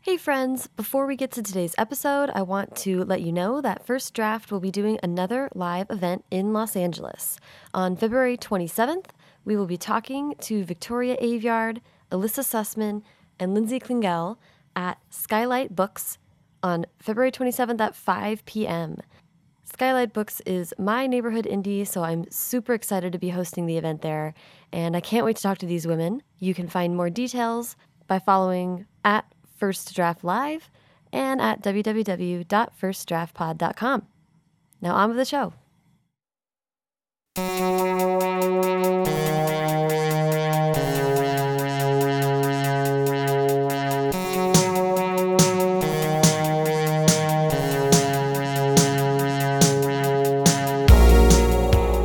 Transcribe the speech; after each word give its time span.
Hey, 0.00 0.16
friends, 0.16 0.68
before 0.68 1.06
we 1.06 1.16
get 1.16 1.32
to 1.32 1.42
today's 1.42 1.74
episode, 1.76 2.30
I 2.32 2.42
want 2.42 2.76
to 2.76 3.02
let 3.04 3.20
you 3.20 3.32
know 3.32 3.60
that 3.60 3.84
First 3.84 4.14
Draft 4.14 4.52
will 4.52 4.60
be 4.60 4.70
doing 4.70 4.96
another 5.02 5.50
live 5.56 5.90
event 5.90 6.24
in 6.30 6.52
Los 6.52 6.76
Angeles. 6.76 7.36
On 7.74 7.96
February 7.96 8.36
27th, 8.36 9.06
we 9.44 9.56
will 9.56 9.66
be 9.66 9.76
talking 9.76 10.36
to 10.42 10.62
Victoria 10.62 11.16
Aveyard, 11.16 11.80
Alyssa 12.12 12.44
Sussman, 12.44 13.02
and 13.40 13.54
Lindsay 13.54 13.80
Klingel 13.80 14.36
at 14.76 14.98
Skylight 15.10 15.74
Books 15.74 16.18
on 16.62 16.86
February 17.00 17.32
27th 17.32 17.80
at 17.80 17.96
5 17.96 18.44
p.m. 18.46 18.98
Skylight 19.64 20.12
Books 20.12 20.40
is 20.46 20.72
my 20.78 21.08
neighborhood 21.08 21.44
indie, 21.50 21.84
so 21.84 22.04
I'm 22.04 22.30
super 22.30 22.72
excited 22.72 23.12
to 23.12 23.18
be 23.18 23.30
hosting 23.30 23.66
the 23.66 23.76
event 23.76 24.02
there, 24.02 24.32
and 24.72 24.96
I 24.96 25.00
can't 25.00 25.26
wait 25.26 25.36
to 25.36 25.42
talk 25.42 25.58
to 25.58 25.66
these 25.66 25.88
women. 25.88 26.22
You 26.38 26.54
can 26.54 26.68
find 26.68 26.96
more 26.96 27.10
details 27.10 27.74
by 28.06 28.20
following 28.20 28.86
at 29.04 29.24
First 29.58 29.94
Draft 29.94 30.24
Live 30.24 30.70
and 31.12 31.40
at 31.40 31.62
www.firstdraftpod.com. 31.62 34.06
Now, 34.80 34.94
on 34.94 35.08
with 35.08 35.18
the 35.18 35.24
show. 35.24 35.52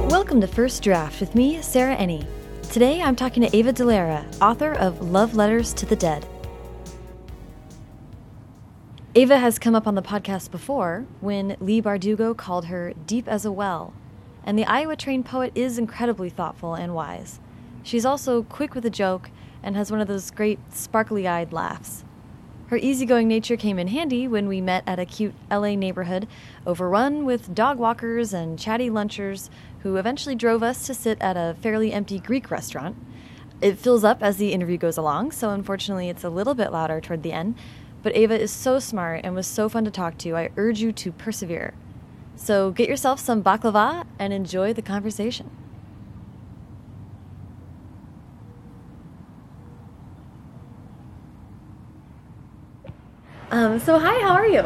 Welcome 0.10 0.42
to 0.42 0.48
First 0.48 0.82
Draft 0.82 1.20
with 1.20 1.36
me, 1.36 1.62
Sarah 1.62 1.96
Enni. 1.96 2.26
Today 2.72 3.04
I'm 3.04 3.16
talking 3.16 3.44
to 3.44 3.56
Ava 3.56 3.72
Dellaira, 3.72 4.26
author 4.42 4.74
of 4.74 5.12
Love 5.12 5.36
Letters 5.36 5.74
to 5.74 5.86
the 5.86 5.96
Dead. 5.96 6.26
Ava 9.16 9.38
has 9.38 9.60
come 9.60 9.76
up 9.76 9.86
on 9.86 9.94
the 9.94 10.02
podcast 10.02 10.50
before 10.50 11.06
when 11.22 11.56
Leigh 11.60 11.84
Bardugo 11.84 12.36
called 12.36 12.66
her 12.66 12.94
deep 13.06 13.28
as 13.28 13.46
a 13.46 13.52
well, 13.52 13.94
and 14.44 14.58
the 14.58 14.66
Iowa 14.66 14.96
trained 14.96 15.24
poet 15.24 15.52
is 15.54 15.78
incredibly 15.78 16.32
thoughtful 16.32 16.74
and 16.74 16.96
wise. 16.96 17.40
She's 17.84 18.08
also 18.08 18.42
quick 18.42 18.74
with 18.74 18.88
a 18.88 18.90
joke 18.90 19.30
and 19.62 19.76
has 19.76 19.92
one 19.92 20.02
of 20.02 20.08
those 20.08 20.32
great 20.32 20.58
sparkly 20.74 21.28
eyed 21.28 21.54
laughs. 21.54 22.04
Her 22.70 22.78
easygoing 22.78 23.28
nature 23.28 23.56
came 23.56 23.78
in 23.78 23.90
handy 23.90 24.28
when 24.28 24.48
we 24.48 24.62
met 24.62 24.84
at 24.88 24.98
a 24.98 25.06
cute 25.06 25.36
LA 25.52 25.76
neighborhood 25.76 26.28
overrun 26.66 27.24
with 27.24 27.54
dog 27.54 27.78
walkers 27.78 28.34
and 28.34 28.58
chatty 28.58 28.90
lunchers 28.90 29.52
who 29.84 29.98
eventually 29.98 30.34
drove 30.34 30.64
us 30.64 30.88
to 30.88 30.96
sit 30.96 31.22
at 31.22 31.38
a 31.38 31.56
fairly 31.62 31.94
empty 31.94 32.18
Greek 32.18 32.50
restaurant. 32.50 32.96
It 33.62 33.78
fills 33.78 34.04
up 34.04 34.24
as 34.24 34.38
the 34.38 34.54
interview 34.54 34.78
goes 34.78 34.98
along, 34.98 35.34
so 35.34 35.52
unfortunately 35.52 36.10
it's 36.10 36.24
a 36.24 36.30
little 36.30 36.56
bit 36.56 36.72
louder 36.72 37.00
toward 37.00 37.22
the 37.22 37.32
end. 37.32 37.56
But 38.04 38.16
Ava 38.18 38.40
is 38.40 38.52
so 38.52 38.80
smart 38.80 39.22
and 39.24 39.34
was 39.34 39.48
so 39.48 39.70
fun 39.70 39.86
to 39.86 39.92
talk 39.92 40.18
to. 40.20 40.36
I 40.36 40.50
urge 40.58 40.82
you 40.82 40.92
to 40.92 41.12
persevere. 41.14 41.74
So 42.36 42.72
get 42.72 42.90
yourself 42.90 43.20
some 43.20 43.42
baklava 43.42 44.06
and 44.20 44.34
enjoy 44.34 44.74
the 44.74 44.82
conversation. 44.82 45.50
Um, 53.52 53.80
so 53.80 54.00
hi, 54.00 54.20
how 54.22 54.34
are 54.34 54.48
you? 54.48 54.66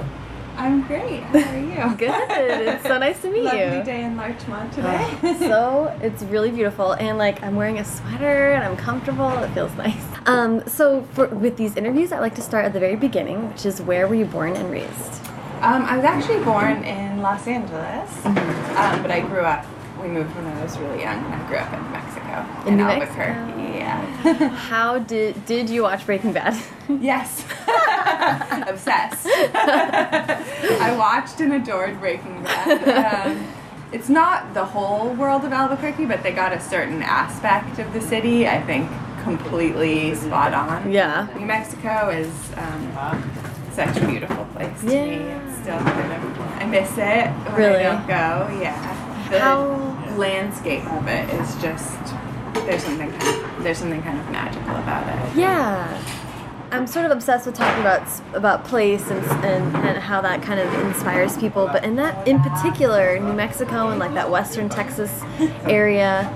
I'm 0.56 0.82
great. 0.88 1.22
How 1.24 1.84
are 1.84 1.90
you? 1.92 1.98
Good. 1.98 2.68
It's 2.68 2.84
so 2.84 2.98
nice 2.98 3.22
to 3.22 3.30
meet 3.30 3.44
Lovely 3.44 3.60
you. 3.60 3.66
Lovely 3.66 3.84
day 3.84 4.04
in 4.04 4.18
Larchmont 4.18 4.74
today. 4.74 5.36
so 5.40 5.96
it's 6.02 6.24
really 6.24 6.50
beautiful 6.50 6.94
and 6.94 7.18
like 7.20 7.44
i'm 7.44 7.56
wearing 7.56 7.78
a 7.80 7.86
sweater 7.86 8.54
and 8.54 8.64
i'm 8.64 8.76
comfortable 8.76 9.30
it 9.40 9.50
feels 9.52 9.74
nice 9.76 10.07
um, 10.28 10.61
so 10.67 11.02
for, 11.14 11.28
with 11.28 11.58
these 11.58 11.75
interviews 11.75 12.11
i 12.11 12.20
like 12.20 12.36
to 12.36 12.42
start 12.42 12.66
at 12.66 12.73
the 12.73 12.80
very 12.80 12.95
beginning 12.95 13.50
which 13.50 13.66
is 13.66 13.81
where 13.81 14.08
were 14.08 14.16
you 14.16 14.25
born 14.25 14.56
and 14.56 14.70
raised 14.72 15.14
um, 15.59 15.86
I 15.86 15.95
was 15.95 16.06
actually 16.06 16.44
born 16.44 16.83
in 16.83 17.23
Los 17.23 17.47
Angeles, 17.47 18.11
Mm-hmm. 18.22 18.78
um, 18.78 19.02
but 19.02 19.09
I 19.09 19.22
grew 19.22 19.39
up. 19.39 19.66
We 20.00 20.08
moved 20.08 20.36
when 20.36 20.45
I 20.45 20.61
was 20.64 20.77
really 20.77 21.02
young, 21.02 21.17
and 21.26 21.33
I 21.33 21.48
grew 21.48 21.58
up 21.58 21.73
in 21.73 21.92
Mexico, 21.92 22.70
In 22.70 22.77
New 22.77 22.83
Albuquerque. 22.83 23.42
Mexico? 23.42 23.76
Yeah. 23.76 24.49
how 24.70 24.99
did 24.99 25.43
did 25.48 25.67
you 25.67 25.82
watch 25.82 26.05
breaking 26.05 26.32
bad 26.33 26.54
yes. 26.89 27.43
Obsessed. 28.67 29.26
I 29.27 30.95
watched 30.98 31.39
and 31.42 31.54
adored 31.54 31.99
Breaking 31.99 32.43
Bad. 32.43 33.26
Um, 33.27 33.48
it's 33.92 34.10
not 34.10 34.54
the 34.54 34.66
whole 34.66 35.10
world 35.14 35.43
of 35.43 35.52
Albuquerque, 35.54 36.05
but 36.05 36.21
they 36.21 36.33
got 36.33 36.54
a 36.54 36.60
certain 36.60 37.02
aspect 37.02 37.80
of 37.80 37.92
the 37.93 38.02
city, 38.02 38.48
I 38.48 38.61
think, 38.61 38.89
completely 39.27 40.15
spot 40.15 40.54
on. 40.54 40.92
yeah 40.92 41.27
New 41.38 41.45
Mexico 41.45 42.10
is 42.10 42.30
um, 42.55 43.32
such 43.73 43.98
a 43.98 44.08
beautiful 44.08 44.45
place 44.55 44.80
to 44.82 44.86
me. 44.88 44.93
Yeah. 45.17 45.49
It's 45.49 45.61
still 45.61 45.77
kind 45.80 46.11
of 46.14 46.39
I 46.61 46.65
miss 46.65 46.92
it 46.98 47.27
when 47.27 47.55
Really? 47.55 47.86
I 47.86 47.95
don't 47.95 48.08
go. 48.08 48.60
Yeah, 48.61 49.30
the 49.30 49.39
How- 49.39 50.16
landscape 50.17 50.86
of 50.92 51.08
it 51.08 51.30
is 51.39 51.55
just 51.61 51.98
there's 52.66 52.83
something 52.83 53.11
kind 53.11 53.45
of, 53.45 53.64
there's 53.64 53.77
something 53.77 54.02
kind 54.02 54.17
of 54.20 54.30
magical 54.32 54.76
about 54.77 55.05
it. 55.08 55.37
yeah 55.37 56.02
i'm 56.71 56.87
sort 56.87 57.05
of 57.05 57.11
obsessed 57.11 57.45
with 57.45 57.54
talking 57.55 57.80
about 57.82 58.02
about 58.33 58.66
place 58.66 59.10
and, 59.11 59.23
and 59.45 59.76
and 59.87 59.98
how 59.99 60.20
that 60.21 60.42
kind 60.42 60.60
of 60.60 60.73
inspires 60.86 61.37
people 61.37 61.67
but 61.67 61.83
in 61.86 61.95
that 61.95 62.27
in 62.27 62.39
particular 62.42 63.20
new 63.20 63.32
mexico 63.33 63.89
and 63.89 63.99
like 63.99 64.14
that 64.16 64.30
western 64.30 64.67
texas 64.67 65.21
area 65.66 66.27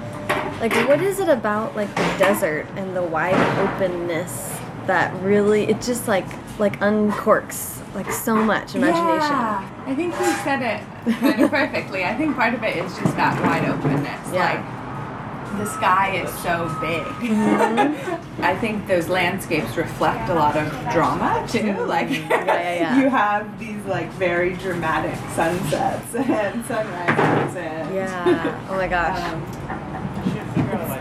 like 0.62 0.74
what 0.88 1.02
is 1.02 1.20
it 1.20 1.28
about 1.30 1.76
like 1.76 1.90
the 1.96 2.16
desert 2.18 2.68
and 2.76 2.96
the 2.96 3.02
wide 3.04 3.34
openness 3.58 4.58
that 4.88 5.14
really 5.22 5.64
it 5.64 5.82
just 5.82 6.08
like 6.08 6.26
like 6.60 6.80
uncorks 6.80 7.80
like 7.96 8.10
so 8.12 8.36
much 8.36 8.76
imagination 8.76 9.32
Yeah, 9.32 9.84
I 9.86 9.96
think 9.96 10.14
you 10.14 10.26
said 10.46 10.62
it 10.62 11.14
kind 11.20 11.42
of 11.42 11.50
perfectly. 11.50 12.06
I 12.06 12.16
think 12.16 12.36
part 12.36 12.54
of 12.54 12.64
it 12.64 12.78
is 12.78 12.96
just 12.98 13.16
that 13.18 13.42
wide 13.44 13.68
openness. 13.68 14.34
Yeah. 14.34 14.54
Like 14.54 15.58
the 15.58 15.66
sky 15.66 16.16
is 16.16 16.32
so 16.40 16.68
big. 16.80 17.04
Mm-hmm. 17.04 18.44
I 18.44 18.56
think 18.56 18.88
those 18.88 19.10
landscapes 19.10 19.76
reflect 19.76 20.30
a 20.30 20.34
lot 20.34 20.56
of 20.56 20.70
drama 20.94 21.46
too. 21.50 21.74
Like 21.86 22.08
Mm-hmm. 22.08 22.30
yeah, 22.48 22.74
yeah. 22.76 23.00
you 23.02 23.10
have 23.10 23.60
these 23.60 23.84
like 23.86 24.10
very 24.14 24.54
dramatic 24.56 25.16
sunsets 25.36 26.16
and 26.16 26.66
sunrises 26.66 27.56
and 27.58 27.94
yeah 27.96 28.68
oh 28.70 28.76
my 28.76 28.88
gosh 28.88 29.20
um, 29.34 29.42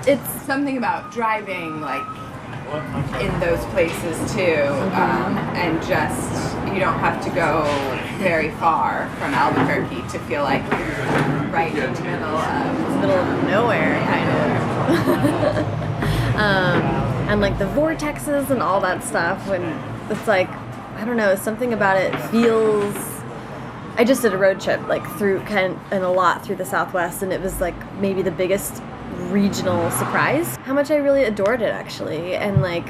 it's 0.07 0.29
something 0.43 0.77
about 0.77 1.11
driving 1.13 1.81
like 1.81 2.07
in 3.21 3.41
those 3.41 3.65
places 3.67 4.17
too 4.33 4.63
um, 4.95 5.37
and 5.57 5.83
just 5.83 6.57
you 6.73 6.79
don't 6.79 6.99
have 7.01 7.23
to 7.23 7.31
go 7.31 7.65
very 8.19 8.51
far 8.53 9.09
from 9.17 9.35
albuquerque 9.35 10.09
to 10.09 10.19
feel 10.21 10.43
like 10.43 10.63
you're 10.71 11.49
right 11.51 11.75
in 11.77 11.93
the 11.93 12.03
middle 12.03 12.25
of 12.25 13.01
middle 13.01 13.17
of 13.17 13.45
nowhere 13.45 13.99
kind 14.07 14.31
of. 14.31 15.77
Um, 16.31 16.81
and 17.29 17.41
like 17.43 17.59
the 17.59 17.67
vortexes 17.67 18.49
and 18.49 18.63
all 18.63 18.81
that 18.81 19.05
stuff 19.05 19.47
when 19.47 19.63
it's 20.11 20.27
like 20.27 20.49
i 20.97 21.05
don't 21.05 21.19
know 21.19 21.35
something 21.35 21.75
about 21.75 21.99
it 21.99 22.17
feels 22.31 22.95
i 23.97 24.05
just 24.05 24.23
did 24.23 24.33
a 24.33 24.39
road 24.39 24.59
trip 24.59 24.81
like 24.89 25.07
through 25.19 25.41
kind 25.41 25.79
and 25.91 26.03
a 26.03 26.09
lot 26.09 26.43
through 26.43 26.57
the 26.57 26.65
southwest 26.65 27.23
and 27.23 27.31
it 27.31 27.43
was 27.43 27.61
like 27.61 27.75
maybe 28.01 28.23
the 28.23 28.31
biggest 28.31 28.83
regional 29.31 29.91
surprise 29.93 30.57
how 30.65 30.75
much 30.75 30.91
i 30.91 30.97
really 30.97 31.25
adored 31.25 31.63
it 31.63 31.73
actually 31.73 32.35
and 32.35 32.61
like 32.63 32.87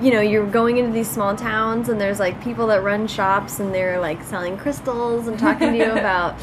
you 0.00 0.12
know, 0.12 0.20
you're 0.20 0.46
going 0.46 0.78
into 0.78 0.92
these 0.92 1.10
small 1.10 1.34
towns 1.34 1.88
and 1.88 2.00
there's 2.00 2.20
like 2.20 2.40
people 2.40 2.68
that 2.68 2.84
run 2.84 3.08
shops 3.08 3.58
and 3.58 3.74
they're 3.74 3.98
like 3.98 4.22
selling 4.22 4.56
crystals 4.56 5.26
and 5.26 5.36
talking 5.36 5.72
to 5.72 5.76
you 5.76 5.90
about 5.98 6.36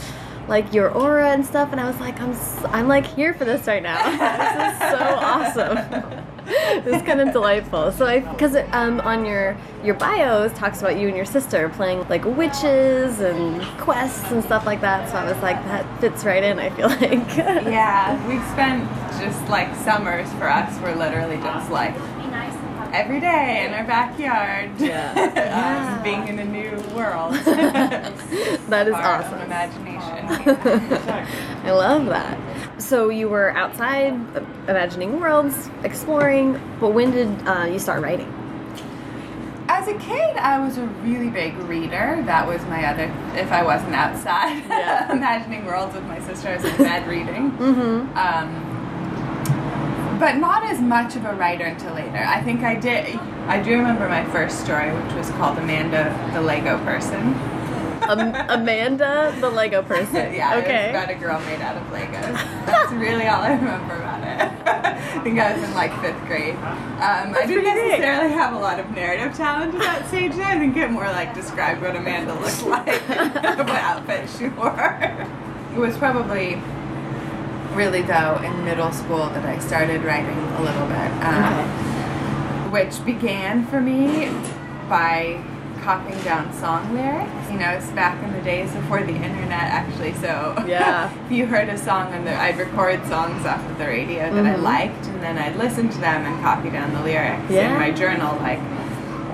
like 0.49 0.73
your 0.73 0.89
aura 0.91 1.29
and 1.31 1.45
stuff. 1.45 1.69
And 1.71 1.79
I 1.79 1.87
was 1.89 1.97
like, 2.01 2.19
I'm, 2.19 2.31
s- 2.31 2.65
I'm 2.67 2.89
like 2.89 3.05
here 3.05 3.33
for 3.33 3.45
this 3.45 3.65
right 3.65 3.81
now. 3.81 3.95
this 4.09 4.73
is 4.73 4.89
so 4.99 5.15
awesome. 5.15 6.25
it's 6.85 7.05
kind 7.05 7.21
of 7.21 7.31
delightful. 7.31 7.91
So 7.91 8.05
I, 8.05 8.19
because 8.19 8.55
um, 8.71 8.99
on 9.01 9.25
your 9.25 9.57
your 9.83 9.95
bios 9.95 10.51
talks 10.53 10.79
about 10.79 10.97
you 10.97 11.07
and 11.07 11.15
your 11.15 11.25
sister 11.25 11.69
playing 11.69 12.07
like 12.07 12.25
witches 12.25 13.19
and 13.19 13.61
quests 13.79 14.31
and 14.31 14.43
stuff 14.43 14.65
like 14.65 14.81
that. 14.81 15.09
So 15.09 15.17
I 15.17 15.31
was 15.31 15.41
like, 15.41 15.63
that 15.65 16.01
fits 16.01 16.23
right 16.25 16.43
in. 16.43 16.59
I 16.59 16.69
feel 16.69 16.87
like. 17.01 17.37
yeah 17.37 18.15
we 18.27 18.39
spent 18.51 18.87
just 19.19 19.47
like 19.49 19.73
summers 19.77 20.31
for 20.33 20.49
us 20.49 20.79
were 20.81 20.93
literally 20.95 21.37
just 21.37 21.71
like 21.71 21.95
every 22.95 23.19
day 23.19 23.65
in 23.67 23.73
our 23.73 23.83
backyard 23.83 24.71
Yeah. 24.79 25.95
um, 25.97 26.03
being 26.03 26.27
in 26.27 26.39
a 26.39 26.45
new 26.45 26.71
world 26.95 27.33
that 28.69 28.87
is 28.87 28.93
Our 28.93 29.03
awesome. 29.23 29.39
imagination 29.41 30.25
I 31.65 31.71
love 31.71 32.05
that. 32.07 32.37
So 32.81 33.09
you 33.09 33.27
were 33.29 33.51
outside, 33.51 34.13
imagining 34.67 35.19
worlds, 35.19 35.69
exploring. 35.83 36.59
But 36.79 36.89
when 36.89 37.11
did 37.11 37.27
uh, 37.47 37.65
you 37.71 37.79
start 37.79 38.01
writing? 38.03 38.31
As 39.67 39.87
a 39.87 39.93
kid, 39.97 40.35
I 40.37 40.59
was 40.59 40.77
a 40.77 40.85
really 41.03 41.29
big 41.29 41.55
reader. 41.59 42.21
That 42.25 42.47
was 42.47 42.61
my 42.65 42.85
other. 42.85 43.11
If 43.35 43.51
I 43.51 43.63
wasn't 43.63 43.95
outside, 43.95 44.63
Yeah. 44.67 45.11
imagining 45.11 45.65
worlds 45.65 45.95
with 45.95 46.03
my 46.05 46.19
sister, 46.21 46.49
I 46.49 46.55
was 46.57 46.65
in 46.65 46.77
bed 46.77 47.07
reading. 47.07 47.51
Mm-hmm. 47.51 48.17
Um, 48.17 48.74
but 50.19 50.37
not 50.37 50.63
as 50.63 50.79
much 50.81 51.15
of 51.15 51.25
a 51.25 51.33
writer 51.33 51.65
until 51.65 51.93
later. 51.93 52.17
I 52.17 52.41
think 52.41 52.61
I 52.63 52.75
did. 52.75 53.15
I 53.47 53.61
do 53.61 53.71
remember 53.71 54.07
my 54.09 54.23
first 54.25 54.63
story, 54.63 54.91
which 54.91 55.13
was 55.13 55.29
called 55.31 55.57
Amanda 55.57 56.03
the 56.33 56.41
Lego 56.41 56.77
Person. 56.85 57.33
Um, 58.07 58.19
Amanda, 58.49 59.35
the 59.39 59.49
Lego 59.49 59.81
person. 59.81 60.15
yeah, 60.33 60.57
Okay. 60.57 60.89
it 60.89 60.93
was 60.93 61.03
about 61.03 61.09
a 61.09 61.15
girl 61.15 61.39
made 61.41 61.59
out 61.61 61.75
of 61.75 61.83
Legos. 61.91 62.65
That's 62.67 62.91
really 62.91 63.25
all 63.25 63.41
I 63.41 63.53
remember 63.55 63.95
about 63.95 64.19
it. 64.21 64.67
I 64.67 65.19
think 65.23 65.39
I 65.39 65.53
was 65.57 65.63
in 65.67 65.73
like 65.73 65.91
fifth 66.01 66.23
grade. 66.27 66.53
Um, 66.55 67.33
I 67.33 67.45
didn't 67.47 67.63
big. 67.63 67.75
necessarily 67.75 68.31
have 68.33 68.53
a 68.53 68.59
lot 68.59 68.79
of 68.79 68.91
narrative 68.91 69.33
talent 69.35 69.73
at 69.73 69.81
that 69.81 70.07
stage. 70.09 70.33
I 70.33 70.59
think 70.59 70.77
it 70.77 70.91
more 70.91 71.05
like 71.05 71.33
described 71.33 71.81
what 71.81 71.95
Amanda 71.95 72.33
looked 72.35 72.63
like, 72.67 73.01
what 73.07 73.69
outfit 73.69 74.29
she 74.37 74.49
wore. 74.49 75.01
It 75.73 75.79
was 75.79 75.97
probably 75.97 76.61
really 77.75 78.01
though 78.01 78.37
in 78.43 78.63
middle 78.63 78.91
school 78.91 79.27
that 79.29 79.45
I 79.45 79.59
started 79.59 80.03
writing 80.03 80.37
a 80.37 80.61
little 80.61 80.87
bit. 80.87 81.11
Um, 81.23 82.71
which 82.71 83.03
began 83.05 83.65
for 83.67 83.79
me 83.79 84.29
by 84.89 85.41
copying 85.81 86.19
down 86.23 86.51
song 86.53 86.93
lyrics. 86.93 87.29
You 87.51 87.59
know, 87.59 87.69
it's 87.69 87.87
back 87.91 88.21
in 88.23 88.33
the 88.33 88.41
days 88.41 88.71
before 88.73 89.01
the 89.03 89.13
internet, 89.13 89.61
actually. 89.61 90.13
So 90.15 90.55
Yeah. 90.67 91.11
if 91.25 91.31
you 91.31 91.45
heard 91.45 91.69
a 91.69 91.77
song 91.77 92.11
on 92.13 92.25
the, 92.25 92.33
I'd 92.35 92.57
record 92.57 93.05
songs 93.05 93.45
off 93.45 93.63
of 93.69 93.77
the 93.77 93.85
radio 93.85 94.33
that 94.33 94.45
I 94.45 94.55
Mhm. 94.57 94.61
liked, 94.63 95.05
and 95.07 95.21
then 95.21 95.37
I'd 95.37 95.55
listen 95.57 95.89
to 95.89 95.97
them 95.99 96.25
and 96.25 96.41
copy 96.43 96.69
down 96.71 96.91
the 96.93 97.01
lyrics 97.01 97.43
Yeah. 97.49 97.71
in 97.73 97.79
my 97.79 97.91
journal, 97.91 98.35
like. 98.41 98.59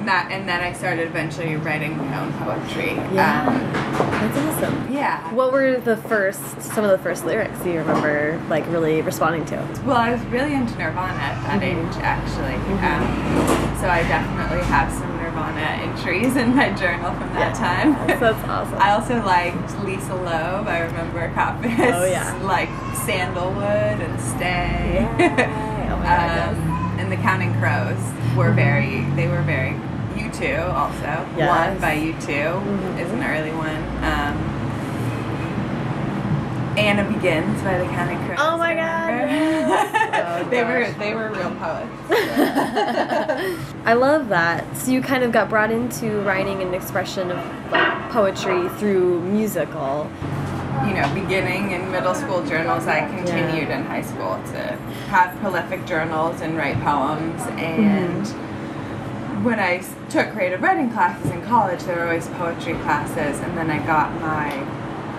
And 0.02 0.08
that, 0.10 0.32
and 0.32 0.50
then 0.50 0.62
I 0.62 0.74
started 0.74 1.06
eventually 1.06 1.58
writing 1.58 1.96
my 1.96 2.20
own 2.26 2.34
poetry. 2.34 2.94
Yeah. 3.14 3.46
Um, 3.46 3.72
That's 4.10 4.36
awesome. 4.58 4.92
yeah. 4.92 5.32
What 5.32 5.54
were 5.54 5.78
the 5.78 5.96
first, 5.96 6.60
some 6.60 6.84
of 6.84 6.90
the 6.90 6.98
first 6.98 7.24
lyrics 7.24 7.64
you 7.64 7.74
remember, 7.78 8.42
like, 8.50 8.66
really 8.70 9.04
responding 9.04 9.46
to? 9.46 9.58
Well, 9.86 9.98
I 9.98 10.12
was 10.12 10.20
really 10.34 10.56
into 10.56 10.76
Nirvana 10.80 11.14
at 11.14 11.44
that 11.44 11.62
Mhm. 11.62 11.86
age, 11.88 11.96
actually. 12.02 12.58
Mhm. 12.66 12.82
Um, 12.82 13.78
so 13.78 13.88
I 13.90 14.02
definitely 14.02 14.66
have 14.66 14.92
some 14.92 15.16
Nirvana 15.22 15.62
entries 15.86 16.36
in 16.36 16.56
my 16.56 16.72
journal 16.72 17.14
from 17.14 17.32
that 17.36 17.54
time. 17.54 17.94
So 17.94 18.16
that's 18.34 18.50
awesome. 18.50 18.80
I 18.82 18.94
also 18.94 19.24
liked 19.24 19.84
Lisa 19.86 20.16
Loeb. 20.16 20.68
I 20.68 20.80
remember 20.80 21.30
copies 21.36 21.78
Oh, 21.80 22.06
yeah. 22.06 22.34
like 22.42 22.70
Sandalwood 23.06 24.02
and 24.02 24.20
Stay. 24.20 25.08
Yeah. 25.20 25.92
Oh, 25.94 25.98
my 25.98 26.06
God, 26.18 26.32
yes. 26.36 26.58
um, 26.58 26.96
and 26.98 27.12
the 27.12 27.18
Counting 27.18 27.54
Crows 27.60 28.02
were 28.36 28.50
Mhm. 28.50 28.56
very. 28.56 29.02
They 29.16 29.28
were 29.28 29.44
very. 29.44 29.76
Two 30.42 30.56
also. 30.58 31.26
Yes. 31.38 31.70
One 31.70 31.80
by 31.80 31.94
U2 31.94 32.60
Mhm. 32.60 33.00
is 33.00 33.12
an 33.12 33.24
early 33.24 33.52
one. 33.52 33.84
Um, 34.04 34.36
Anna 36.78 37.04
Begins 37.04 37.62
by 37.62 37.78
the 37.78 37.86
Counting 37.86 38.18
Crows. 38.26 38.40
Oh 38.42 38.58
my 38.58 38.74
God. 38.74 39.12
Oh, 40.14 40.44
they 40.50 40.64
were 40.64 40.88
they 41.00 41.14
were 41.14 41.30
real 41.30 41.52
poets. 41.52 41.92
I 43.86 43.94
love 43.94 44.28
that. 44.30 44.66
So 44.78 44.92
you 44.92 45.02
kind 45.02 45.24
of 45.24 45.32
got 45.32 45.48
brought 45.50 45.72
into 45.72 46.20
writing 46.22 46.62
an 46.62 46.74
expression 46.74 47.32
of 47.32 47.38
like 47.72 48.10
poetry 48.12 48.68
through 48.78 49.22
musical. 49.22 50.10
you 50.88 50.94
know, 50.96 51.08
beginning 51.14 51.72
in 51.72 51.92
middle 51.92 52.16
school 52.16 52.44
journals, 52.46 52.88
I 52.88 53.02
continued 53.08 53.70
in 53.70 53.86
high 53.86 54.02
school 54.02 54.40
to 54.54 54.78
have 55.10 55.38
prolific 55.40 55.86
journals 55.86 56.42
and 56.42 56.58
write 56.58 56.80
poems. 56.82 57.42
And 57.58 58.26
when 59.44 59.60
I 59.60 59.78
s- 59.78 59.94
took 60.10 60.32
creative 60.34 60.62
writing 60.62 60.90
classes 60.92 61.30
in 61.32 61.42
college, 61.46 61.82
there 61.84 61.96
were 61.98 62.04
always 62.04 62.28
poetry 62.30 62.74
classes, 62.76 63.40
and 63.42 63.58
then 63.58 63.70
I 63.70 63.80
got 63.86 64.14
my 64.22 64.50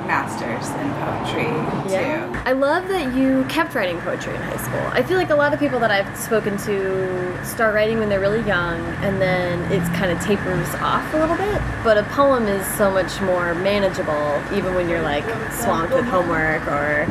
master's 0.06 0.69
in 0.82 0.90
poetry 1.00 1.44
too. 1.88 2.38
I 2.44 2.52
love 2.52 2.88
that 2.88 3.14
you 3.14 3.44
kept 3.48 3.74
writing 3.74 3.98
poetry 4.00 4.34
in 4.34 4.42
high 4.42 4.56
school. 4.56 4.80
I 4.92 5.02
feel 5.02 5.16
like 5.16 5.30
a 5.30 5.34
lot 5.36 5.54
of 5.54 5.60
people 5.60 5.78
that 5.80 5.90
I've 5.92 6.16
spoken 6.19 6.56
to 6.58 7.44
start 7.44 7.72
writing 7.74 7.98
when 8.00 8.08
they're 8.08 8.20
really 8.20 8.42
young 8.46 8.80
and 9.04 9.20
then 9.22 9.60
it 9.70 9.80
kind 9.94 10.10
of 10.10 10.20
tapers 10.20 10.68
off 10.76 11.14
a 11.14 11.18
little 11.18 11.36
bit. 11.36 11.60
But 11.84 11.98
a 11.98 12.02
poem 12.04 12.46
is 12.48 12.66
so 12.75 12.90
much 12.90 13.20
more 13.20 13.54
manageable 13.54 14.42
even 14.52 14.75
when 14.75 14.88
you're 14.88 15.02
like 15.02 15.25
swamped 15.52 15.94
with 15.94 16.04
homework 16.06 16.66
or 16.66 17.06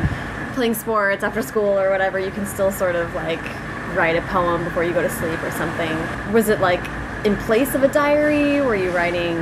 playing 0.54 0.74
sports 0.74 1.24
after 1.24 1.40
school 1.42 1.78
or 1.80 1.88
whatever. 1.90 2.18
You 2.18 2.30
can 2.30 2.44
still 2.46 2.70
sort 2.70 2.94
of 2.94 3.12
like 3.14 3.40
write 3.96 4.16
a 4.16 4.22
poem 4.28 4.64
before 4.64 4.84
you 4.84 4.92
go 4.92 5.00
to 5.02 5.10
sleep 5.10 5.42
or 5.42 5.50
something. 5.52 5.96
Was 6.32 6.50
it 6.50 6.60
like 6.60 6.82
in 7.24 7.36
place 7.38 7.74
of 7.74 7.82
a 7.82 7.88
diary? 7.88 8.60
Were 8.60 8.76
you 8.76 8.90
writing 8.90 9.36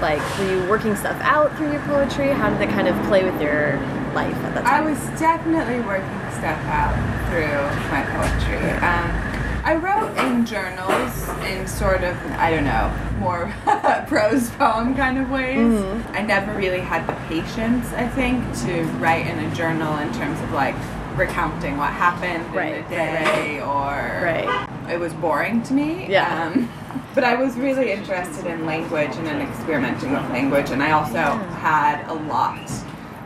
like 0.00 0.20
were 0.38 0.50
you 0.50 0.68
working 0.68 0.94
stuff 0.96 1.18
out 1.22 1.56
through 1.56 1.72
your 1.72 1.80
poetry? 1.82 2.28
How 2.28 2.50
did 2.50 2.58
that 2.60 2.70
kind 2.70 2.88
of 2.88 2.96
play 3.06 3.24
with 3.24 3.40
your 3.40 3.76
life 4.14 4.34
at 4.44 4.54
that 4.54 4.64
time? 4.64 4.84
I 4.84 4.90
was 4.90 4.98
definitely 5.18 5.80
working 5.80 6.20
stuff 6.32 6.60
out 6.66 6.94
through 7.30 7.62
my 7.90 8.02
poetry. 8.12 8.70
Um, 8.86 9.32
I 9.64 9.74
wrote 9.74 10.16
in 10.18 10.46
journals 10.46 11.28
in 11.46 11.66
sort 11.66 12.04
of, 12.04 12.16
I 12.38 12.50
don't 12.50 12.64
know, 12.64 12.92
more 13.18 13.52
prose 14.06 14.48
poem 14.50 14.94
kind 14.94 15.18
of 15.18 15.28
ways. 15.30 15.56
Mhm. 15.56 16.10
I 16.14 16.22
never 16.22 16.52
really 16.52 16.78
had 16.80 17.06
the 17.08 17.14
patience, 17.28 17.92
I 17.94 18.06
think, 18.06 18.44
to 18.66 18.82
write 19.00 19.26
in 19.26 19.38
a 19.40 19.54
journal 19.56 19.96
in 19.98 20.12
terms 20.12 20.40
of 20.42 20.52
like 20.52 20.76
recounting 21.16 21.78
what 21.78 21.90
happened 21.90 22.54
Right, 22.54 22.74
in 22.76 22.84
right, 22.84 22.86
a 22.86 22.88
day 23.24 23.60
or 23.60 24.20
Right. 24.22 24.68
it 24.90 25.00
was 25.00 25.12
boring 25.14 25.62
to 25.64 25.72
me. 25.72 26.06
Yeah. 26.08 26.44
Um, 26.44 26.68
but 27.16 27.24
I 27.24 27.34
was 27.34 27.56
really 27.56 27.90
interested 27.90 28.44
in 28.44 28.66
language 28.66 29.16
and 29.16 29.26
in 29.26 29.40
experimenting 29.40 30.12
with 30.12 30.20
language, 30.30 30.70
and 30.70 30.82
I 30.82 30.90
also 30.92 31.14
Yeah. 31.14 31.56
had 31.56 32.06
a 32.10 32.14
lot 32.14 32.70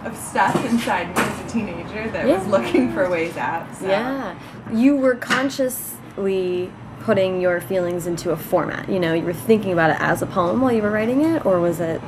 of 0.04 0.16
stuff 0.16 0.54
inside 0.70 1.08
me 1.08 1.22
as 1.22 1.40
a 1.40 1.48
teenager 1.48 2.08
that 2.10 2.24
was 2.24 2.46
looking 2.46 2.92
for 2.94 3.10
ways 3.10 3.36
out. 3.36 3.66
So. 3.74 3.88
Yeah. 3.88 4.34
You 4.72 4.96
were 4.96 5.16
consciously 5.16 6.70
putting 7.00 7.40
your 7.40 7.60
feelings 7.60 8.06
into 8.06 8.30
a 8.30 8.36
format. 8.36 8.88
You 8.88 9.00
know, 9.00 9.12
you 9.12 9.24
were 9.24 9.32
thinking 9.32 9.72
about 9.72 9.90
it 9.90 9.96
as 10.00 10.22
a 10.22 10.26
poem 10.26 10.60
while 10.60 10.72
you 10.72 10.82
were 10.82 10.90
writing 10.92 11.22
it, 11.24 11.44
or 11.44 11.58
was 11.58 11.80
it? 11.80 12.00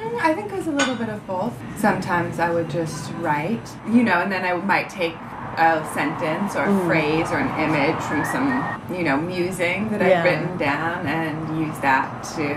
Mm, 0.00 0.20
I 0.22 0.32
think 0.32 0.50
it 0.50 0.56
was 0.56 0.66
a 0.66 0.70
little 0.72 0.94
bit 0.94 1.10
of 1.10 1.26
both. 1.26 1.52
Sometimes 1.76 2.38
I 2.40 2.48
would 2.48 2.70
just 2.70 3.12
write, 3.20 3.68
you 3.86 4.02
know, 4.02 4.14
and 4.22 4.32
then 4.32 4.46
I 4.46 4.54
might 4.54 4.88
take 4.88 5.14
a 5.58 5.84
sentence 5.92 6.54
or 6.56 6.64
a 6.64 6.68
Mm. 6.68 6.86
phrase 6.86 7.30
or 7.32 7.38
an 7.38 7.50
image 7.60 8.00
from 8.02 8.24
some, 8.24 8.64
you 8.96 9.02
know, 9.04 9.16
musing 9.16 9.88
that 9.90 10.00
Yeah. 10.00 10.18
I've 10.18 10.24
written 10.24 10.56
down 10.56 11.06
and 11.06 11.58
use 11.58 11.76
that 11.80 12.22
to 12.36 12.56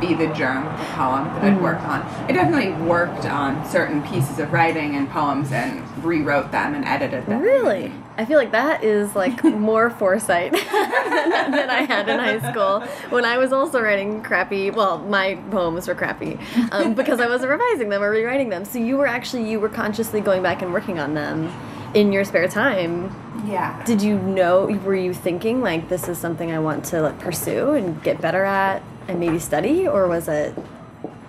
be 0.00 0.12
the 0.12 0.26
germ 0.34 0.66
of 0.66 0.74
a 0.80 0.84
poem 0.94 1.24
that 1.34 1.44
I'd 1.44 1.56
Mhm. 1.56 1.62
work 1.62 1.80
on. 1.88 2.04
I 2.28 2.32
definitely 2.32 2.72
worked 2.86 3.24
on 3.24 3.64
certain 3.64 4.02
pieces 4.02 4.38
of 4.38 4.52
writing 4.52 4.94
and 4.94 5.08
poems 5.10 5.50
and 5.52 5.80
rewrote 6.02 6.52
them 6.52 6.74
and 6.74 6.84
edited 6.84 7.24
them. 7.26 7.40
Really? 7.40 7.92
I 8.18 8.24
feel 8.26 8.38
like 8.38 8.52
that 8.52 8.82
is 8.84 9.14
like 9.16 9.42
more 9.44 9.88
foresight 9.88 10.52
than, 10.52 11.50
than 11.50 11.70
I 11.70 11.82
had 11.82 12.08
in 12.08 12.18
high 12.18 12.40
school 12.50 12.80
when 13.10 13.24
I 13.24 13.38
was 13.38 13.52
also 13.54 13.80
writing 13.80 14.22
crappy. 14.22 14.70
Well, 14.70 14.98
my 14.98 15.38
poems 15.50 15.88
were 15.88 15.94
crappy 15.94 16.38
um, 16.72 16.92
because 16.94 17.18
I 17.20 17.26
wasn't 17.26 17.50
revising 17.52 17.88
them 17.88 18.02
or 18.02 18.10
rewriting 18.10 18.50
them. 18.50 18.64
So 18.66 18.78
you 18.78 18.98
were 18.98 19.06
actually 19.06 19.48
you 19.48 19.60
were 19.60 19.68
consciously 19.70 20.20
going 20.20 20.42
back 20.42 20.60
and 20.60 20.72
working 20.74 20.98
on 20.98 21.14
them 21.14 21.50
in 21.96 22.12
your 22.12 22.24
spare 22.24 22.46
time. 22.46 23.10
Yeah. 23.46 23.82
Did 23.84 24.02
you 24.02 24.18
know? 24.18 24.66
Were 24.66 24.94
you 24.94 25.14
thinking 25.14 25.62
like 25.62 25.88
this 25.88 26.08
is 26.08 26.18
something 26.18 26.52
I 26.52 26.58
want 26.58 26.84
to 26.86 27.00
like, 27.02 27.18
pursue 27.18 27.72
and 27.72 28.02
get 28.02 28.20
better 28.20 28.44
at 28.44 28.82
and 29.08 29.18
maybe 29.18 29.38
study, 29.38 29.88
or 29.88 30.06
was 30.06 30.28
it 30.28 30.54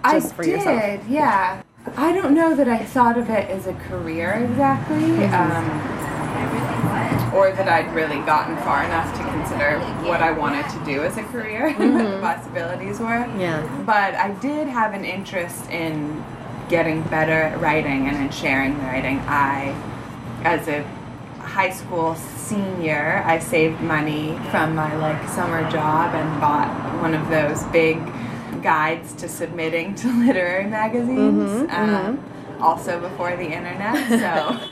just 0.03 0.33
I 0.33 0.35
for 0.35 0.43
did, 0.43 0.51
yourself? 0.51 1.07
yeah. 1.07 1.61
I 1.95 2.11
don't 2.11 2.35
know 2.35 2.53
that 2.53 2.67
I 2.67 2.83
thought 2.83 3.17
of 3.17 3.29
it 3.29 3.49
as 3.49 3.65
a 3.65 3.73
career 3.73 4.33
exactly, 4.33 4.97
Mm-hmm. 4.97 5.33
um, 5.33 7.33
or 7.33 7.51
that 7.53 7.69
I'd 7.69 7.93
really 7.95 8.17
gotten 8.25 8.57
far 8.57 8.83
enough 8.83 9.15
to 9.17 9.23
consider 9.23 9.79
what 10.05 10.21
I 10.21 10.31
wanted 10.31 10.67
to 10.69 10.85
do 10.85 11.03
as 11.03 11.15
a 11.17 11.23
career 11.23 11.67
and 11.67 11.93
what 11.95 12.11
the 12.11 12.19
possibilities 12.19 12.99
were. 12.99 13.05
Mm-hmm. 13.25 13.39
Yeah. 13.39 13.83
But 13.85 14.15
I 14.15 14.31
did 14.41 14.67
have 14.67 14.93
an 14.93 15.05
interest 15.05 15.69
in 15.69 16.23
getting 16.67 17.03
better 17.03 17.31
at 17.31 17.61
writing 17.61 18.07
and 18.07 18.17
in 18.17 18.31
sharing 18.31 18.77
writing. 18.83 19.19
I, 19.27 19.73
as 20.43 20.67
a 20.67 20.83
high 21.39 21.69
school 21.71 22.15
senior, 22.15 23.23
I 23.25 23.39
saved 23.39 23.81
money 23.81 24.37
from 24.51 24.75
my 24.75 24.95
like 24.97 25.27
summer 25.29 25.69
job 25.71 26.13
and 26.13 26.39
bought 26.41 27.01
one 27.01 27.13
of 27.13 27.29
those 27.29 27.63
big 27.65 27.99
guides 28.61 29.13
to 29.13 29.27
submitting 29.29 29.95
to 29.95 30.07
literary 30.25 30.65
magazines. 30.67 31.49
Mhm, 31.69 31.73
um, 31.73 32.23
Also 32.59 32.99
before 32.99 33.35
the 33.37 33.45
internet, 33.45 33.95
so 34.09 34.57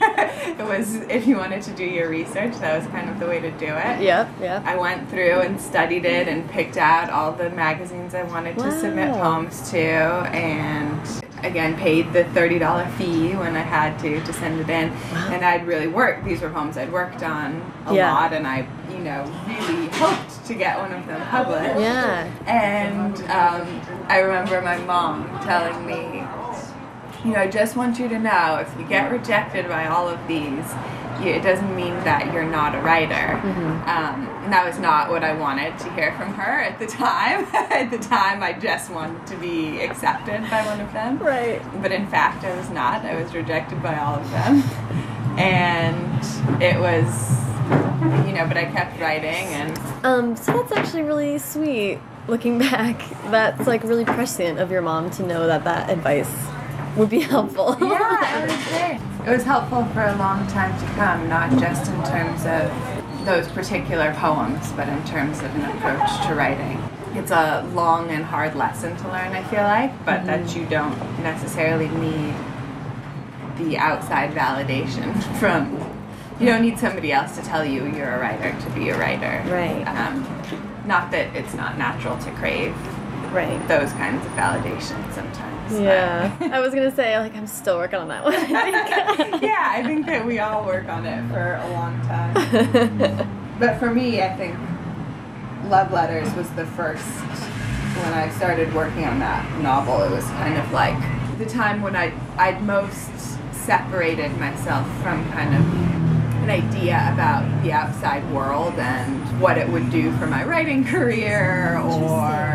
it 0.58 0.66
was 0.66 0.96
if 1.08 1.24
you 1.24 1.36
wanted 1.36 1.62
to 1.62 1.70
do 1.70 1.84
your 1.84 2.08
research, 2.08 2.54
that 2.58 2.76
was 2.76 2.84
kind 2.90 3.08
of 3.08 3.20
the 3.20 3.26
way 3.26 3.38
to 3.40 3.50
do 3.52 3.66
it. 3.66 4.00
Yep. 4.00 4.28
Yep. 4.40 4.64
I 4.66 4.74
went 4.76 5.08
through 5.08 5.38
and 5.46 5.60
studied 5.60 6.04
it 6.04 6.26
and 6.26 6.50
picked 6.50 6.76
out 6.76 7.10
all 7.10 7.30
the 7.30 7.48
magazines 7.50 8.12
I 8.12 8.24
wanted 8.24 8.58
to 8.58 8.72
submit 8.72 9.12
poems 9.12 9.70
to 9.70 9.78
and 9.78 11.00
again 11.42 11.76
paid 11.76 12.12
the 12.12 12.24
$30 12.24 12.90
fee 12.96 13.34
when 13.36 13.54
I 13.56 13.60
had 13.60 13.98
to 14.00 14.20
to 14.24 14.32
send 14.32 14.60
it 14.60 14.70
in 14.70 14.90
Wow. 14.90 15.28
and 15.32 15.44
I'd 15.44 15.66
really 15.66 15.86
worked 15.86 16.24
these 16.24 16.40
were 16.40 16.50
poems 16.50 16.76
I'd 16.78 16.92
worked 16.92 17.22
on 17.22 17.60
a 17.86 17.94
Yeah. 17.94 18.12
lot 18.12 18.32
and 18.32 18.46
I 18.46 18.66
you 18.90 18.98
know 18.98 19.22
really 19.46 19.88
hoped 19.88 20.44
to 20.46 20.54
get 20.54 20.78
one 20.78 20.92
of 20.92 21.06
them 21.06 21.20
published 21.28 21.80
Yeah. 21.80 22.24
and 22.46 23.14
um, 23.30 23.80
I 24.08 24.20
remember 24.20 24.60
my 24.62 24.78
mom 24.78 25.28
telling 25.42 25.84
me, 25.86 26.24
you 27.24 27.32
know, 27.32 27.40
I 27.40 27.48
just 27.48 27.76
want 27.76 27.98
you 27.98 28.08
to 28.08 28.18
know 28.18 28.56
if 28.60 28.72
you 28.78 28.86
get 28.86 29.10
rejected 29.10 29.68
by 29.68 29.86
all 29.88 30.08
of 30.08 30.18
these, 30.28 30.64
it 31.24 31.42
doesn't 31.42 31.74
mean 31.74 31.94
that 32.04 32.32
you're 32.32 32.44
not 32.44 32.74
a 32.74 32.80
writer. 32.80 33.14
Mm-hmm. 33.14 33.88
Um, 33.88 34.28
and 34.44 34.52
that 34.52 34.64
was 34.66 34.78
not 34.78 35.10
what 35.10 35.24
I 35.24 35.32
wanted 35.32 35.78
to 35.80 35.92
hear 35.94 36.12
from 36.16 36.34
her 36.34 36.60
at 36.62 36.78
the 36.78 36.86
time. 36.86 37.44
at 37.54 37.90
the 37.90 37.98
time, 37.98 38.42
I 38.42 38.52
just 38.52 38.90
wanted 38.90 39.26
to 39.28 39.36
be 39.36 39.80
accepted 39.80 40.42
by 40.50 40.64
one 40.66 40.80
of 40.80 40.92
them. 40.92 41.18
Right. 41.18 41.60
But 41.82 41.92
in 41.92 42.06
fact, 42.06 42.44
I 42.44 42.54
was 42.56 42.70
not. 42.70 43.04
I 43.04 43.20
was 43.20 43.34
rejected 43.34 43.82
by 43.82 43.98
all 43.98 44.16
of 44.16 44.30
them. 44.30 44.62
And 45.38 46.22
it 46.62 46.80
was, 46.80 47.04
you 48.26 48.32
know, 48.32 48.46
but 48.48 48.56
I 48.56 48.64
kept 48.72 48.98
writing 48.98 49.44
and 49.52 49.78
Um, 50.02 50.34
so 50.34 50.52
that's 50.52 50.72
actually 50.72 51.02
really 51.02 51.38
sweet. 51.38 51.98
Looking 52.26 52.58
back, 52.70 52.98
that's 53.30 53.66
like 53.66 53.82
really 53.84 54.06
prescient 54.06 54.58
of 54.58 54.70
your 54.70 54.80
mom 54.80 55.10
to 55.10 55.22
know 55.22 55.46
that 55.46 55.64
that 55.64 55.90
advice 55.90 56.34
would 56.96 57.10
be 57.10 57.20
helpful. 57.20 57.76
yeah, 57.82 58.44
it 58.44 58.50
was 58.50 58.64
very. 58.68 58.98
It 59.26 59.30
was 59.30 59.42
helpful 59.42 59.84
for 59.86 60.04
a 60.04 60.14
long 60.14 60.46
time 60.46 60.78
to 60.78 60.86
come, 60.94 61.28
not 61.28 61.50
just 61.58 61.90
in 61.90 62.00
terms 62.04 62.46
of 62.46 63.26
those 63.26 63.48
particular 63.48 64.14
poems, 64.14 64.70
but 64.76 64.88
in 64.88 65.04
terms 65.04 65.38
of 65.40 65.46
an 65.56 65.64
approach 65.64 66.26
to 66.28 66.34
writing. 66.36 66.80
It's 67.12 67.32
a 67.32 67.68
long 67.74 68.10
and 68.10 68.24
hard 68.24 68.54
lesson 68.54 68.96
to 68.96 69.08
learn, 69.08 69.32
I 69.32 69.42
feel 69.42 69.64
like, 69.64 69.90
but 70.04 70.26
that 70.26 70.54
you 70.54 70.64
don't 70.66 70.96
necessarily 71.24 71.88
need 71.88 72.36
the 73.58 73.76
outside 73.78 74.30
validation 74.30 75.20
from. 75.40 75.74
You 76.38 76.46
don't 76.46 76.62
need 76.62 76.78
somebody 76.78 77.10
else 77.10 77.34
to 77.36 77.42
tell 77.42 77.64
you 77.64 77.84
you're 77.84 78.14
a 78.14 78.20
writer 78.20 78.56
to 78.60 78.70
be 78.76 78.90
a 78.90 78.96
writer. 78.96 79.42
Right. 79.50 79.82
Um, 79.88 80.22
not 80.86 81.10
that 81.10 81.34
it's 81.34 81.54
not 81.54 81.76
natural 81.78 82.16
to 82.18 82.30
crave 82.32 82.76
right. 83.32 83.68
those 83.68 83.92
kinds 83.92 84.24
of 84.24 84.32
validations 84.32 85.12
sometimes. 85.12 85.78
Yeah. 85.78 86.36
I 86.52 86.60
was 86.60 86.74
gonna 86.74 86.94
say 86.94 87.18
like 87.18 87.34
I'm 87.34 87.46
still 87.46 87.78
working 87.78 87.98
on 87.98 88.08
that 88.08 88.24
one. 88.24 88.34
I 88.34 89.38
yeah, 89.42 89.72
I 89.72 89.82
think 89.82 90.06
that 90.06 90.24
we 90.24 90.38
all 90.38 90.64
work 90.64 90.88
on 90.88 91.06
it 91.06 91.28
for 91.30 91.56
a 91.56 91.70
long 91.72 92.00
time. 92.02 93.28
but 93.58 93.78
for 93.78 93.92
me, 93.92 94.22
I 94.22 94.34
think 94.36 94.56
Love 95.64 95.92
Letters 95.92 96.32
was 96.34 96.48
the 96.50 96.66
first 96.66 97.04
when 97.04 98.12
I 98.12 98.28
started 98.30 98.72
working 98.74 99.04
on 99.04 99.18
that 99.20 99.60
novel. 99.60 100.02
It 100.02 100.10
was 100.10 100.24
kind 100.24 100.58
of 100.58 100.70
like 100.72 100.98
the 101.38 101.46
time 101.46 101.82
when 101.82 101.96
I 101.96 102.12
I'd 102.36 102.62
most 102.62 103.10
separated 103.52 104.36
myself 104.38 104.86
from 105.02 105.28
kind 105.32 105.54
of 105.54 105.96
an 106.48 106.50
idea 106.50 107.10
about 107.12 107.42
the 107.64 107.72
outside 107.72 108.22
world 108.32 108.74
and 108.74 109.40
what 109.40 109.58
it 109.58 109.68
would 109.68 109.90
do 109.90 110.16
for 110.18 110.28
my 110.28 110.44
writing 110.44 110.84
career 110.84 111.76
or 111.78 112.54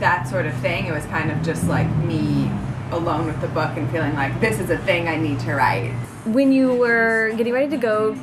that 0.00 0.28
sort 0.28 0.46
of 0.46 0.54
thing. 0.58 0.86
It 0.86 0.92
was 0.92 1.04
kind 1.06 1.30
of 1.30 1.42
just 1.42 1.66
like 1.68 1.88
me 2.04 2.50
alone 2.92 3.26
with 3.26 3.40
the 3.40 3.48
book 3.48 3.76
and 3.76 3.90
feeling 3.90 4.14
like 4.14 4.38
this 4.40 4.60
is 4.60 4.70
a 4.70 4.78
thing 4.78 5.08
I 5.08 5.16
need 5.16 5.40
to 5.40 5.54
write. 5.54 5.90
when 6.24 6.52
you 6.52 6.72
were 6.74 7.32
getting 7.36 7.52
ready 7.52 7.68
to 7.70 7.76
go 7.76 8.14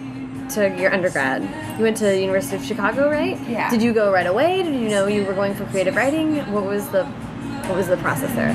to 0.55 0.75
your 0.77 0.93
undergrad, 0.93 1.41
you 1.77 1.83
went 1.83 1.97
to 1.97 2.03
the 2.05 2.19
University 2.19 2.55
of 2.57 2.63
Chicago, 2.63 3.09
right? 3.09 3.39
Yeah. 3.47 3.69
Did 3.69 3.81
you 3.81 3.93
go 3.93 4.11
right 4.11 4.27
away? 4.27 4.61
Did 4.63 4.75
you 4.75 4.89
know 4.89 5.07
you 5.07 5.23
were 5.25 5.33
going 5.33 5.53
for 5.55 5.65
creative 5.67 5.95
writing? 5.95 6.37
What 6.51 6.65
was 6.65 6.87
the 6.89 7.05
what 7.67 7.77
was 7.77 7.87
the 7.87 7.97
process 7.97 8.33
there? 8.35 8.51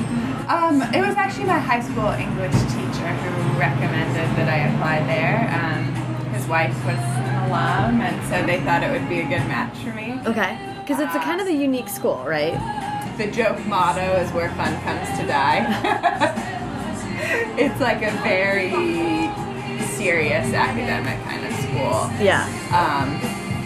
Um, 0.49 0.81
it 0.93 1.01
was 1.01 1.15
actually 1.15 1.45
my 1.45 1.57
high 1.59 1.81
school 1.81 2.09
English 2.09 2.53
teacher 2.73 3.09
who 3.21 3.59
recommended 3.59 4.27
that 4.37 4.47
I 4.47 4.57
apply 4.69 4.99
there. 5.05 5.49
Um, 5.59 6.33
his 6.33 6.45
wife 6.47 6.73
was 6.85 6.97
an 6.97 7.49
alum, 7.49 8.01
and 8.01 8.17
so 8.29 8.45
they 8.45 8.59
thought 8.61 8.83
it 8.83 8.91
would 8.91 9.09
be 9.09 9.19
a 9.19 9.23
good 9.27 9.45
match 9.49 9.75
for 9.79 9.91
me. 9.93 10.19
Okay. 10.27 10.57
Because 10.81 10.99
it's 10.99 11.15
a 11.15 11.19
kind 11.19 11.41
of 11.41 11.47
a 11.47 11.53
unique 11.53 11.89
school, 11.89 12.23
right? 12.25 12.53
The 13.19 13.27
joke 13.27 13.65
motto 13.65 14.15
is 14.15 14.31
where 14.31 14.49
fun 14.51 14.81
comes 14.81 15.19
to 15.19 15.27
die. 15.27 15.67
it's 17.59 17.77
like 17.81 17.97
a 17.97 18.11
very 18.23 18.69
serious 19.87 20.53
academic 20.53 21.21
kind 21.25 21.45
of 21.45 21.51
school. 21.59 22.09
Yeah. 22.23 22.47
Um, 22.71 23.19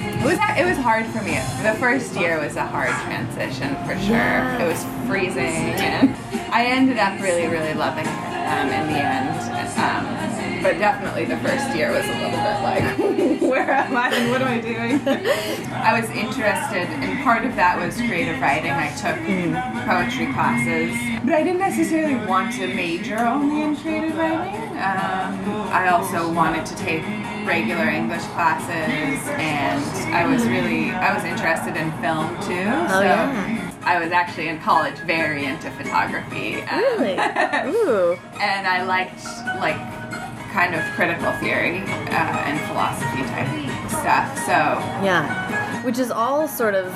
it 0.10 0.26
was 0.26 0.40
it 0.58 0.66
was 0.66 0.78
hard 0.80 1.06
for 1.06 1.22
me. 1.22 1.36
The 1.62 1.78
first 1.80 2.16
year 2.16 2.40
was 2.40 2.56
a 2.56 2.66
hard 2.66 2.90
transition 3.06 3.76
for 3.86 3.94
sure. 4.00 4.18
Yeah. 4.18 4.64
It 4.64 4.68
was 4.68 4.84
freezing, 5.08 5.38
and 5.78 6.18
I 6.52 6.66
ended 6.66 6.98
up 6.98 7.22
really 7.22 7.46
really 7.46 7.76
loving 7.76 8.08
it 8.08 8.48
um, 8.50 8.70
in 8.70 8.88
the 8.92 8.98
end. 8.98 9.38
Um, 9.78 10.43
but 10.64 10.80
definitely 10.80 11.26
the 11.26 11.38
first 11.38 11.76
year 11.76 11.92
was 11.92 12.06
a 12.06 12.08
little 12.08 12.32
bit 12.32 12.62
like, 12.64 13.42
where 13.52 13.70
am 13.72 13.96
I 13.96 14.10
and 14.16 14.32
what 14.32 14.42
am 14.42 14.48
I 14.48 14.62
doing? 14.62 15.02
I 15.74 16.00
was 16.00 16.10
interested, 16.10 16.88
and 16.88 17.24
part 17.24 17.44
of 17.46 17.56
that 17.58 17.78
was 17.78 17.96
creative 17.98 18.40
writing. 18.40 18.72
I 18.72 18.90
took 18.96 19.20
poetry 19.86 20.32
classes, 20.34 20.96
but 21.26 21.34
I 21.36 21.44
didn't 21.44 21.60
necessarily 21.60 22.16
want 22.26 22.54
to 22.56 22.68
major 22.74 23.20
only 23.20 23.62
in 23.64 23.76
creative 23.76 24.16
writing. 24.18 24.62
Um, 24.80 25.70
I 25.72 25.90
also 25.90 26.32
wanted 26.32 26.66
to 26.68 26.76
take 26.78 27.04
regular 27.46 27.90
English 27.90 28.24
classes, 28.34 29.20
and 29.38 29.84
I 30.16 30.26
was 30.26 30.48
really 30.48 30.92
I 30.92 31.14
was 31.14 31.24
interested 31.26 31.76
in 31.76 31.92
film 32.02 32.30
too. 32.48 32.64
Oh, 32.66 32.88
so 32.88 33.02
yeah. 33.02 33.70
I 33.84 34.00
was 34.02 34.14
actually 34.14 34.48
in 34.48 34.60
college 34.62 34.96
very 35.00 35.44
into 35.46 35.70
photography. 35.72 36.62
um, 36.64 36.80
Really? 36.80 37.14
Ooh. 37.76 38.18
and 38.40 38.66
I 38.66 38.84
liked 38.84 39.24
like 39.60 39.76
kind 40.54 40.76
of 40.76 40.82
critical 40.96 41.32
theory 41.34 41.80
uh, 41.82 42.46
and 42.48 42.60
philosophy 42.68 43.24
type 43.34 43.50
stuff. 43.90 44.38
So 44.46 44.54
Yeah. 45.04 45.82
Which 45.84 45.98
is 46.00 46.12
all 46.12 46.48
sort 46.48 46.76
of 46.76 46.94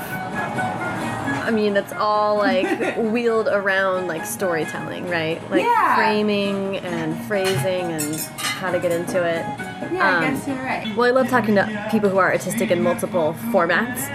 I 1.48 1.50
mean, 1.52 1.78
it's 1.78 1.94
all 1.94 2.38
like 2.38 2.98
wheeled 2.98 3.48
around 3.48 4.08
like 4.08 4.26
storytelling, 4.26 5.10
right? 5.10 5.42
Like 5.50 5.64
Yeah. 5.64 5.96
framing 5.96 6.78
and 6.78 7.18
phrasing 7.26 7.92
and 7.92 8.16
how 8.38 8.72
to 8.72 8.80
get 8.80 8.92
into 8.92 9.18
it. 9.24 9.46
yeah, 9.94 10.18
Um, 10.18 10.24
I 10.24 10.30
guess 10.30 10.48
you're 10.48 10.58
right. 10.58 10.94
Well, 10.96 11.08
I 11.08 11.12
love 11.12 11.30
talking 11.30 11.56
to 11.56 11.88
people 11.90 12.10
who 12.10 12.18
are 12.18 12.32
artistic 12.32 12.70
in 12.72 12.82
multiple 12.82 13.34
formats 13.52 14.08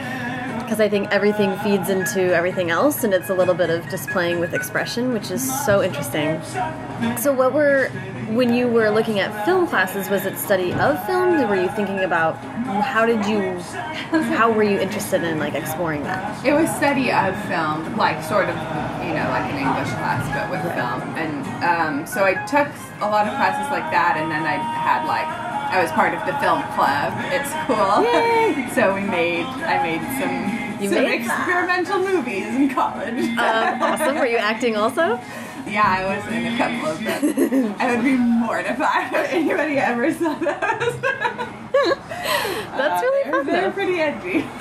because 0.72 0.80
I 0.80 0.88
think 0.88 1.10
everything 1.10 1.54
feeds 1.58 1.90
into 1.90 2.34
everything 2.34 2.70
else 2.70 3.04
and 3.04 3.12
it's 3.12 3.28
a 3.28 3.34
little 3.34 3.52
bit 3.52 3.68
of 3.68 3.86
just 3.90 4.08
playing 4.08 4.40
with 4.40 4.54
expression, 4.54 5.12
which 5.12 5.30
is 5.30 5.42
so 5.66 5.82
interesting. 5.82 6.40
So, 7.18 7.30
what 7.30 7.52
were, 7.52 7.88
when 8.30 8.54
you 8.54 8.68
were 8.68 8.88
looking 8.88 9.18
at 9.18 9.44
film 9.44 9.66
classes, 9.66 10.08
was 10.08 10.24
it 10.24 10.38
study 10.38 10.72
of 10.72 11.04
film? 11.04 11.46
Were 11.46 11.60
you 11.60 11.68
thinking 11.76 11.98
about 11.98 12.36
how 12.80 13.04
did 13.04 13.26
you, 13.26 13.60
how 14.32 14.50
were 14.50 14.62
you 14.62 14.78
interested 14.78 15.22
in 15.24 15.38
like 15.38 15.52
exploring 15.52 16.04
that? 16.04 16.42
It 16.42 16.54
was 16.54 16.74
study 16.74 17.12
of 17.12 17.36
film, 17.44 17.94
like 17.98 18.24
sort 18.24 18.48
of, 18.48 18.56
you 19.04 19.12
know, 19.12 19.28
like 19.28 19.52
an 19.52 19.58
English 19.60 19.92
class, 20.00 20.24
but 20.32 20.48
with 20.50 20.62
film. 20.72 21.02
And 21.20 21.44
um, 21.62 22.06
so 22.06 22.24
I 22.24 22.32
took 22.46 22.68
a 23.02 23.10
lot 23.10 23.26
of 23.28 23.34
classes 23.36 23.70
like 23.70 23.92
that, 23.92 24.16
and 24.16 24.30
then 24.30 24.42
I 24.42 24.56
had 24.56 25.04
like, 25.06 25.52
I 25.72 25.80
was 25.80 25.90
part 25.92 26.12
of 26.12 26.20
the 26.26 26.36
film 26.36 26.60
club 26.76 27.16
at 27.32 27.48
school. 27.48 28.04
Yay! 28.04 28.68
so 28.74 28.94
we 28.94 29.00
made, 29.00 29.46
I 29.64 29.80
made 29.80 30.04
some, 30.20 30.61
You 30.82 30.90
some 30.90 31.02
made 31.02 31.24
that? 31.24 31.38
experimental 31.40 31.98
movies 32.00 32.46
in 32.46 32.68
college. 32.70 33.24
Um, 33.38 33.82
awesome. 33.82 34.16
Were 34.16 34.26
you 34.26 34.38
acting 34.38 34.76
also? 34.76 35.20
Yeah, 35.66 35.84
I 35.86 36.16
was 36.16 36.26
in 36.32 36.46
a 36.46 36.56
couple 36.58 36.90
of 36.90 36.98
them. 37.04 37.74
I 37.78 37.94
would 37.94 38.04
be 38.04 38.16
mortified 38.16 39.12
if 39.12 39.32
anybody 39.32 39.78
ever 39.78 40.12
saw 40.12 40.34
those. 40.34 41.00
That's 42.76 43.02
really 43.02 43.30
they're, 43.30 43.44
fun. 43.44 43.46
They're 43.46 43.62
though. 43.62 43.72
pretty 43.72 44.00
edgy. 44.00 44.46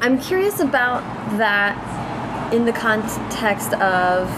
I'm 0.00 0.18
curious 0.20 0.60
about 0.60 1.02
that 1.38 2.52
in 2.52 2.64
the 2.64 2.72
context 2.72 3.74
of 3.74 4.28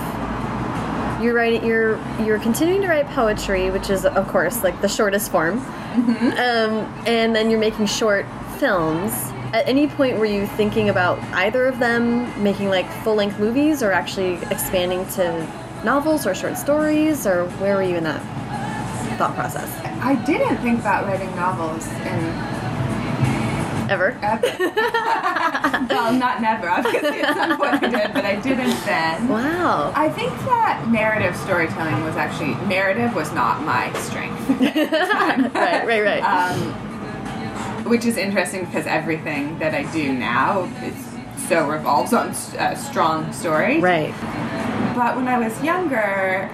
you're 1.22 1.34
writing 1.34 1.64
you're 1.64 1.98
you're 2.20 2.38
continuing 2.38 2.82
to 2.82 2.88
write 2.88 3.06
poetry, 3.08 3.70
which 3.70 3.90
is 3.90 4.04
of 4.04 4.26
course 4.28 4.62
like 4.62 4.80
the 4.80 4.88
shortest 4.88 5.30
form, 5.30 5.58
um, 5.58 6.86
and 7.06 7.34
then 7.34 7.50
you're 7.50 7.60
making 7.60 7.86
short 7.86 8.26
films. 8.58 9.31
At 9.52 9.68
any 9.68 9.86
point, 9.86 10.18
were 10.18 10.24
you 10.24 10.46
thinking 10.46 10.88
about 10.88 11.18
either 11.34 11.66
of 11.66 11.78
them 11.78 12.42
making 12.42 12.70
like 12.70 12.90
full 13.02 13.14
length 13.14 13.38
movies, 13.38 13.82
or 13.82 13.92
actually 13.92 14.34
expanding 14.50 15.06
to 15.10 15.46
novels 15.84 16.26
or 16.26 16.34
short 16.34 16.56
stories, 16.56 17.26
or 17.26 17.46
where 17.60 17.76
were 17.76 17.82
you 17.82 17.96
in 17.96 18.04
that 18.04 18.22
thought 19.18 19.34
process? 19.34 19.70
I 20.02 20.14
didn't 20.14 20.56
think 20.58 20.80
about 20.80 21.06
writing 21.06 21.34
novels 21.36 21.86
in 21.86 22.62
Ever? 23.90 24.18
ever. 24.22 24.46
well, 25.90 26.14
not 26.14 26.40
never. 26.40 26.68
Obviously, 26.70 27.20
at 27.20 27.34
some 27.36 27.58
point 27.58 27.74
I 27.74 27.88
did, 27.90 28.14
but 28.14 28.24
I 28.24 28.36
didn't 28.40 28.84
then. 28.86 29.28
Wow. 29.28 29.92
I 29.94 30.08
think 30.08 30.30
that 30.46 30.88
narrative 30.88 31.36
storytelling 31.36 32.02
was 32.02 32.16
actually 32.16 32.54
narrative 32.68 33.14
was 33.14 33.32
not 33.32 33.62
my 33.64 33.92
strength. 33.94 34.48
right, 35.54 35.86
right, 35.86 36.02
right. 36.02 36.22
um, 36.22 36.91
which 37.92 38.06
is 38.06 38.16
interesting 38.16 38.64
because 38.64 38.86
everything 38.86 39.58
that 39.58 39.74
I 39.74 39.82
do 39.92 40.14
now 40.14 40.62
is 40.82 40.94
so 41.46 41.68
revolves 41.68 42.14
on 42.14 42.28
a 42.58 42.74
strong 42.74 43.30
story. 43.34 43.80
right. 43.80 44.14
But 44.96 45.14
when 45.14 45.28
I 45.28 45.38
was 45.38 45.52
younger, 45.62 46.48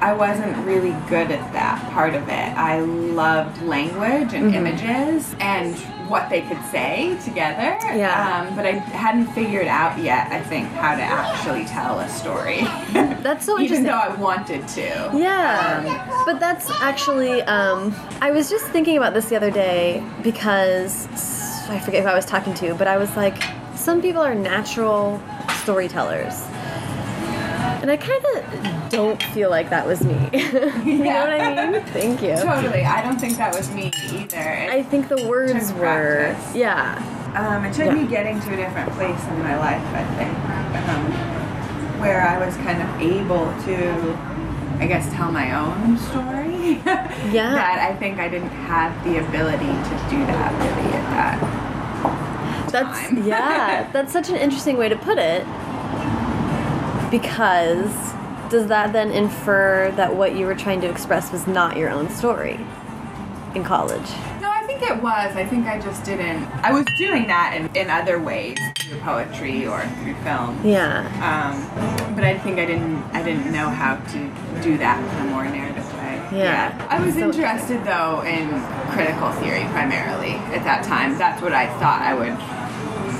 I 0.00 0.12
wasn't 0.12 0.56
really 0.66 0.96
good 1.08 1.30
at 1.30 1.52
that 1.52 1.78
part 1.92 2.14
of 2.16 2.24
it. 2.24 2.48
I 2.72 2.80
loved 2.80 3.62
language 3.62 4.32
and 4.34 4.52
Mm-hmm. 4.52 4.66
images 4.66 5.32
and 5.38 5.76
what 6.10 6.28
they 6.28 6.42
could 6.42 6.62
say 6.66 7.16
together. 7.24 7.78
Yeah. 7.96 8.48
Um, 8.48 8.56
but 8.56 8.66
I 8.66 8.72
hadn't 8.72 9.28
figured 9.28 9.68
out 9.68 9.98
yet, 9.98 10.30
I 10.32 10.40
think, 10.42 10.66
how 10.68 10.96
to 10.96 11.02
actually 11.02 11.64
tell 11.64 12.00
a 12.00 12.08
story. 12.08 12.60
That's 13.22 13.46
so 13.46 13.52
interesting. 13.58 13.84
Even 13.84 13.84
though 13.84 13.98
I 13.98 14.14
wanted 14.16 14.66
to. 14.68 15.10
Yeah, 15.14 16.24
but 16.26 16.40
that's 16.40 16.68
actually. 16.82 17.42
Um, 17.42 17.94
I 18.20 18.30
was 18.30 18.50
just 18.50 18.66
thinking 18.66 18.96
about 18.96 19.14
this 19.14 19.28
the 19.28 19.36
other 19.36 19.50
day 19.50 20.04
because 20.22 21.06
I 21.68 21.78
forget 21.78 22.02
who 22.02 22.08
I 22.08 22.14
was 22.14 22.26
talking 22.26 22.54
to, 22.54 22.74
but 22.74 22.88
I 22.88 22.96
was 22.96 23.16
like, 23.16 23.36
some 23.76 24.02
people 24.02 24.22
are 24.22 24.34
natural 24.34 25.22
storytellers. 25.62 26.49
And 27.80 27.90
I 27.90 27.96
kind 27.96 28.24
of 28.24 28.90
don't 28.90 29.22
feel 29.34 29.48
like 29.50 29.70
that 29.70 29.86
was 29.86 30.02
me. 30.04 30.12
you 30.34 30.98
know 30.98 31.20
what 31.20 31.30
I 31.40 31.70
mean? 31.70 31.82
Thank 31.86 32.22
you. 32.22 32.34
Totally. 32.36 32.84
I 32.84 33.02
don't 33.02 33.18
think 33.18 33.36
that 33.38 33.54
was 33.54 33.70
me 33.72 33.90
either. 34.12 34.36
It, 34.38 34.70
I 34.70 34.82
think 34.82 35.08
the 35.08 35.26
words 35.26 35.72
were. 35.72 35.78
practice. 36.34 36.54
Yeah. 36.56 36.96
um, 37.34 37.64
it 37.64 37.72
took 37.72 37.86
Yeah. 37.86 37.94
me 37.94 38.06
getting 38.06 38.38
to 38.40 38.52
a 38.52 38.56
different 38.56 38.90
place 38.92 39.22
in 39.28 39.38
my 39.38 39.56
life, 39.56 39.82
I 39.94 40.04
think, 40.18 40.36
um, 40.90 42.00
where 42.00 42.20
I 42.26 42.44
was 42.44 42.54
kind 42.58 42.82
of 42.82 43.00
able 43.00 43.46
to, 43.64 44.82
I 44.82 44.86
guess, 44.86 45.10
tell 45.14 45.30
my 45.32 45.52
own 45.54 45.96
story. 45.98 46.80
Yeah. 47.32 47.54
that 47.54 47.78
I 47.90 47.94
think 47.96 48.18
I 48.18 48.28
didn't 48.28 48.48
have 48.50 48.92
the 49.04 49.18
ability 49.26 49.66
to 49.66 50.06
do 50.10 50.18
that 50.26 50.52
really 50.52 50.92
at 50.94 51.10
that. 51.14 52.70
That's 52.72 53.00
time. 53.08 53.26
yeah. 53.26 53.88
That's 53.92 54.12
such 54.12 54.28
an 54.28 54.36
interesting 54.36 54.76
way 54.76 54.88
to 54.88 54.96
put 54.96 55.16
it. 55.18 55.46
Because 57.10 57.92
does 58.50 58.66
that 58.68 58.92
then 58.92 59.10
infer 59.10 59.92
that 59.96 60.14
what 60.14 60.34
you 60.36 60.46
were 60.46 60.54
trying 60.54 60.80
to 60.82 60.88
express 60.88 61.32
was 61.32 61.46
not 61.46 61.76
your 61.76 61.90
own 61.90 62.08
story 62.08 62.58
in 63.54 63.64
college? 63.64 64.08
No, 64.40 64.50
I 64.50 64.62
think 64.66 64.82
it 64.82 65.02
was. 65.02 65.36
I 65.36 65.44
think 65.44 65.66
I 65.66 65.80
just 65.80 66.04
didn't. 66.04 66.44
I 66.64 66.72
was 66.72 66.84
doing 66.98 67.26
that 67.26 67.54
in, 67.56 67.74
in 67.76 67.90
other 67.90 68.20
ways 68.20 68.58
through 68.78 68.98
poetry 69.00 69.66
or 69.66 69.80
through 70.02 70.14
film. 70.22 70.60
Yeah. 70.64 71.02
Um, 71.22 72.14
but 72.14 72.24
I 72.24 72.38
think 72.38 72.58
I 72.58 72.66
didn't. 72.66 73.02
I 73.12 73.22
didn't 73.22 73.52
know 73.52 73.68
how 73.68 73.96
to 73.96 74.62
do 74.62 74.78
that 74.78 74.98
in 74.98 75.26
a 75.26 75.30
more 75.30 75.44
narrative 75.44 75.86
way. 75.94 76.38
Yeah. 76.38 76.86
I 76.88 77.04
was 77.04 77.14
So 77.14 77.30
interested 77.30 77.84
though 77.84 78.22
in 78.22 78.48
critical 78.92 79.32
theory 79.32 79.64
primarily 79.70 80.34
at 80.54 80.64
that 80.64 80.84
time. 80.84 81.18
That's 81.18 81.42
what 81.42 81.52
I 81.52 81.66
thought 81.78 82.02
I 82.02 82.14
would 82.14 82.59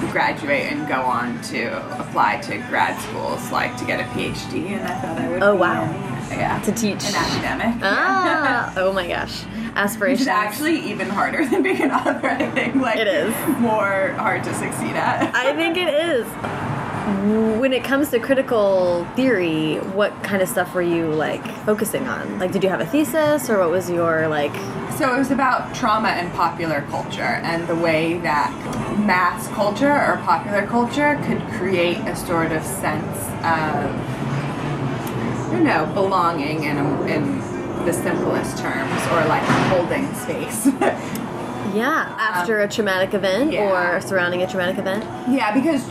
graduate 0.09 0.73
and 0.73 0.87
go 0.88 1.00
on 1.02 1.40
to 1.42 1.66
apply 2.00 2.38
to 2.42 2.59
grad 2.69 3.00
schools, 3.02 3.50
like 3.52 3.76
to 3.78 3.85
get 3.85 4.00
a 4.00 4.04
PhD. 4.04 4.71
And 4.71 4.87
I 4.87 4.95
thought 5.00 5.19
I 5.19 5.28
would. 5.28 5.42
Oh, 5.42 5.54
wow. 5.54 5.83
yeah. 6.30 6.61
To 6.62 6.73
teach. 6.73 7.04
an 7.09 7.14
academic. 7.14 7.80
Ah. 7.83 8.73
oh 8.76 8.92
my 8.92 9.07
gosh. 9.09 9.42
Which 9.45 9.76
Aspirations. 9.76 10.23
is 10.23 10.26
actually 10.28 10.78
even 10.90 11.09
harder 11.09 11.47
than 11.49 11.62
being 11.62 11.80
an 11.83 11.90
author, 11.92 12.28
I 12.28 12.50
think. 12.50 12.75
Like 12.76 12.99
It 12.99 13.07
is. 13.07 13.35
more 13.59 14.09
hard 14.19 14.42
to 14.45 14.54
succeed 14.54 14.97
at. 14.97 15.35
I 15.35 15.54
think 15.54 15.76
it 15.76 15.88
is. 15.92 16.26
When 17.61 17.73
it 17.73 17.83
comes 17.85 18.11
to 18.11 18.21
critical 18.21 19.04
theory, 19.16 19.76
what 19.95 20.12
kind 20.23 20.42
of 20.42 20.49
stuff 20.49 20.75
were 20.75 20.83
you 20.83 21.07
like 21.12 21.45
focusing 21.64 22.07
on? 22.09 22.38
Like, 22.38 22.52
did 22.52 22.62
you 22.62 22.69
have 22.71 22.80
a 22.80 22.87
thesis, 22.87 23.49
or 23.50 23.59
what 23.59 23.71
was 23.71 23.90
your 23.90 24.28
like? 24.28 24.54
So 25.00 25.14
it 25.14 25.19
was 25.19 25.30
about 25.30 25.75
trauma 25.75 26.09
and 26.09 26.30
popular 26.35 26.83
culture 26.90 27.23
and 27.23 27.66
the 27.66 27.75
way 27.75 28.19
that 28.19 28.52
mass 28.99 29.49
culture 29.49 29.90
or 29.90 30.21
popular 30.26 30.66
culture 30.66 31.19
could 31.25 31.40
create 31.54 31.97
a 32.00 32.14
sort 32.14 32.52
of 32.52 32.62
sense 32.62 33.16
of, 33.42 33.90
don't 35.52 35.64
know, 35.64 35.90
belonging 35.95 36.64
in, 36.64 36.76
a, 36.76 37.02
in 37.07 37.38
the 37.87 37.95
simplest 37.95 38.59
terms 38.59 38.92
or 39.12 39.25
like 39.25 39.42
holding 39.71 40.12
space. 40.16 40.69
Yeah, 41.73 42.16
after 42.19 42.62
a 42.62 42.69
traumatic 42.69 43.14
event 43.14 43.52
yeah. 43.52 43.97
or 43.97 44.00
surrounding 44.00 44.42
a 44.42 44.47
traumatic 44.49 44.76
event. 44.78 45.04
Yeah, 45.30 45.54
because, 45.54 45.87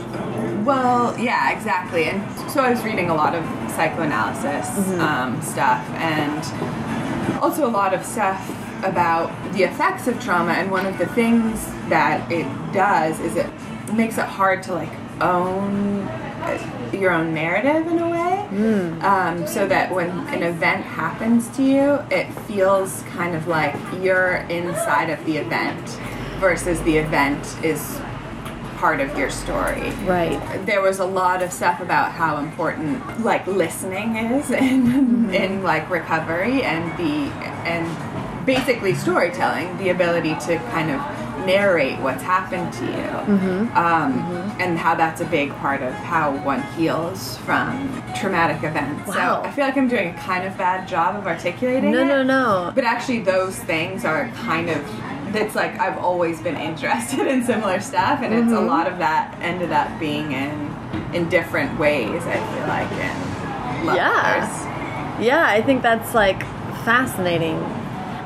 well, 0.66 1.18
yeah, 1.18 1.56
exactly. 1.56 2.10
And 2.10 2.52
so 2.52 2.60
I 2.60 2.70
was 2.70 2.84
reading 2.84 3.10
a 3.10 3.16
lot 3.16 3.34
of 3.34 3.46
psychoanalysis 3.72 5.00
um, 5.00 5.42
stuff 5.42 5.88
and 5.92 7.40
also 7.42 7.66
a 7.66 7.72
lot 7.72 7.94
of 7.94 8.06
stuff 8.06 8.69
about 8.84 9.32
the 9.54 9.64
effects 9.64 10.08
of 10.08 10.20
trauma. 10.22 10.54
And 10.54 10.72
one 10.72 10.86
of 10.86 10.98
the 10.98 11.08
things 11.08 11.66
that 11.90 12.32
it 12.32 12.46
does 12.74 13.20
is 13.20 13.36
it 13.36 13.50
makes 13.94 14.18
it 14.18 14.26
hard 14.26 14.64
to 14.64 14.74
like 14.74 14.92
own 15.22 16.02
uh, 16.04 16.90
your 16.94 17.12
own 17.12 17.34
narrative 17.34 17.88
in 17.88 18.00
a 18.00 18.10
way. 18.10 18.48
Um, 19.02 19.46
so 19.46 19.68
that 19.68 19.94
when 19.94 20.10
an 20.10 20.44
event 20.44 20.84
happens 20.84 21.48
to 21.58 21.64
you, 21.64 22.00
it 22.10 22.32
feels 22.48 23.04
kind 23.04 23.36
of 23.36 23.48
like 23.48 23.76
you're 24.02 24.38
inside 24.50 25.10
of 25.10 25.24
the 25.26 25.38
event 25.38 25.88
versus 26.40 26.82
the 26.82 26.98
event 26.98 27.46
is 27.64 28.00
part 28.78 29.02
of 29.02 29.18
your 29.18 29.30
story. 29.30 29.92
Right. 30.06 30.40
There 30.66 30.82
was 30.82 31.00
a 31.00 31.06
lot 31.06 31.44
of 31.44 31.52
stuff 31.52 31.82
about 31.82 32.14
how 32.14 32.38
important 32.38 33.24
like 33.24 33.46
listening 33.46 34.16
is 34.16 34.50
in 34.52 35.34
in 35.34 35.64
like 35.64 35.90
recovery 35.90 36.64
and 36.64 36.98
the 36.98 37.30
and 37.68 37.86
basically 38.50 38.96
storytelling, 38.96 39.78
the 39.78 39.90
ability 39.90 40.34
to 40.34 40.58
kind 40.72 40.90
of 40.90 41.00
narrate 41.46 42.00
what's 42.00 42.24
happened 42.24 42.74
to 42.74 42.84
you, 42.84 43.38
mm-hmm. 43.38 43.78
um, 43.78 44.14
mm-hmm. 44.14 44.62
and 44.62 44.76
how 44.76 44.96
that's 44.96 45.22
a 45.22 45.26
big 45.26 45.52
part 45.58 45.84
of 45.84 45.94
how 45.94 46.36
one 46.44 46.64
heals 46.74 47.38
from 47.40 48.04
traumatic 48.20 48.64
events. 48.64 49.08
Wow. 49.08 49.14
So 49.44 49.48
I 49.48 49.52
feel 49.52 49.66
like 49.66 49.78
I'm 49.78 49.88
doing 49.88 50.10
a 50.10 50.18
kind 50.18 50.48
of 50.48 50.58
bad 50.58 50.88
job 50.88 51.16
of 51.16 51.28
articulating 51.28 51.92
No, 51.92 52.02
it. 52.02 52.06
no, 52.06 52.24
no. 52.24 52.72
But 52.74 52.86
actually, 52.86 53.20
those 53.20 53.56
things 53.56 54.04
are 54.04 54.30
kind 54.30 54.70
of. 54.70 54.84
It's 55.36 55.54
like 55.54 55.78
I've 55.80 56.00
always 56.00 56.42
been 56.42 56.58
interested 56.58 57.28
in 57.34 57.44
similar 57.44 57.80
stuff, 57.80 58.22
and 58.24 58.34
it's 58.34 58.52
a 58.52 58.56
mm-hmm. 58.56 58.66
lot 58.66 58.88
of 58.92 58.98
that 58.98 59.38
ended 59.42 59.72
up 59.72 59.88
being 60.00 60.32
in 60.32 60.76
in 61.14 61.30
different 61.30 61.78
ways. 61.78 62.24
I 62.26 62.38
feel 62.54 62.68
like 62.68 62.92
in 62.94 63.86
love 63.86 63.96
Yeah. 63.96 64.10
letters. 64.40 65.24
Yeah, 65.24 65.46
I 65.48 65.62
think 65.62 65.84
that's 65.84 66.16
like 66.16 66.42
fascinating. 66.84 67.79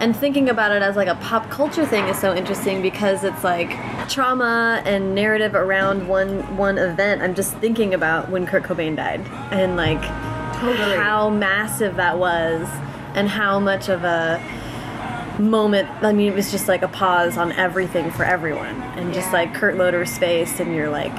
And 0.03 0.13
thinking 0.13 0.49
about 0.49 0.73
it 0.73 0.81
as 0.81 0.97
like 0.97 1.07
a 1.07 1.15
pop 1.15 1.49
culture 1.49 1.85
thing 1.85 2.03
is 2.09 2.19
so 2.19 2.35
interesting 2.35 2.81
because 2.81 3.23
it's 3.23 3.41
like 3.41 3.69
trauma 4.09 4.81
and 4.85 5.15
narrative 5.15 5.55
around 5.55 6.09
one 6.09 6.57
one 6.57 6.77
event. 6.77 7.21
I'm 7.21 7.33
just 7.33 7.55
thinking 7.59 7.93
about 7.93 8.29
when 8.29 8.45
Kurt 8.45 8.63
Cobain 8.63 8.97
died 8.97 9.21
and 9.53 9.77
like 9.77 10.01
Totally. 10.59 10.97
how 10.97 11.29
massive 11.29 11.95
that 11.95 12.17
was 12.19 12.67
and 13.15 13.29
how 13.29 13.61
much 13.61 13.87
of 13.87 14.03
a 14.03 14.41
moment 15.39 15.87
I 16.03 16.11
mean 16.11 16.33
it 16.33 16.35
was 16.35 16.51
just 16.51 16.67
like 16.67 16.81
a 16.81 16.89
pause 16.89 17.37
on 17.37 17.53
everything 17.53 18.11
for 18.11 18.25
everyone 18.25 18.81
and 18.97 19.13
just 19.13 19.27
Yeah. 19.27 19.39
like 19.39 19.53
Kurt 19.53 19.77
Loder's 19.77 20.17
face 20.17 20.59
and 20.59 20.75
you're 20.75 20.89
like 20.89 21.13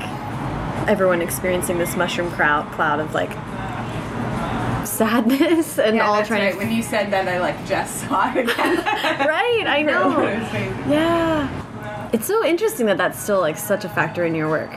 everyone 0.86 1.22
experiencing 1.22 1.78
this 1.78 1.96
mushroom 1.96 2.30
crowd 2.32 2.70
cloud 2.72 3.00
of 3.00 3.14
like 3.14 3.30
sadness 4.96 5.78
and 5.84 5.96
Yeah, 5.96 6.06
all 6.06 6.16
that's 6.16 6.28
trying 6.28 6.44
right. 6.44 6.56
When 6.56 6.70
you 6.72 6.82
said 6.82 7.10
that, 7.12 7.28
I 7.28 7.38
like 7.40 7.58
just 7.66 8.00
saw 8.02 8.30
it 8.32 8.38
again. 8.38 8.76
right 9.26 9.64
i 9.66 9.82
know 9.88 10.10
It 10.26 10.38
was 10.38 10.48
amazing. 10.50 10.90
yeah 10.90 12.10
it's 12.12 12.26
so 12.26 12.44
interesting 12.44 12.86
that 12.86 12.96
that's 12.98 13.20
still 13.20 13.40
like 13.40 13.56
such 13.56 13.84
a 13.84 13.88
factor 13.88 14.24
in 14.24 14.34
your 14.34 14.48
work 14.48 14.70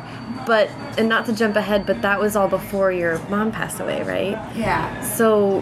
but 0.48 0.70
and 0.98 1.08
not 1.10 1.26
to 1.28 1.34
jump 1.34 1.56
ahead 1.56 1.86
but 1.86 2.02
that 2.02 2.20
was 2.20 2.36
all 2.36 2.48
before 2.48 2.92
your 2.92 3.20
mom 3.30 3.52
passed 3.52 3.80
away 3.80 4.02
right 4.04 4.38
Yeah, 4.56 5.02
so 5.02 5.62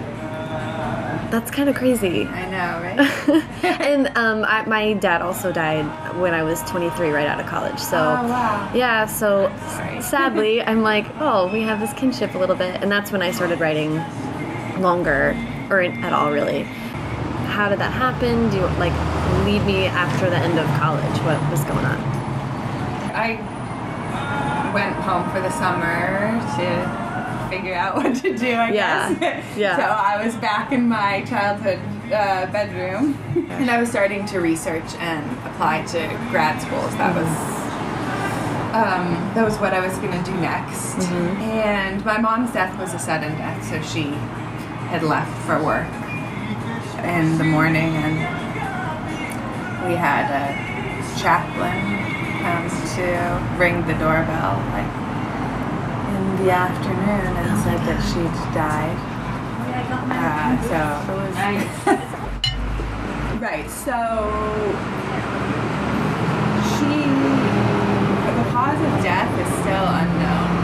that's 1.31 1.49
kind 1.51 1.67
of 1.67 1.75
crazy 1.75 2.25
I 2.25 2.45
know, 2.49 2.81
right? 2.81 3.81
and 3.81 4.07
um, 4.15 4.45
I, 4.47 4.63
my 4.65 4.93
dad 4.93 5.21
also 5.21 5.51
died 5.51 5.85
when 6.19 6.33
I 6.33 6.43
was 6.43 6.61
23, 6.63 7.09
right 7.09 7.27
out 7.27 7.39
of 7.39 7.45
college. 7.47 7.79
So, 7.79 7.97
Oh, 7.97 8.27
wow. 8.27 8.71
yeah. 8.73 9.05
So, 9.07 9.51
sadly, 10.01 10.61
I'm 10.61 10.81
like, 10.83 11.05
oh, 11.19 11.51
we 11.51 11.63
have 11.63 11.79
this 11.79 11.91
kinship 11.93 12.35
a 12.35 12.37
little 12.37 12.55
bit, 12.55 12.81
and 12.81 12.91
that's 12.91 13.11
when 13.11 13.21
I 13.21 13.31
started 13.31 13.59
writing 13.59 13.95
longer, 14.79 15.35
or 15.69 15.81
at 15.81 16.13
all, 16.13 16.31
really. 16.31 16.63
How 17.53 17.69
did 17.69 17.79
that 17.79 17.91
happen? 17.93 18.49
Do 18.49 18.57
you 18.57 18.63
like 18.79 18.93
lead 19.45 19.65
me 19.65 19.85
after 19.87 20.29
the 20.29 20.37
end 20.37 20.59
of 20.59 20.65
college? 20.79 21.17
What 21.23 21.39
was 21.49 21.63
going 21.63 21.85
on? 21.85 21.99
I 23.15 23.39
went 24.73 24.95
home 24.97 25.29
for 25.31 25.39
the 25.41 25.51
summer 25.51 26.39
to 26.57 27.49
figure 27.49 27.73
out 27.75 27.95
what 27.97 28.15
to 28.15 28.37
do, 28.37 28.51
I 28.53 28.71
Yeah. 28.71 29.13
guess. 29.13 29.57
Yeah. 29.57 29.77
So 29.77 29.83
I 29.83 30.23
was 30.25 30.35
back 30.35 30.71
in 30.71 30.89
my 30.89 31.23
childhood 31.23 31.79
uh, 32.11 32.51
bedroom 32.51 33.17
and 33.49 33.69
I 33.71 33.79
was 33.79 33.89
starting 33.89 34.25
to 34.27 34.39
research 34.39 34.93
and 34.99 35.23
apply 35.47 35.83
to 35.83 35.99
grad 36.29 36.61
schools. 36.61 36.91
That 36.97 37.15
was 37.15 37.27
um, 38.75 39.33
that 39.35 39.45
was 39.45 39.55
what 39.59 39.73
I 39.73 39.79
was 39.85 39.97
going 39.99 40.11
to 40.11 40.31
do 40.31 40.35
next. 40.41 40.95
And 41.07 42.03
my 42.03 42.17
mom's 42.17 42.51
death 42.51 42.77
was 42.77 42.93
a 42.93 42.99
sudden 42.99 43.31
death, 43.37 43.63
so 43.69 43.81
she 43.81 44.13
had 44.95 45.03
left 45.03 45.35
for 45.43 45.59
work 45.61 45.91
in 47.03 47.37
the 47.37 47.43
morning 47.43 47.99
and 47.99 48.15
we 49.83 49.91
had 49.93 50.31
a 50.31 50.55
chaplain 51.19 51.99
come 52.39 52.63
to 52.95 53.03
ring 53.59 53.83
the 53.91 53.97
doorbell 53.99 54.55
like 54.71 54.87
in 56.15 56.23
the 56.45 56.49
afternoon 56.49 57.27
and 57.35 57.59
said 57.59 57.75
that 57.83 57.99
she'd 58.07 58.31
died. 58.55 58.95
Uh, 60.15 60.55
so 60.63 60.79
it 61.11 61.19
was 61.19 61.35
right. 63.43 63.67
So 63.67 63.99
she, 66.71 67.03
the 68.31 68.47
cause 68.55 68.79
of 68.79 68.95
death 69.03 69.27
is 69.43 69.51
still 69.59 69.91
unknown. 69.91 70.55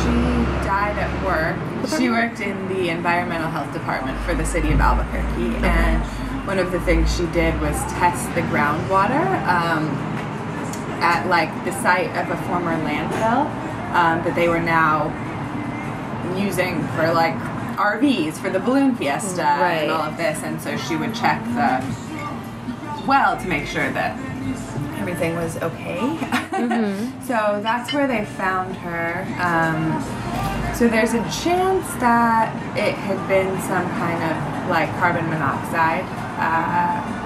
She 0.00 0.48
died 0.64 0.96
at 0.96 1.12
work. 1.26 1.60
She 1.98 2.08
worked 2.10 2.40
in 2.40 2.68
the 2.68 2.88
environmental 2.90 3.50
health 3.50 3.72
department 3.72 4.18
for 4.20 4.34
the 4.34 4.44
city 4.44 4.70
of 4.72 4.80
Albuquerque, 4.80 5.56
and 5.66 6.02
one 6.46 6.58
of 6.58 6.70
the 6.72 6.80
things 6.80 7.14
she 7.16 7.26
did 7.26 7.60
was 7.60 7.76
test 7.94 8.26
the 8.34 8.42
groundwater 8.42 9.24
um, 9.46 9.88
at 11.02 11.26
like 11.28 11.50
the 11.64 11.72
site 11.82 12.10
of 12.16 12.30
a 12.30 12.36
former 12.44 12.74
landfill 12.76 13.46
um, 13.94 14.22
that 14.24 14.34
they 14.34 14.48
were 14.48 14.60
now 14.60 15.08
using 16.38 16.80
for 16.88 17.12
like 17.12 17.34
RVs 17.76 18.34
for 18.34 18.50
the 18.50 18.60
balloon 18.60 18.94
fiesta 18.94 19.42
Right. 19.42 19.82
and 19.82 19.90
all 19.90 20.02
of 20.02 20.16
this, 20.16 20.42
and 20.42 20.60
so 20.60 20.76
she 20.76 20.96
would 20.96 21.14
check 21.14 21.42
the 21.44 23.06
well 23.06 23.36
to 23.40 23.48
make 23.48 23.66
sure 23.66 23.90
that 23.92 24.18
everything 24.98 25.34
was 25.34 25.56
okay. 25.62 25.98
so 27.26 27.60
that's 27.62 27.92
where 27.92 28.06
they 28.06 28.24
found 28.24 28.74
her. 28.76 29.22
Um, 29.40 30.49
so 30.74 30.88
there's 30.88 31.12
a 31.14 31.22
chance 31.30 31.86
that 32.00 32.54
it 32.76 32.94
had 32.94 33.18
been 33.28 33.60
some 33.62 33.86
kind 34.00 34.22
of 34.24 34.70
like 34.70 34.88
carbon 34.98 35.28
monoxide. 35.28 36.04
Uh, 36.38 37.16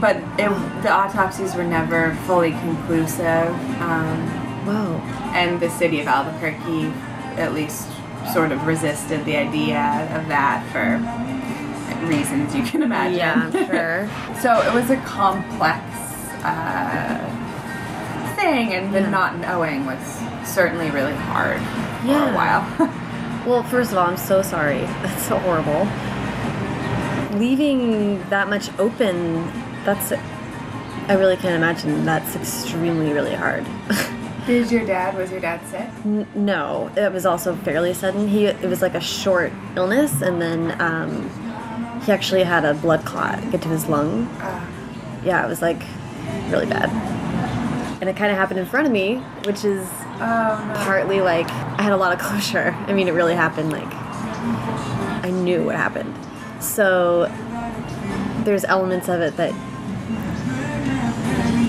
but 0.00 0.16
it, 0.38 0.48
the 0.82 0.90
autopsies 0.90 1.54
were 1.56 1.64
never 1.64 2.14
fully 2.26 2.52
conclusive. 2.52 3.48
Um, 3.80 4.28
Whoa. 4.64 5.00
and 5.34 5.58
the 5.60 5.70
city 5.70 6.00
of 6.00 6.06
Albuquerque 6.06 6.92
at 7.40 7.52
least 7.54 7.88
sort 8.32 8.52
of 8.52 8.66
resisted 8.66 9.24
the 9.24 9.36
idea 9.36 9.80
of 10.14 10.28
that 10.28 10.62
for 10.72 10.98
reasons 12.06 12.54
you 12.54 12.62
can 12.62 12.82
imagine. 12.82 13.16
Yeah, 13.18 13.50
sure. 13.50 14.08
so 14.42 14.60
it 14.60 14.72
was 14.74 14.90
a 14.90 14.96
complex 14.98 15.80
uh, 16.44 17.18
thing, 18.36 18.74
and 18.74 18.94
the 18.94 19.00
Yeah. 19.00 19.10
not 19.10 19.38
knowing 19.38 19.86
was 19.86 19.98
certainly 20.44 20.90
really 20.90 21.14
hard 21.14 21.58
for 21.58 22.06
Yeah. 22.06 22.30
a 22.32 22.34
while. 22.34 22.94
Well, 23.46 23.62
first 23.62 23.92
of 23.92 23.98
all, 23.98 24.06
I'm 24.06 24.18
so 24.18 24.42
sorry. 24.42 24.80
That's 25.02 25.22
so 25.22 25.38
horrible. 25.38 25.86
Leaving 27.38 28.22
that 28.30 28.48
much 28.50 28.68
open, 28.78 29.50
that's. 29.84 30.12
I 30.12 31.14
really 31.14 31.36
can't 31.36 31.54
imagine. 31.54 32.04
That's 32.04 32.34
extremely, 32.36 33.12
really 33.12 33.34
hard. 33.34 33.64
Did 34.46 34.70
your 34.70 34.84
dad? 34.84 35.16
Was 35.16 35.30
your 35.30 35.40
dad 35.40 35.64
sick? 35.68 35.88
N- 36.04 36.26
no, 36.34 36.90
it 36.96 37.10
was 37.12 37.24
also 37.24 37.54
fairly 37.56 37.94
sudden. 37.94 38.28
He 38.28 38.46
it 38.46 38.68
was 38.68 38.82
like 38.82 38.94
a 38.94 39.00
short 39.00 39.52
illness, 39.76 40.20
and 40.20 40.42
then 40.42 40.78
um, 40.80 42.00
he 42.02 42.12
actually 42.12 42.42
had 42.42 42.64
a 42.66 42.74
blood 42.74 43.04
clot 43.06 43.38
get 43.50 43.62
to 43.62 43.68
his 43.68 43.86
lung. 43.86 44.26
Uh, 44.40 44.66
Yeah, 45.24 45.44
it 45.44 45.48
was 45.48 45.62
like 45.62 45.80
really 46.50 46.66
bad, 46.66 46.90
and 48.00 48.08
it 48.10 48.16
kind 48.16 48.30
of 48.32 48.36
happened 48.36 48.58
in 48.60 48.66
front 48.66 48.86
of 48.86 48.92
me, 48.92 49.16
which 49.44 49.64
is 49.64 49.88
oh 50.20 50.64
no. 50.68 50.74
partly 50.84 51.20
like 51.20 51.48
I 51.50 51.82
had 51.82 51.92
a 51.92 51.96
lot 51.96 52.12
of 52.12 52.18
closure. 52.18 52.74
I 52.86 52.92
mean, 52.92 53.08
it 53.08 53.12
really 53.12 53.34
happened. 53.34 53.72
Like 53.72 53.92
I 55.24 55.30
knew 55.30 55.64
what 55.64 55.76
happened. 55.76 56.14
So 56.62 57.26
there's 58.44 58.64
elements 58.64 59.08
of 59.08 59.20
it 59.20 59.36
that 59.36 59.52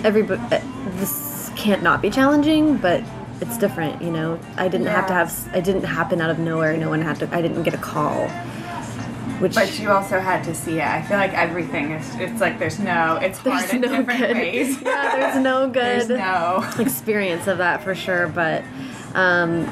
everybody 0.05 0.41
uh, 0.55 0.61
this 0.97 1.51
can't 1.55 1.83
not 1.83 2.01
be 2.01 2.09
challenging, 2.09 2.77
but 2.77 3.03
it's 3.41 3.57
different. 3.57 4.01
You 4.01 4.11
know, 4.11 4.39
I 4.57 4.67
didn't 4.67 4.87
have 4.87 5.07
to 5.07 5.13
have. 5.13 5.49
I 5.53 5.61
didn't 5.61 5.83
happen 5.83 6.21
out 6.21 6.29
of 6.29 6.39
nowhere. 6.39 6.75
No 6.77 6.89
one 6.89 7.01
had 7.01 7.17
to. 7.17 7.35
I 7.35 7.41
didn't 7.41 7.63
get 7.63 7.73
a 7.73 7.77
call. 7.77 8.29
Which 9.39 9.55
But 9.55 9.79
you 9.79 9.89
also 9.89 10.19
had 10.19 10.43
to 10.45 10.53
see 10.53 10.79
it. 10.79 10.85
I 10.85 11.01
feel 11.01 11.17
like 11.17 11.33
everything 11.33 11.91
is. 11.91 12.15
It's 12.15 12.41
like 12.41 12.59
there's 12.59 12.77
no. 12.79 13.15
It's 13.21 13.37
hard 13.39 13.61
there's 13.61 13.73
in 13.73 13.81
no 13.81 13.87
different 13.97 14.19
good. 14.19 14.35
ways. 14.37 14.81
Yeah, 14.89 15.15
there's 15.17 15.43
no 15.43 15.67
good. 15.79 16.07
There's 16.07 16.09
no. 16.09 16.69
experience 16.79 17.47
of 17.47 17.57
that 17.59 17.83
for 17.83 17.95
sure 17.95 18.27
but 18.27 18.63
um 19.15 19.65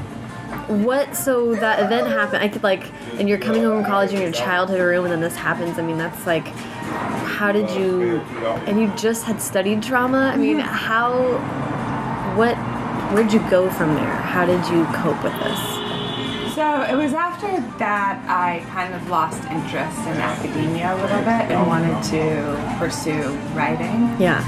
what 0.83 1.15
so 1.15 1.53
that 1.55 1.79
event 1.83 2.07
happened 2.07 2.41
i 2.43 2.47
could 2.47 2.63
like 2.63 2.83
and 3.19 3.27
you're 3.27 3.37
coming 3.37 3.63
home 3.63 3.81
from 3.83 3.85
college 3.91 4.11
in 4.13 4.21
your 4.21 4.31
childhood 4.31 4.79
room 4.79 5.03
and 5.05 5.11
then 5.11 5.19
this 5.21 5.35
happens 5.35 5.77
i 5.77 5.81
mean 5.81 5.97
that's 5.97 6.25
like 6.25 6.47
how 7.27 7.51
did 7.51 7.69
you 7.71 8.19
and 8.67 8.79
you 8.79 8.87
just 8.95 9.25
had 9.25 9.41
studied 9.41 9.83
trauma 9.83 10.31
i 10.33 10.37
mean 10.37 10.57
how 10.59 11.37
what 12.35 12.55
where'd 13.13 13.31
you 13.31 13.39
go 13.49 13.69
from 13.69 13.93
there 13.95 14.15
how 14.15 14.45
did 14.45 14.65
you 14.69 14.85
cope 14.95 15.21
with 15.23 15.33
this 15.43 15.76
So 16.57 16.81
it 16.81 16.95
was 16.95 17.13
after 17.13 17.45
that 17.77 18.17
I 18.27 18.65
kind 18.73 18.95
of 18.95 19.07
lost 19.11 19.43
interest 19.43 19.99
in 20.09 20.17
academia 20.17 20.91
a 20.91 20.97
little 20.97 21.19
bit 21.19 21.53
and 21.53 21.67
wanted 21.67 22.01
to 22.09 22.75
pursue 22.79 23.29
writing. 23.53 24.09
yeah 24.17 24.41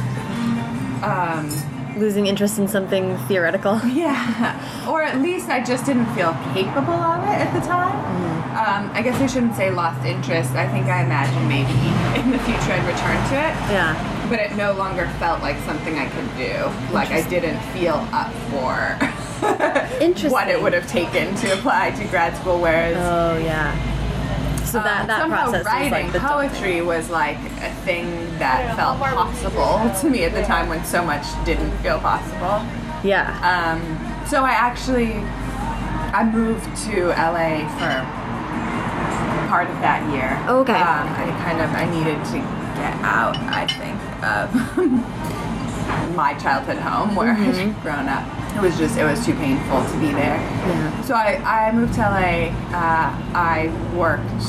Um, 1.05 1.53
losing 1.99 2.25
interest 2.25 2.57
in 2.57 2.67
something 2.67 3.15
theoretical 3.27 3.79
yeah, 3.93 4.57
or 4.89 5.03
at 5.03 5.21
least 5.21 5.49
I 5.49 5.63
just 5.63 5.85
didn't 5.85 6.07
feel 6.15 6.33
capable 6.51 6.97
of 6.97 7.21
it 7.29 7.45
at 7.45 7.53
the 7.53 7.61
time. 7.61 7.93
Um, 8.57 8.89
I 8.95 9.03
guess 9.03 9.21
I 9.21 9.27
shouldn't 9.27 9.55
say 9.55 9.69
lost 9.69 10.03
interest. 10.03 10.53
I 10.53 10.67
think 10.67 10.87
I 10.87 11.03
imagined 11.03 11.47
maybe 11.47 11.77
in 12.19 12.31
the 12.31 12.39
future 12.39 12.73
I'd 12.73 12.87
return 12.89 13.21
to 13.29 13.35
it, 13.37 13.53
yeah 13.69 14.15
but 14.29 14.39
it 14.39 14.55
no 14.55 14.73
longer 14.73 15.07
felt 15.19 15.41
like 15.41 15.57
something 15.59 15.97
I 15.99 16.09
could 16.09 16.37
do. 16.37 16.91
Like 16.91 17.11
I 17.11 17.21
didn't 17.29 17.59
feel 17.73 18.01
up 18.11 18.33
for. 18.49 18.97
what 20.31 20.47
it 20.47 20.61
would 20.61 20.73
have 20.73 20.87
taken 20.87 21.35
to 21.35 21.53
apply 21.53 21.91
to 21.91 22.05
grad 22.07 22.35
school, 22.37 22.59
whereas 22.59 22.95
oh 22.97 23.37
yeah 23.37 23.73
so 24.65 24.77
that 24.79 25.01
Um, 25.01 25.07
that 25.07 25.21
somehow 25.21 25.43
process 25.45 25.65
writing 25.65 25.87
is 25.87 25.91
like 25.91 26.11
the 26.13 26.19
poetry 26.19 26.81
was 26.81 27.09
like 27.09 27.37
a 27.37 27.73
thing 27.85 28.05
that 28.37 28.75
felt 28.75 28.99
possible 28.99 29.81
to 30.01 30.09
me 30.09 30.25
at 30.25 30.33
the 30.33 30.43
time 30.43 30.69
when 30.69 30.83
so 30.85 31.03
much 31.03 31.25
didn't 31.43 31.71
feel 31.79 31.97
possible. 31.99 32.61
yeah 33.03 33.33
Um, 33.41 33.81
so 34.27 34.43
I 34.43 34.51
actually 34.51 35.13
I 36.13 36.23
moved 36.23 36.65
to 36.89 37.07
LA 37.09 37.65
for 37.77 38.05
part 39.49 39.69
of 39.69 39.77
that 39.81 40.05
year. 40.13 40.37
Okay. 40.47 40.73
Um, 40.73 41.07
I 41.17 41.25
kind 41.43 41.61
of 41.61 41.69
I 41.73 41.85
needed 41.89 42.17
to 42.33 42.37
get 42.77 42.93
out. 43.01 43.35
I 43.37 43.65
think 43.65 43.97
of 44.23 44.53
my 46.15 46.33
childhood 46.35 46.77
home 46.77 47.15
where 47.15 47.33
I'd 47.33 47.81
grown 47.81 48.07
up. 48.07 48.25
It 48.59 48.63
was 48.63 48.77
just 48.77 48.97
it 48.97 49.03
was 49.03 49.25
too 49.25 49.33
painful 49.35 49.83
to 49.85 49.99
be 49.99 50.11
there. 50.11 50.35
yeah 50.35 51.01
So 51.03 51.13
I, 51.15 51.67
I 51.67 51.71
moved 51.71 51.93
to 51.93 52.01
LA. 52.01 52.49
Uh, 52.75 53.15
I 53.33 53.71
worked 53.95 54.43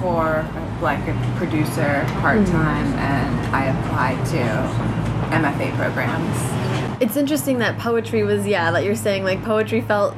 for 0.00 0.44
like 0.80 1.06
a 1.06 1.34
producer 1.36 2.04
part 2.20 2.44
time, 2.46 2.86
and 2.94 3.54
I 3.54 3.66
applied 3.66 4.24
to 4.26 4.92
MFA 5.36 5.76
programs. 5.76 7.00
It's 7.02 7.16
interesting 7.16 7.58
that 7.58 7.78
poetry 7.78 8.24
was, 8.24 8.46
yeah, 8.46 8.70
that 8.70 8.84
you're 8.84 8.96
saying 8.96 9.24
like 9.24 9.42
poetry 9.44 9.80
felt 9.80 10.16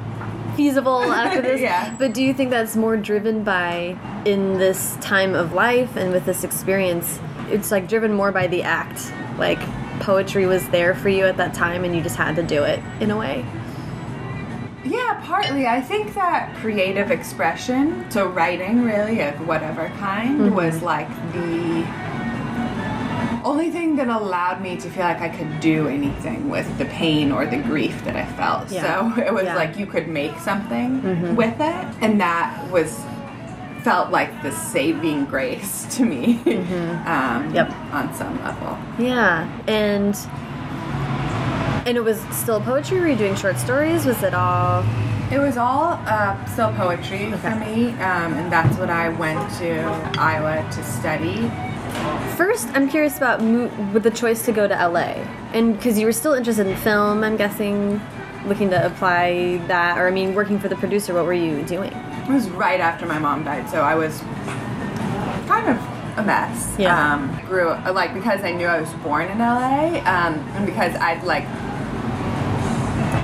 feasible 0.56 1.02
after 1.12 1.42
this. 1.42 1.60
Yeah. 1.60 1.94
But 1.98 2.14
do 2.14 2.22
you 2.22 2.32
think 2.32 2.50
that's 2.50 2.76
more 2.76 2.96
driven 2.96 3.44
by 3.44 3.96
in 4.24 4.58
this 4.58 4.96
time 5.00 5.34
of 5.34 5.52
life 5.52 5.96
and 5.96 6.12
with 6.12 6.24
this 6.24 6.44
experience? 6.44 7.18
It's 7.48 7.70
like 7.70 7.88
driven 7.88 8.12
more 8.12 8.32
by 8.32 8.46
the 8.46 8.62
act. 8.62 9.12
Like 9.38 9.60
poetry 10.00 10.46
was 10.46 10.68
there 10.70 10.94
for 10.94 11.08
you 11.08 11.24
at 11.24 11.36
that 11.36 11.54
time 11.54 11.84
and 11.84 11.94
you 11.94 12.02
just 12.02 12.16
had 12.16 12.36
to 12.36 12.42
do 12.42 12.62
it 12.64 12.80
in 13.00 13.10
a 13.10 13.16
way. 13.16 13.44
Yeah, 14.84 15.20
partly. 15.24 15.66
I 15.66 15.80
think 15.80 16.14
that 16.14 16.54
creative 16.56 17.10
expression, 17.10 18.10
so 18.10 18.28
writing 18.28 18.82
really 18.82 19.20
of 19.20 19.46
whatever 19.46 19.88
kind, 19.98 20.40
mm-hmm. 20.40 20.54
was 20.54 20.82
like 20.82 21.08
the 21.32 21.84
only 23.44 23.70
thing 23.70 23.96
that 23.96 24.08
allowed 24.08 24.62
me 24.62 24.76
to 24.76 24.90
feel 24.90 25.04
like 25.04 25.20
I 25.20 25.28
could 25.28 25.60
do 25.60 25.88
anything 25.88 26.48
with 26.48 26.78
the 26.78 26.86
pain 26.86 27.30
or 27.30 27.46
the 27.46 27.58
grief 27.58 28.02
that 28.04 28.16
I 28.16 28.26
felt. 28.32 28.70
Yeah. 28.70 29.14
So 29.14 29.22
it 29.26 29.32
was 29.32 29.44
Yeah. 29.44 29.56
like 29.56 29.78
you 29.78 29.86
could 29.86 30.08
make 30.08 30.38
something 30.38 31.00
mm-hmm. 31.00 31.36
with 31.36 31.54
it, 31.60 31.86
and 32.00 32.20
that 32.20 32.70
was 32.70 33.02
felt 33.84 34.10
like 34.10 34.42
the 34.42 34.50
saving 34.50 35.26
grace 35.26 35.86
to 35.96 36.04
me. 36.04 36.40
um, 37.06 37.52
Yep. 37.54 37.70
On 37.92 38.12
some 38.14 38.42
level. 38.42 38.76
Yeah. 38.98 39.46
And 39.68 40.16
and 41.86 41.98
it 41.98 42.02
was 42.02 42.18
still 42.32 42.60
poetry? 42.62 42.98
Were 42.98 43.08
you 43.08 43.16
doing 43.16 43.34
short 43.36 43.58
stories? 43.58 44.06
Was 44.06 44.22
it 44.22 44.32
all 44.34 44.82
It 45.30 45.38
was 45.38 45.56
all 45.58 46.00
uh, 46.06 46.42
still 46.46 46.72
poetry 46.72 47.30
for 47.32 47.54
me, 47.56 47.90
um, 47.90 48.32
and 48.34 48.50
that's 48.50 48.76
what 48.78 48.88
I 48.88 49.10
went 49.10 49.38
to 49.58 49.80
Iowa 50.18 50.66
to 50.72 50.84
study. 50.84 51.50
First, 52.36 52.68
I'm 52.74 52.88
curious 52.88 53.16
about 53.18 53.42
mo- 53.42 53.70
with 53.92 54.02
the 54.02 54.10
choice 54.10 54.44
to 54.46 54.52
go 54.52 54.66
to 54.66 54.74
LA, 54.74 55.14
and 55.52 55.76
because 55.76 55.98
you 55.98 56.06
were 56.06 56.12
still 56.12 56.32
interested 56.34 56.66
in 56.66 56.76
film, 56.76 57.22
I'm 57.22 57.36
guessing, 57.36 58.00
looking 58.46 58.70
to 58.70 58.86
apply 58.86 59.60
that, 59.68 59.98
or 59.98 60.08
I 60.08 60.10
mean, 60.10 60.34
working 60.34 60.58
for 60.58 60.68
the 60.68 60.76
producer. 60.76 61.12
What 61.14 61.24
were 61.26 61.32
you 61.34 61.62
doing? 61.64 61.92
It 62.24 62.32
was 62.32 62.48
right 62.50 62.80
after 62.80 63.06
my 63.06 63.18
mom 63.18 63.44
died, 63.44 63.68
so 63.68 63.82
I 63.82 63.94
was 63.94 64.18
kind 65.46 65.68
of 65.68 66.18
a 66.18 66.22
mess. 66.24 66.74
Yeah. 66.78 67.14
Um, 67.14 67.38
grew 67.46 67.68
like 67.92 68.14
because 68.14 68.42
I 68.42 68.52
knew 68.52 68.66
I 68.66 68.80
was 68.80 68.90
born 68.94 69.28
in 69.28 69.38
LA, 69.38 69.98
um, 70.00 70.34
and 70.56 70.64
because 70.64 70.94
I'd 70.96 71.22
like 71.24 71.44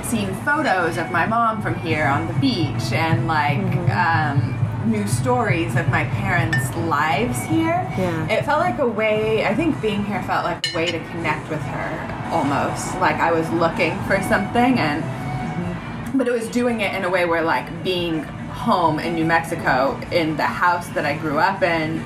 seen 0.05 0.33
photos 0.43 0.97
of 0.97 1.09
my 1.09 1.25
mom 1.25 1.61
from 1.61 1.73
here 1.75 2.05
on 2.05 2.27
the 2.27 2.33
beach 2.33 2.91
and 2.91 3.27
like 3.27 3.57
um, 3.89 4.57
knew 4.85 5.07
stories 5.07 5.75
of 5.75 5.87
my 5.89 6.03
parents' 6.05 6.75
lives 6.75 7.41
here. 7.43 7.87
Yeah. 7.97 8.27
It 8.27 8.45
felt 8.45 8.59
like 8.59 8.79
a 8.79 8.87
way, 8.87 9.45
I 9.45 9.55
think 9.55 9.81
being 9.81 10.03
here 10.03 10.21
felt 10.23 10.43
like 10.43 10.67
a 10.67 10.75
way 10.75 10.85
to 10.87 10.99
connect 11.11 11.49
with 11.49 11.61
her 11.61 12.29
almost. 12.31 12.93
Like 12.99 13.15
I 13.15 13.31
was 13.31 13.49
looking 13.51 13.97
for 14.03 14.21
something 14.23 14.77
and 14.79 16.17
but 16.17 16.27
it 16.27 16.31
was 16.31 16.49
doing 16.49 16.81
it 16.81 16.93
in 16.93 17.05
a 17.05 17.09
way 17.09 17.25
where 17.25 17.41
like 17.41 17.83
being 17.83 18.27
home 18.61 18.99
in 18.99 19.15
New 19.15 19.25
Mexico 19.25 19.99
in 20.11 20.37
the 20.37 20.43
house 20.45 20.87
that 20.89 21.03
I 21.05 21.17
grew 21.17 21.39
up 21.39 21.63
in 21.63 22.01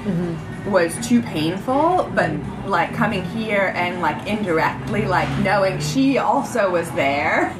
was 0.65 0.95
too 1.07 1.21
painful 1.21 2.09
but 2.15 2.31
like 2.65 2.91
coming 2.95 3.23
here 3.25 3.71
and 3.75 4.01
like 4.01 4.25
indirectly 4.25 5.05
like 5.05 5.29
knowing 5.39 5.79
she 5.79 6.17
also 6.17 6.71
was 6.71 6.89
there 6.91 7.53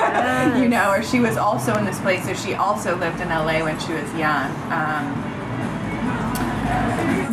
you 0.58 0.68
know 0.70 0.90
or 0.92 1.04
she 1.04 1.20
was 1.20 1.36
also 1.38 1.76
in 1.78 1.86
this 1.86 2.00
place 2.00 2.26
or 2.28 2.34
she 2.36 2.54
also 2.56 2.96
lived 2.96 3.20
in 3.22 3.28
LA 3.30 3.62
when 3.64 3.78
she 3.80 3.92
was 3.94 4.10
young 4.14 4.50
um, 4.72 5.06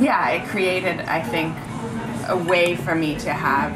yeah 0.03 0.31
it 0.31 0.47
created 0.49 1.01
I 1.03 1.23
think 1.23 1.55
a 2.29 2.37
way 2.37 2.77
for 2.77 2.95
me 2.95 3.15
to 3.21 3.33
have 3.33 3.73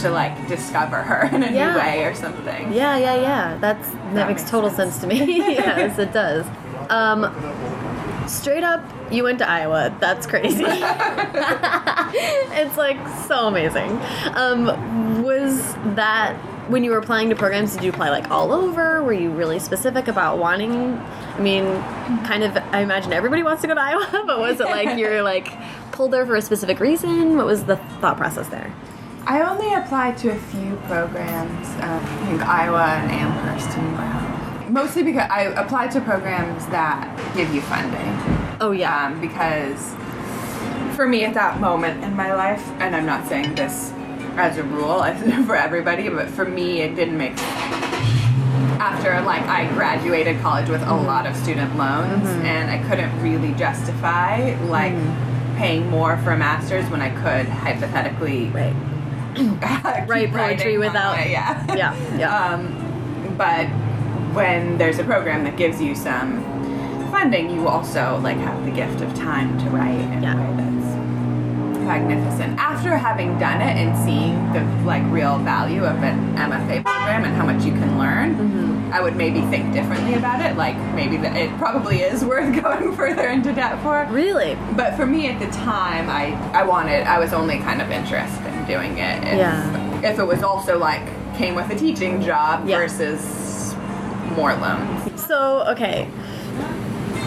to 0.00 0.10
like 0.10 0.48
discover 0.48 0.96
her 0.96 1.26
in 1.36 1.42
a 1.42 1.50
Yeah. 1.52 1.72
new 1.74 1.78
way 1.78 2.04
or 2.04 2.14
something 2.14 2.72
Yeah, 2.72 2.96
yeah, 2.96 3.14
yeah. 3.20 3.58
That's 3.60 3.86
that, 3.88 4.14
That 4.14 4.28
makes 4.28 4.40
makes 4.42 4.50
total 4.50 4.70
sense. 4.70 4.94
sense, 4.96 5.02
to 5.02 5.06
me. 5.06 5.36
yes, 5.38 5.98
it 5.98 6.12
does. 6.12 6.44
Um, 6.92 8.28
straight 8.28 8.64
up, 8.64 8.84
you 9.10 9.24
went 9.24 9.38
to 9.38 9.48
Iowa. 9.48 9.96
That's 9.98 10.26
crazy. 10.26 10.64
it's 12.54 12.76
like 12.76 12.98
so 13.26 13.48
amazing. 13.48 13.98
Um, 14.34 15.22
was 15.22 15.72
that 15.96 16.36
when 16.68 16.84
you 16.84 16.90
were 16.90 16.98
applying 16.98 17.30
to 17.30 17.34
programs? 17.34 17.72
Did 17.72 17.84
you 17.84 17.90
apply 17.90 18.10
like 18.10 18.30
all 18.30 18.52
over? 18.52 19.02
Were 19.02 19.14
you 19.14 19.30
really 19.30 19.58
specific 19.58 20.06
about 20.06 20.36
wanting? 20.36 20.98
I 20.98 21.40
mean, 21.40 21.64
kind 22.24 22.44
of. 22.44 22.54
I 22.72 22.82
imagine 22.82 23.14
everybody 23.14 23.42
wants 23.42 23.62
to 23.62 23.68
go 23.68 23.74
to 23.74 23.80
Iowa, 23.80 24.22
but 24.26 24.38
was 24.38 24.60
it 24.60 24.66
like 24.66 24.98
you're 24.98 25.22
like 25.22 25.50
pulled 25.92 26.10
there 26.10 26.26
for 26.26 26.36
a 26.36 26.42
specific 26.42 26.78
reason? 26.78 27.36
What 27.36 27.46
was 27.46 27.64
the 27.64 27.76
thought 28.00 28.18
process 28.18 28.48
there? 28.48 28.70
I 29.24 29.40
only 29.42 29.72
applied 29.72 30.18
to 30.18 30.30
a 30.30 30.36
few 30.36 30.76
programs, 30.88 31.68
um, 31.80 32.04
I 32.04 32.26
think 32.26 32.42
Iowa 32.42 32.82
and 32.82 33.10
Amherst 33.12 33.78
and 33.78 33.96
Brown. 33.96 34.41
Mostly 34.72 35.02
because 35.02 35.28
I 35.30 35.42
applied 35.42 35.90
to 35.90 36.00
programs 36.00 36.64
that 36.68 37.14
give 37.36 37.54
you 37.54 37.60
funding. 37.60 38.58
Oh 38.58 38.70
yeah. 38.72 39.08
Um, 39.08 39.20
because 39.20 39.94
for 40.96 41.06
me 41.06 41.26
at 41.26 41.34
that 41.34 41.60
moment 41.60 42.02
in 42.02 42.16
my 42.16 42.34
life, 42.34 42.66
and 42.80 42.96
I'm 42.96 43.04
not 43.04 43.28
saying 43.28 43.54
this 43.54 43.92
as 44.36 44.56
a 44.56 44.62
rule 44.62 45.02
for 45.46 45.56
everybody, 45.56 46.08
but 46.08 46.30
for 46.30 46.46
me 46.46 46.80
it 46.80 46.94
didn't 46.94 47.18
make 47.18 47.36
Sense. 47.36 47.52
after 48.80 49.20
like 49.26 49.42
I 49.42 49.68
graduated 49.74 50.40
college 50.40 50.70
with 50.70 50.82
a 50.82 50.94
lot 50.94 51.26
of 51.26 51.36
student 51.36 51.76
loans 51.76 52.26
and 52.26 52.70
I 52.70 52.78
couldn't 52.88 53.12
really 53.20 53.52
justify 53.52 54.54
like 54.68 54.94
paying 55.58 55.86
more 55.90 56.16
for 56.18 56.30
a 56.30 56.38
master's 56.38 56.88
when 56.88 57.02
I 57.02 57.10
could 57.10 57.46
hypothetically 57.46 58.48
right. 58.48 58.74
Write 60.08 60.32
poetry 60.32 60.78
writing 60.78 60.78
my 60.78 60.86
without- 60.86 61.28
yeah 61.28 61.76
Yeah. 61.76 62.16
Yeah. 62.16 62.54
um, 62.54 63.36
but 63.36 63.68
when 64.34 64.78
there's 64.78 64.98
a 64.98 65.04
program 65.04 65.44
that 65.44 65.56
gives 65.56 65.80
you 65.80 65.94
some 65.94 66.42
funding 67.10 67.50
you 67.50 67.68
also 67.68 68.18
like 68.22 68.36
have 68.38 68.64
the 68.64 68.70
gift 68.70 69.00
of 69.02 69.14
time 69.14 69.58
to 69.58 69.64
write 69.70 69.90
in 70.12 70.22
Yeah. 70.22 70.34
a 70.34 70.50
way 70.50 70.56
that's 70.56 71.82
magnificent 71.86 72.58
after 72.58 72.96
having 72.96 73.38
done 73.38 73.60
it 73.60 73.76
and 73.76 73.96
seeing 74.04 74.52
the 74.52 74.62
like 74.86 75.02
real 75.10 75.36
value 75.38 75.84
of 75.84 75.96
an 76.02 76.36
MFA 76.36 76.82
program 76.84 77.24
and 77.24 77.34
how 77.34 77.44
much 77.44 77.64
you 77.64 77.72
can 77.72 77.98
learn 77.98 78.12
Mm-hmm. 78.36 78.72
I 78.92 79.00
would 79.00 79.16
maybe 79.16 79.40
think 79.42 79.72
differently 79.72 80.14
about 80.14 80.40
it 80.42 80.56
like 80.56 80.76
maybe 80.94 81.16
that 81.18 81.34
it 81.36 81.50
probably 81.58 82.00
is 82.02 82.24
worth 82.30 82.62
going 82.62 82.94
further 82.94 83.28
into 83.28 83.52
debt 83.52 83.80
for 83.82 84.06
really? 84.12 84.56
but 84.76 84.94
for 84.96 85.06
me 85.06 85.28
at 85.28 85.38
the 85.40 85.46
time, 85.56 86.08
I, 86.10 86.32
I 86.52 86.62
wanted, 86.62 87.02
I 87.06 87.18
was 87.18 87.32
only 87.32 87.58
kind 87.58 87.80
of 87.80 87.90
interested 87.90 88.46
in 88.52 88.66
doing 88.66 88.98
it. 88.98 89.18
If, 89.24 89.38
Yeah. 89.38 90.00
If 90.10 90.18
it 90.18 90.24
was 90.24 90.42
also 90.42 90.78
like, 90.78 91.02
came 91.36 91.54
with 91.54 91.70
a 91.70 91.74
teaching 91.74 92.20
job 92.20 92.68
Yeah. 92.68 92.78
versus 92.78 93.20
more 94.32 94.54
loans. 94.54 95.24
So, 95.24 95.64
okay. 95.68 96.08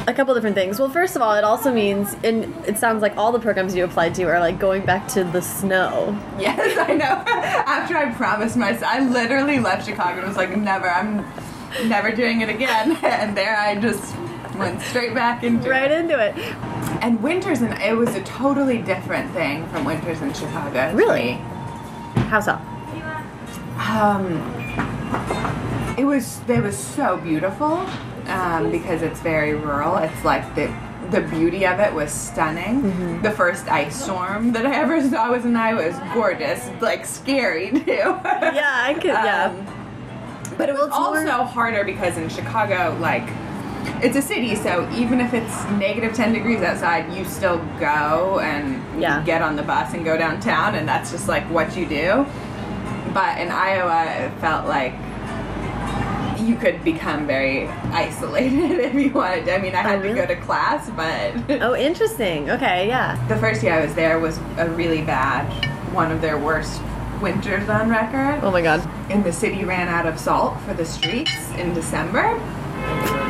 A 0.08 0.14
couple 0.14 0.36
different 0.36 0.56
things. 0.56 0.80
Well, 0.80 0.90
first 0.90 1.16
of 1.16 1.22
all, 1.24 1.34
it 1.34 1.44
also 1.44 1.74
means, 1.74 2.16
and 2.24 2.54
it 2.68 2.78
sounds 2.78 3.02
like 3.02 3.18
all 3.18 3.32
the 3.32 3.40
programs 3.40 3.76
you 3.76 3.84
applied 3.84 4.14
to 4.16 4.24
are 4.26 4.40
like 4.40 4.60
going 4.60 4.86
back 4.86 5.08
to 5.10 5.24
the 5.24 5.42
snow. 5.42 6.16
Yes, 6.40 6.78
I 6.78 6.94
know. 6.94 7.06
After 7.66 7.98
I 7.98 8.12
promised 8.14 8.56
myself, 8.56 8.84
I 8.86 9.00
literally 9.00 9.60
left 9.60 9.88
Chicago 9.88 10.20
and 10.20 10.28
was 10.28 10.38
like, 10.38 10.56
never, 10.56 10.88
I'm 10.88 11.26
never 11.88 12.12
doing 12.12 12.42
it 12.42 12.50
again. 12.50 12.98
And 13.04 13.36
there 13.36 13.58
I 13.58 13.76
just 13.76 14.16
went 14.58 14.80
straight 14.82 15.16
back 15.16 15.44
into 15.44 15.70
Right 15.70 15.90
it. 15.90 16.00
into 16.00 16.20
it. 16.24 16.36
And 17.02 17.22
winters, 17.24 17.62
and 17.62 17.74
it 17.82 17.98
was 17.98 18.14
a 18.16 18.22
totally 18.24 18.82
different 18.84 19.32
thing 19.34 19.68
from 19.70 19.86
winters 19.86 20.22
in 20.22 20.34
Chicago. 20.34 20.94
Really? 20.94 21.34
How 22.30 22.40
so? 22.42 22.54
Um, 23.78 24.40
it 25.98 26.06
was 26.06 26.42
it 26.48 26.62
was 26.62 26.78
so 26.78 27.18
beautiful 27.18 27.86
um, 28.28 28.72
because 28.72 29.02
it's 29.02 29.20
very 29.22 29.54
rural. 29.54 29.98
It's 29.98 30.24
like 30.24 30.56
the 30.56 30.74
the 31.12 31.22
beauty 31.22 31.66
of 31.68 31.80
it 31.80 31.94
was 31.94 32.12
stunning. 32.12 32.82
Mm-hmm. 32.82 33.22
The 33.22 33.32
first 33.32 33.68
ice 33.70 34.04
storm 34.04 34.52
that 34.54 34.66
I 34.66 34.76
ever 34.76 35.08
saw 35.08 35.32
was 35.32 35.46
in 35.46 35.56
Iowa. 35.56 35.84
It 35.84 35.94
was 35.94 36.14
gorgeous, 36.14 36.68
like 36.82 37.06
scary 37.06 37.70
too. 37.86 37.86
Yeah, 37.86 38.82
I 38.86 38.94
could, 38.96 39.06
yeah. 39.06 39.46
Um, 39.56 40.56
but 40.58 40.70
it 40.70 40.74
was 40.74 40.90
Well, 40.90 41.14
it's 41.14 41.24
more- 41.26 41.32
also 41.34 41.44
harder 41.54 41.84
because 41.84 42.18
in 42.18 42.28
Chicago, 42.30 42.98
like, 43.00 43.28
it's 44.04 44.16
a 44.16 44.22
city, 44.22 44.56
so 44.56 44.90
even 44.96 45.22
if 45.22 45.34
it's 45.36 45.64
negative 45.72 46.14
10 46.16 46.34
degrees 46.34 46.62
outside, 46.62 47.14
you 47.14 47.24
still 47.26 47.58
go 47.80 48.40
and 48.40 48.82
Yeah. 49.00 49.22
get 49.24 49.42
on 49.44 49.56
the 49.56 49.64
bus 49.64 49.94
and 49.94 50.04
go 50.04 50.18
downtown, 50.18 50.74
and 50.76 50.88
that's 50.88 51.12
just 51.12 51.28
like 51.28 51.44
what 51.52 51.76
you 51.78 51.86
do. 51.86 52.26
But 53.14 53.38
in 53.40 53.50
Iowa, 53.52 54.06
it 54.26 54.32
felt 54.40 54.66
like 54.68 54.94
you 56.46 56.56
could 56.56 56.84
become 56.84 57.26
very 57.26 57.68
isolated 57.92 58.80
if 58.88 58.94
you 58.94 59.10
wanted. 59.12 59.50
I 59.50 59.58
mean, 59.58 59.74
I 59.76 59.82
had 59.82 60.00
Oh, 60.00 60.02
really? 60.02 60.16
to 60.22 60.28
go 60.28 60.34
to 60.36 60.40
class, 60.42 60.90
but 60.92 61.62
Oh, 61.62 61.76
interesting. 61.76 62.50
Okay, 62.52 62.88
yeah. 62.88 63.16
the 63.28 63.38
first 63.38 63.64
year 63.64 63.74
I 63.74 63.86
was 63.86 63.96
there 63.96 64.20
was 64.20 64.38
a 64.58 64.70
really 64.70 65.02
bad, 65.02 65.46
one 65.94 66.12
of 66.12 66.22
their 66.22 66.38
worst 66.38 66.82
winters 67.22 67.70
on 67.70 67.90
record 67.90 68.44
Oh 68.44 68.52
my 68.52 68.62
god. 68.62 68.86
and 69.10 69.24
the 69.24 69.32
city 69.32 69.64
ran 69.64 69.88
out 69.88 70.06
of 70.06 70.20
salt 70.20 70.60
for 70.62 70.74
the 70.74 70.86
streets 70.86 71.50
in 71.52 71.74
December. 71.74 72.38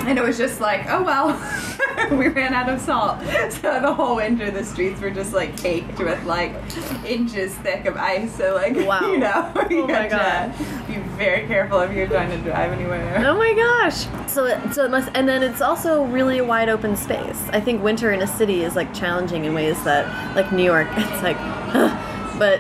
And 0.08 0.20
it 0.20 0.24
was 0.24 0.38
just 0.38 0.62
like, 0.62 0.86
oh 0.88 1.02
well, 1.04 1.30
we 2.18 2.28
ran 2.28 2.54
out 2.54 2.70
of 2.70 2.80
salt. 2.80 3.20
So 3.56 3.80
the 3.82 3.92
whole 3.94 4.18
winter, 4.18 4.52
the 4.52 4.64
streets 4.64 5.02
were 5.02 5.10
just 5.10 5.34
like 5.34 5.58
caked 5.58 5.98
with 5.98 6.24
like 6.26 6.54
inches 7.06 7.56
thick 7.56 7.86
of 7.86 7.98
ice. 7.98 8.36
So 8.36 8.54
like, 8.54 8.76
Wow. 8.88 9.12
you 9.12 9.18
know, 9.18 9.52
you 9.70 9.84
Oh 9.84 9.88
my 9.88 10.08
had 10.08 10.56
to 10.58 10.84
be 10.88 10.98
very 11.18 11.48
careful 11.48 11.80
if 11.80 11.92
you're 11.94 12.06
trying 12.08 12.30
to 12.30 12.38
drive 12.38 12.72
anywhere. 12.72 13.24
Oh 13.26 13.36
my 13.36 13.54
gosh. 13.54 14.06
So 14.32 14.46
it, 14.46 14.74
so 14.74 14.86
it 14.86 14.92
must, 14.92 15.10
and 15.16 15.28
then 15.28 15.42
it's 15.42 15.62
also 15.62 16.04
really 16.06 16.38
a 16.38 16.44
wide 16.44 16.70
open 16.70 16.96
space. 16.96 17.42
I 17.50 17.60
think 17.60 17.82
winter 17.82 18.12
in 18.12 18.22
a 18.22 18.28
city 18.28 18.64
is 18.64 18.76
like 18.76 18.94
challenging 18.94 19.46
in 19.46 19.54
ways 19.56 19.82
that, 19.86 20.36
like 20.36 20.52
New 20.52 20.64
York, 20.64 20.88
it's 20.92 21.24
like, 21.24 21.38
but 22.38 22.60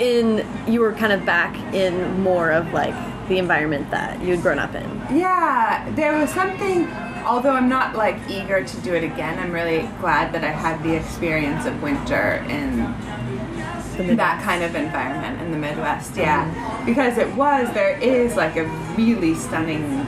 in 0.00 0.46
you 0.70 0.80
were 0.80 0.92
kind 0.92 1.12
of 1.12 1.24
back 1.24 1.56
in 1.74 2.20
more 2.20 2.50
of 2.50 2.70
like 2.74 2.94
the 3.28 3.38
environment 3.38 3.90
that 3.90 4.20
you'd 4.22 4.42
grown 4.42 4.58
up 4.58 4.74
in. 4.74 4.84
Yeah, 5.16 5.90
there 5.94 6.18
was 6.18 6.30
something. 6.30 6.86
Although 7.24 7.52
I'm 7.52 7.68
not 7.68 7.96
like 7.96 8.16
eager 8.28 8.62
to 8.62 8.76
do 8.82 8.94
it 8.94 9.02
again, 9.02 9.38
I'm 9.38 9.52
really 9.52 9.88
glad 10.00 10.32
that 10.32 10.44
I 10.44 10.50
had 10.50 10.82
the 10.84 10.94
experience 10.94 11.66
of 11.66 11.82
winter 11.82 12.44
in 12.48 12.76
that 14.16 14.42
kind 14.44 14.62
of 14.62 14.74
environment 14.76 15.40
in 15.42 15.50
the 15.50 15.58
Midwest. 15.58 16.16
Yeah, 16.16 16.84
because 16.84 17.18
it 17.18 17.34
was 17.34 17.72
there 17.74 17.98
is 17.98 18.36
like 18.36 18.56
a 18.56 18.64
really 18.96 19.34
stunning 19.34 20.06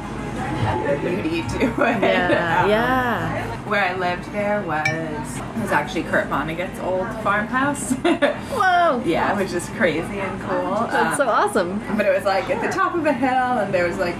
beauty 1.01 1.43
to 1.43 1.67
it. 1.67 2.03
Yeah, 2.03 2.63
Um, 2.63 2.71
yeah. 2.71 3.58
Where 3.69 3.85
I 3.85 3.95
lived 3.95 4.33
there 4.33 4.63
was 4.63 5.41
was 5.61 5.71
actually 5.73 6.05
Kurt 6.05 6.29
Vonnegut's 6.29 6.79
old 6.81 7.07
farmhouse. 7.23 7.93
Whoa. 8.03 9.03
yeah, 9.05 9.37
which 9.37 9.53
is 9.53 9.69
crazy 9.71 10.21
and 10.21 10.41
cool. 10.43 10.87
That's 10.91 11.17
so 11.19 11.25
Um, 11.25 11.29
awesome. 11.29 11.97
but 11.97 12.07
it 12.07 12.15
was 12.15 12.25
like 12.25 12.49
at 12.49 12.63
the 12.63 12.69
top 12.75 12.95
of 12.95 13.05
a 13.05 13.13
hill, 13.13 13.29
and 13.59 13.73
there 13.75 13.87
was 13.87 13.99
like 13.99 14.17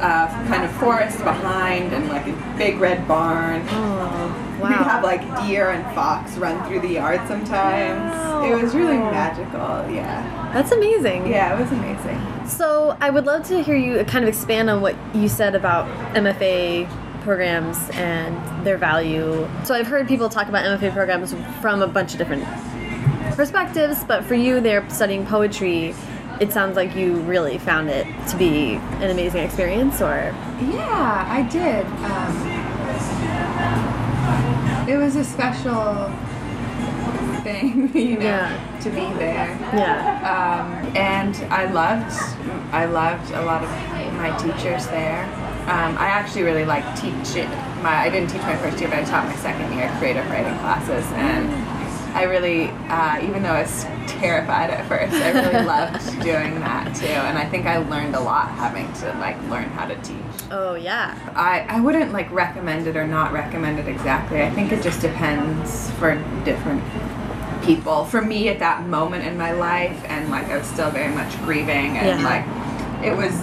uh, 0.00 0.28
kind 0.48 0.64
of 0.64 0.70
forest 0.76 1.18
behind, 1.18 1.92
and 1.92 2.08
like 2.08 2.26
a 2.26 2.54
big 2.56 2.78
red 2.78 3.06
barn. 3.06 3.62
Oh, 3.68 4.58
wow! 4.62 4.68
We'd 4.68 4.74
have 4.76 5.02
like 5.04 5.20
deer 5.46 5.70
and 5.70 5.84
fox 5.94 6.36
run 6.38 6.66
through 6.66 6.80
the 6.80 6.94
yard 6.94 7.20
sometimes. 7.28 8.00
Wow. 8.00 8.44
It 8.50 8.62
was 8.62 8.74
really 8.74 8.96
magical. 8.98 9.92
Yeah, 9.94 10.50
That's 10.54 10.72
amazing. 10.72 11.26
yeah, 11.26 11.54
it 11.56 11.60
was 11.60 11.70
amazing. 11.72 12.20
So 12.48 12.96
I 13.00 13.10
would 13.10 13.26
love 13.26 13.42
to 13.48 13.62
hear 13.62 13.76
you 13.76 14.02
kind 14.04 14.24
of 14.24 14.28
expand 14.28 14.70
on 14.70 14.80
what 14.80 14.94
you 15.14 15.28
said 15.28 15.54
about 15.54 15.86
MFA 16.14 16.88
programs 17.26 17.76
and 17.94 18.64
their 18.64 18.78
value. 18.78 19.48
So 19.64 19.74
I've 19.74 19.88
heard 19.88 20.06
people 20.06 20.28
talk 20.28 20.46
about 20.48 20.64
MFA 20.64 20.92
programs 20.92 21.34
from 21.60 21.82
a 21.82 21.88
bunch 21.88 22.12
of 22.12 22.18
different 22.18 22.44
perspectives, 23.34 24.04
but 24.04 24.24
for 24.24 24.34
you, 24.36 24.60
they're 24.60 24.88
studying 24.88 25.26
poetry. 25.26 25.92
it 26.40 26.52
sounds 26.52 26.76
like 26.76 26.94
you 26.94 27.16
really 27.22 27.58
found 27.58 27.88
it 27.90 28.06
to 28.28 28.36
be 28.36 28.74
an 29.02 29.10
amazing 29.10 29.42
experience, 29.42 30.00
or 30.00 30.32
Yeah, 30.60 31.26
I 31.28 31.42
did. 31.42 31.84
Um, 32.12 32.34
it 34.88 34.96
was 34.96 35.16
a 35.16 35.24
special 35.24 36.12
thing, 37.42 37.90
you 37.96 38.18
know, 38.18 38.24
Yeah. 38.24 38.78
to 38.82 38.90
be 38.90 39.06
there. 39.18 39.48
yeah, 39.74 40.20
Um, 40.34 40.68
and 40.96 41.34
I 41.52 41.64
loved, 41.72 42.12
I 42.72 42.84
loved 42.84 43.32
a 43.32 43.42
lot 43.44 43.64
of 43.64 43.70
my 44.22 44.30
teachers 44.38 44.86
there. 44.88 45.24
Um, 45.66 45.98
I 45.98 46.06
actually 46.06 46.42
really 46.44 46.64
like 46.64 46.84
teaching. 46.94 47.48
My, 47.82 47.96
I 48.06 48.08
didn't 48.08 48.30
teach 48.30 48.42
my 48.42 48.56
first 48.56 48.78
year, 48.80 48.88
but 48.88 48.98
I 49.00 49.04
taught 49.04 49.26
my 49.26 49.34
second 49.36 49.76
year 49.76 49.92
creative 49.98 50.24
writing 50.30 50.56
classes, 50.60 51.04
and 51.14 51.50
I 52.16 52.22
really, 52.22 52.68
uh, 52.88 53.20
even 53.22 53.42
though 53.42 53.50
I 53.50 53.62
was 53.62 53.84
terrified 54.06 54.70
at 54.70 54.86
first, 54.86 55.12
I 55.14 55.32
really 55.32 55.64
loved 55.66 56.02
doing 56.22 56.60
that 56.60 56.94
too. 56.94 57.06
And 57.06 57.36
I 57.36 57.44
think 57.48 57.66
I 57.66 57.78
learned 57.78 58.14
a 58.14 58.20
lot 58.20 58.48
having 58.50 58.90
to 59.00 59.12
like 59.18 59.36
learn 59.50 59.64
how 59.70 59.86
to 59.86 59.94
teach. 60.02 60.16
oh 60.52 60.74
yeah, 60.76 61.18
I, 61.34 61.66
I 61.68 61.80
wouldn't 61.80 62.12
like 62.12 62.30
recommend 62.30 62.86
it 62.86 62.96
or 62.96 63.06
not 63.06 63.32
recommend 63.32 63.78
it 63.80 63.88
exactly. 63.88 64.42
I 64.42 64.50
think 64.52 64.70
it 64.72 64.82
just 64.82 65.00
depends 65.00 65.90
for 65.92 66.14
different 66.44 66.82
people. 67.64 68.04
For 68.04 68.22
me 68.22 68.48
at 68.48 68.60
that 68.60 68.86
moment 68.86 69.24
in 69.26 69.36
my 69.36 69.50
life 69.52 70.00
and 70.06 70.30
like 70.30 70.46
I 70.46 70.56
was 70.58 70.66
still 70.68 70.90
very 70.90 71.12
much 71.12 71.36
grieving 71.42 71.98
and 71.98 72.20
Yeah. 72.20 72.24
like 72.24 73.04
it 73.04 73.14
was 73.16 73.34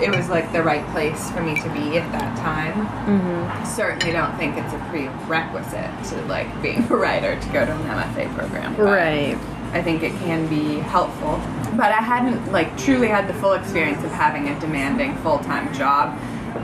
it 0.00 0.14
was 0.14 0.28
like 0.28 0.52
the 0.52 0.62
right 0.62 0.86
place 0.88 1.30
for 1.30 1.42
me 1.42 1.54
to 1.60 1.68
be 1.70 1.98
at 1.98 2.10
that 2.12 2.36
time. 2.38 2.86
mm-hmm. 3.06 3.64
Certainly 3.64 4.12
don't 4.12 4.36
think 4.36 4.56
it's 4.56 4.72
a 4.72 4.78
prerequisite 4.90 6.04
to 6.10 6.22
like 6.26 6.62
being 6.62 6.84
a 6.90 6.96
writer 6.96 7.38
to 7.38 7.48
go 7.48 7.64
to 7.64 7.72
an 7.72 7.82
MFA 7.82 8.34
program. 8.34 8.76
right, 8.76 9.36
I 9.72 9.82
think 9.82 10.02
it 10.02 10.12
can 10.20 10.48
be 10.48 10.78
helpful. 10.78 11.40
But 11.76 11.92
I 11.92 12.00
hadn't 12.00 12.52
like 12.52 12.76
truly 12.78 13.08
had 13.08 13.28
the 13.28 13.34
full 13.34 13.52
experience 13.52 14.02
of 14.04 14.10
having 14.10 14.48
a 14.48 14.58
demanding 14.60 15.16
full 15.18 15.38
time 15.40 15.72
job 15.74 16.18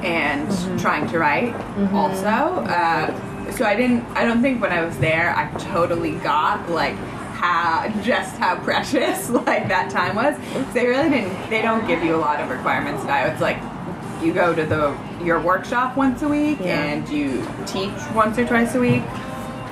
and 0.04 0.48
trying 0.80 1.08
to 1.08 1.18
write 1.18 1.54
also. 1.92 2.26
Uh, 2.26 3.50
so 3.52 3.64
I 3.64 3.76
didn't. 3.76 4.04
I 4.16 4.24
don't 4.24 4.42
think 4.42 4.60
when 4.60 4.72
I 4.72 4.84
was 4.84 4.96
there 4.98 5.34
I 5.36 5.50
totally 5.58 6.12
got 6.16 6.68
like 6.70 6.96
how 7.44 8.00
just 8.02 8.36
how 8.36 8.56
precious 8.56 9.30
like 9.46 9.68
that 9.68 9.90
time 9.90 10.16
was. 10.16 10.36
They 10.72 10.86
really 10.86 11.10
didn't. 11.10 11.50
They 11.50 11.62
don't 11.62 11.86
give 11.86 12.02
you 12.02 12.14
a 12.16 12.18
lot 12.18 12.40
of 12.40 12.50
requirements 12.50 13.04
now. 13.04 13.26
It's 13.26 13.40
like 13.40 13.58
you 14.22 14.32
go 14.32 14.54
to 14.54 14.64
the 14.64 14.96
your 15.22 15.40
workshop 15.40 15.96
once 15.96 16.22
a 16.22 16.28
week 16.28 16.58
Yeah. 16.60 16.82
and 16.82 17.08
you 17.08 17.46
teach 17.66 17.92
once 18.14 18.38
or 18.38 18.46
twice 18.46 18.74
a 18.74 18.80
week 18.80 19.02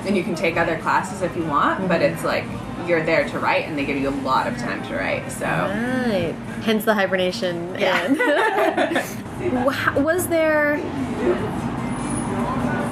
and 0.05 0.15
you 0.17 0.23
can 0.23 0.35
take 0.35 0.57
other 0.57 0.77
classes 0.79 1.21
if 1.21 1.35
you 1.35 1.43
want 1.45 1.87
but 1.87 2.01
mm-hmm. 2.01 2.13
it's 2.13 2.23
like 2.23 2.43
you're 2.87 3.03
there 3.03 3.27
to 3.29 3.39
write 3.39 3.65
and 3.65 3.77
they 3.77 3.85
give 3.85 3.97
you 3.97 4.09
a 4.09 4.17
lot 4.21 4.47
of 4.47 4.57
time 4.57 4.83
to 4.87 4.95
write 4.95 5.31
so 5.31 5.45
right. 5.45 6.35
Hence 6.63 6.85
the 6.85 6.93
hibernation. 6.93 7.75
Yeah. 7.77 8.05
And 9.43 9.65
was 10.05 10.27
there? 10.27 10.79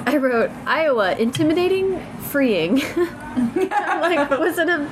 I 0.05 0.17
wrote 0.17 0.49
Iowa 0.65 1.15
intimidating, 1.15 2.05
freeing. 2.31 2.75
like, 3.75 4.29
was 4.31 4.57
it 4.57 4.69
a 4.69 4.87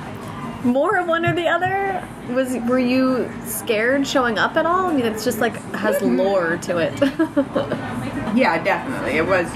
more 0.64 0.98
of 0.98 1.06
one 1.08 1.24
or 1.24 1.34
the 1.34 1.48
other? 1.48 2.06
Was 2.30 2.54
were 2.68 2.78
you 2.78 3.30
scared 3.44 4.06
showing 4.06 4.38
up 4.38 4.56
at 4.56 4.66
all? 4.66 4.86
I 4.86 4.94
mean, 4.94 5.06
it's 5.06 5.24
just 5.24 5.38
like 5.38 5.56
has 5.74 6.00
lore 6.02 6.58
to 6.58 6.78
it. 6.78 7.00
yeah 8.36 8.62
definitely 8.62 9.18
it 9.18 9.26
was 9.26 9.48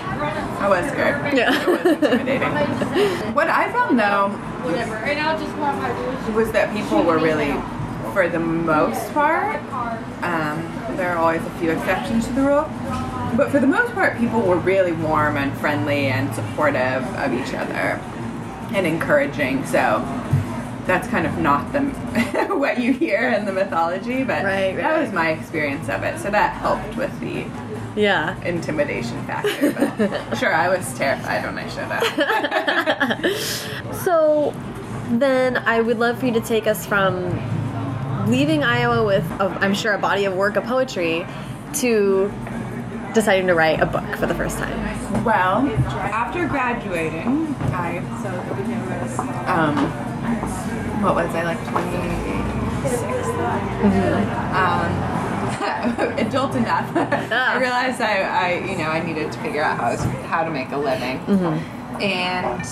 i 0.58 0.68
was 0.68 0.84
scared 0.90 1.32
Yeah. 1.32 1.54
it 1.62 1.68
was 1.68 1.86
intimidating 2.02 2.48
what 3.34 3.48
i 3.48 3.70
found 3.72 3.96
though 4.00 4.30
Whatever. 4.64 4.96
And 4.96 5.20
I'll 5.20 5.38
just 5.38 5.56
want 5.58 5.78
my 5.78 6.30
was 6.34 6.50
that 6.50 6.74
people 6.74 7.04
were 7.04 7.18
really 7.20 7.52
for 8.12 8.28
the 8.28 8.40
most 8.40 9.12
part 9.14 9.62
um, 10.24 10.58
there 10.96 11.10
are 11.12 11.18
always 11.18 11.42
a 11.42 11.50
few 11.60 11.70
exceptions 11.70 12.26
to 12.26 12.32
the 12.32 12.42
rule 12.42 12.64
but 13.36 13.50
for 13.50 13.58
the 13.60 13.66
most 13.66 13.92
part 13.94 14.18
people 14.18 14.40
were 14.42 14.56
really 14.56 14.92
warm 14.92 15.36
and 15.36 15.56
friendly 15.58 16.06
and 16.06 16.32
supportive 16.34 17.02
of 17.16 17.32
each 17.32 17.54
other 17.54 18.00
and 18.74 18.86
encouraging. 18.86 19.64
So 19.66 20.02
that's 20.86 21.08
kind 21.08 21.26
of 21.26 21.38
not 21.38 21.72
the 21.72 21.80
what 22.54 22.78
you 22.78 22.92
hear 22.92 23.30
in 23.30 23.46
the 23.46 23.52
mythology 23.52 24.22
but 24.22 24.44
Right, 24.44 24.76
that 24.76 25.00
was 25.00 25.12
my 25.12 25.30
experience 25.30 25.88
of 25.88 26.02
it. 26.02 26.18
So 26.20 26.30
that 26.30 26.52
helped 26.54 26.96
with 26.96 27.18
the 27.20 27.46
yeah. 27.98 28.38
intimidation 28.42 29.24
factor 29.24 29.72
but 29.72 30.34
sure 30.38 30.52
i 30.52 30.68
was 30.68 30.92
terrified 30.98 31.44
when 31.44 31.56
i 31.56 31.66
showed 31.68 31.90
up. 31.92 32.02
So 34.04 34.52
then 35.10 35.56
I 35.58 35.80
would 35.80 35.98
love 35.98 36.18
for 36.18 36.26
you 36.26 36.32
to 36.32 36.40
take 36.40 36.66
us 36.66 36.84
from 36.84 37.30
leaving 38.30 38.64
Iowa 38.64 39.04
with, 39.04 39.24
a, 39.40 39.44
I'm 39.60 39.74
sure, 39.74 39.92
a 39.92 39.98
body 39.98 40.24
of 40.24 40.34
work 40.34 40.56
of 40.56 40.64
poetry 40.64 41.26
to 41.74 42.32
deciding 43.14 43.46
to 43.46 43.54
write 43.54 43.80
a 43.80 43.86
book 43.86 44.04
for 44.16 44.26
the 44.26 44.34
first 44.34 44.58
time. 44.58 45.24
Well, 45.24 45.66
after 45.68 46.46
graduating, 46.46 47.54
I 47.72 47.98
um, 49.46 49.76
what 51.02 51.14
was 51.14 51.34
I 51.34 51.42
like 51.44 51.58
Um, 54.54 55.14
adult 56.18 56.54
enough. 56.56 56.90
I 56.96 57.58
realized 57.58 58.00
I, 58.00 58.22
I, 58.22 58.54
you 58.70 58.76
know, 58.76 58.84
I 58.84 59.00
needed 59.04 59.32
to 59.32 59.38
figure 59.40 59.62
out 59.62 59.78
how, 59.78 59.90
was, 59.92 60.00
how 60.26 60.44
to 60.44 60.50
make 60.50 60.70
a 60.72 60.76
living, 60.76 61.18
and 62.02 62.64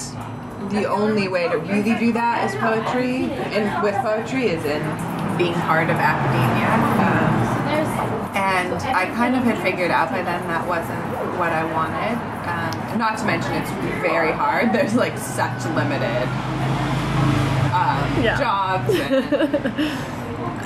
the 0.72 0.85
only 0.88 1.28
way 1.28 1.48
to 1.48 1.59
really 1.59 1.94
do 1.98 2.12
that 2.12 2.44
is 2.48 2.57
poetry, 2.61 3.31
and 3.55 3.83
with 3.83 3.94
poetry 3.96 4.46
is 4.46 4.64
in 4.64 4.83
being 5.38 5.55
part 5.55 5.88
of 5.90 5.96
academia. 5.96 6.68
Um, 7.07 7.21
and 8.42 8.74
I 8.74 9.07
kind 9.14 9.37
of 9.37 9.44
had 9.44 9.62
figured 9.62 9.90
out 9.90 10.11
by 10.11 10.22
then 10.22 10.42
that 10.48 10.66
wasn't 10.66 10.98
what 11.38 11.52
I 11.52 11.64
wanted. 11.72 12.18
Um, 12.48 12.98
not 12.98 13.16
to 13.18 13.24
mention 13.24 13.52
it's 13.52 13.70
very 14.02 14.33
hard. 14.33 14.72
There's 14.72 14.94
like 14.94 15.16
such 15.16 15.64
limited 15.66 16.26
um, 17.72 18.22
Yeah. 18.22 18.37
jobs. 18.38 18.94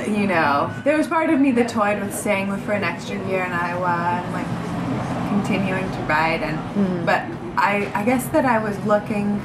And, 0.07 0.17
you 0.17 0.27
know, 0.27 0.73
there 0.85 0.97
was 0.97 1.07
part 1.07 1.31
of 1.31 1.41
me 1.41 1.51
that 1.53 1.69
toyed 1.69 2.01
with 2.01 2.15
staying 2.15 2.55
for 2.59 2.73
an 2.73 2.85
extra 2.85 3.17
year 3.29 3.45
in 3.45 3.53
Iowa 3.53 4.23
and 4.23 4.33
like 4.33 4.47
continuing 5.29 5.85
to 5.91 5.99
write. 6.09 6.43
And 6.43 7.05
but 7.05 7.23
I, 7.59 7.91
I 7.95 8.05
guess 8.05 8.27
that 8.29 8.45
I 8.47 8.59
was 8.63 8.79
looking. 8.87 9.41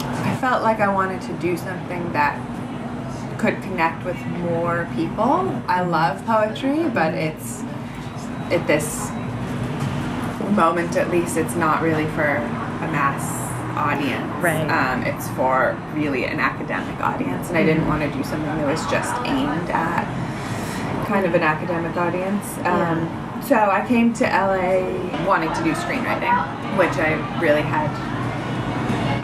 I 0.00 0.36
felt 0.40 0.62
like 0.62 0.80
I 0.80 0.92
wanted 0.92 1.22
to 1.22 1.32
do 1.34 1.56
something 1.56 2.12
that 2.12 2.38
could 3.46 3.62
connect 3.62 4.04
with 4.04 4.18
more 4.42 4.88
people. 4.96 5.62
I 5.68 5.82
love 5.82 6.24
poetry, 6.26 6.88
but 6.88 7.14
it's 7.14 7.62
at 8.50 8.66
this 8.66 9.08
moment 10.56 10.96
at 10.96 11.10
least 11.10 11.36
it's 11.36 11.54
not 11.54 11.80
really 11.80 12.06
for 12.06 12.24
a 12.24 12.88
mass 12.90 13.22
audience. 13.78 14.26
Right. 14.42 14.66
Um, 14.68 15.04
it's 15.04 15.28
for 15.30 15.80
really 15.94 16.24
an 16.24 16.40
academic 16.40 16.98
audience, 17.00 17.48
and 17.48 17.56
I 17.56 17.64
didn't 17.64 17.86
want 17.86 18.02
to 18.02 18.10
do 18.10 18.24
something 18.24 18.46
that 18.46 18.66
was 18.66 18.84
just 18.90 19.14
aimed 19.22 19.70
at 19.70 20.06
kind 21.06 21.24
of 21.24 21.34
an 21.36 21.42
academic 21.42 21.96
audience. 21.96 22.58
Um, 22.66 23.06
So 23.46 23.54
I 23.54 23.86
came 23.86 24.12
to 24.14 24.24
LA 24.24 24.82
wanting 25.24 25.52
to 25.54 25.62
do 25.62 25.70
screenwriting, 25.70 26.34
which 26.76 26.98
I 26.98 27.14
really 27.38 27.62
had 27.62 27.86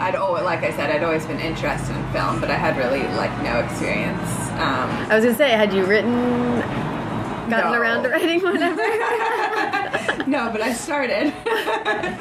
I'd 0.03 0.15
always, 0.15 0.43
like 0.43 0.63
I 0.63 0.71
said, 0.71 0.89
I'd 0.89 1.03
always 1.03 1.25
been 1.25 1.39
interested 1.39 1.95
in 1.95 2.03
film, 2.11 2.41
but 2.41 2.51
I 2.51 2.55
had 2.55 2.75
really 2.77 3.03
like 3.15 3.31
no 3.41 3.59
experience. 3.59 4.19
Um, 4.59 4.89
I 5.09 5.15
was 5.15 5.23
gonna 5.23 5.37
say, 5.37 5.51
had 5.51 5.73
you 5.73 5.85
written, 5.85 6.59
gotten 7.49 7.71
No. 7.71 7.79
around 7.79 8.03
to 8.03 8.09
writing 8.09 8.41
whatever? 8.41 8.75
no, 10.29 10.49
but 10.51 10.61
I 10.61 10.73
started. 10.73 11.33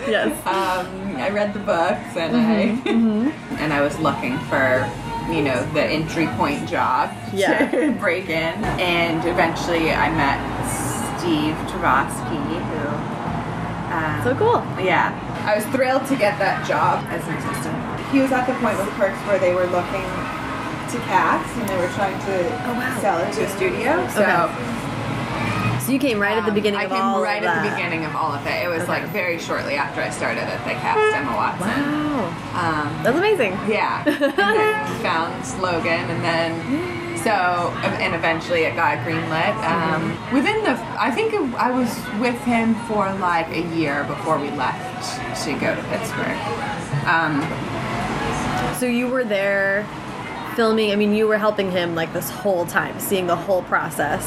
yes. 0.07 0.31
um, 0.47 0.87
I 1.17 1.31
read 1.31 1.53
the 1.55 1.59
books 1.61 2.17
and 2.17 2.37
I 2.37 2.81
and 3.61 3.73
I 3.73 3.81
was 3.81 3.99
looking 3.99 4.39
for 4.51 4.89
you 5.31 5.43
know 5.43 5.65
the 5.73 5.83
entry 5.83 6.27
point 6.39 6.69
job 6.69 7.11
Yeah. 7.33 7.69
to 7.71 7.91
break 7.93 8.29
in, 8.29 8.55
and 8.79 9.25
eventually 9.27 9.91
I 9.93 10.09
met 10.11 10.39
Steve 11.19 11.55
Chbosky, 11.71 12.39
who. 12.71 12.89
Um, 13.93 14.23
So 14.25 14.35
cool. 14.37 14.63
Yeah. 14.85 15.11
I 15.45 15.57
was 15.57 15.65
thrilled 15.75 16.07
to 16.07 16.17
get 16.17 16.39
that 16.39 16.67
job 16.67 17.05
as 17.09 17.23
an 17.27 17.35
assistant. 17.35 17.77
He 18.15 18.21
was 18.21 18.31
at 18.33 18.47
the 18.47 18.55
point 18.63 18.79
with 18.79 18.89
Perks 18.95 19.19
where 19.27 19.39
they 19.39 19.53
were 19.55 19.67
looking 19.67 20.07
to 20.93 20.97
cast 21.09 21.49
and 21.59 21.69
they 21.69 21.77
were 21.79 21.89
trying 21.99 22.19
to 22.31 22.35
Oh, 22.69 22.75
wow. 22.75 22.99
sell 23.01 23.19
it 23.19 23.33
to 23.35 23.45
a 23.45 23.49
studio. 23.51 24.07
So 24.15 24.23
Okay. 24.23 25.79
So 25.83 25.91
you 25.91 25.99
came 25.99 26.21
right 26.21 26.37
at 26.39 26.45
the 26.45 26.51
um, 26.51 26.55
beginning 26.55 26.79
I 26.79 26.85
of 26.85 26.91
came 26.93 27.03
all 27.03 27.21
right 27.21 27.43
of 27.43 27.49
at 27.49 27.65
the 27.65 27.71
beginning 27.75 28.05
of 28.05 28.15
all 28.15 28.31
of 28.33 28.47
it. 28.47 28.63
It 28.65 28.69
was 28.69 28.83
Okay. 28.87 29.03
like 29.03 29.05
very 29.11 29.39
shortly 29.41 29.75
after 29.75 30.01
I 30.01 30.11
started 30.11 30.47
that 30.47 30.63
they 30.65 30.75
cast 30.79 31.01
Emma 31.17 31.35
Watson. 31.35 31.67
Wow. 31.67 32.31
Um, 32.55 33.03
That's 33.03 33.19
amazing. 33.19 33.53
yeah. 33.67 34.05
and 34.07 34.39
then 34.39 35.03
found 35.03 35.35
Logan 35.61 36.07
and 36.07 36.23
then 36.23 37.02
so 37.25 37.31
and 38.03 38.15
eventually 38.15 38.63
it 38.65 38.75
got 38.75 38.99
greenlit. 39.07 39.55
Um, 39.65 40.11
within 40.33 40.63
the 40.65 40.73
I 41.01 41.11
think 41.11 41.33
it, 41.33 41.41
I 41.55 41.71
was 41.71 41.89
with 42.21 42.39
him 42.43 42.75
for 42.87 43.13
like 43.15 43.49
a 43.49 43.63
year 43.77 44.05
before 44.05 44.39
we 44.39 44.51
left 44.51 45.45
to 45.45 45.53
go 45.55 45.75
to 45.75 45.83
Pittsburgh. 45.85 46.39
Um, 47.07 47.43
So 48.79 48.87
you 48.87 49.07
were 49.09 49.25
there 49.25 49.87
filming. 50.57 50.91
I 50.91 50.97
mean, 50.97 51.15
you 51.15 51.27
were 51.29 51.39
helping 51.39 51.71
him 51.71 51.95
like 51.95 52.13
this 52.13 52.31
whole 52.31 52.67
time, 52.67 52.99
seeing 52.99 53.27
the 53.27 53.37
whole 53.37 53.63
process, 53.63 54.27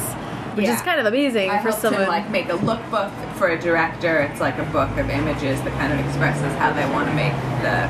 which 0.55 0.67
is 0.67 0.81
kind 0.81 0.99
of 0.99 1.05
amazing 1.05 1.49
I 1.49 1.61
for 1.61 1.71
someone. 1.71 2.03
him 2.03 2.07
like 2.07 2.29
make 2.29 2.47
a 2.49 2.57
lookbook 2.57 3.11
for 3.33 3.49
a 3.49 3.59
director. 3.59 4.21
It's 4.21 4.39
like 4.39 4.57
a 4.57 4.63
book 4.71 4.89
of 4.97 5.09
images 5.09 5.61
that 5.63 5.73
kind 5.73 5.91
of 5.93 5.99
expresses 6.05 6.51
how 6.57 6.71
they 6.73 6.85
want 6.91 7.09
to 7.09 7.15
make 7.15 7.33
the 7.67 7.89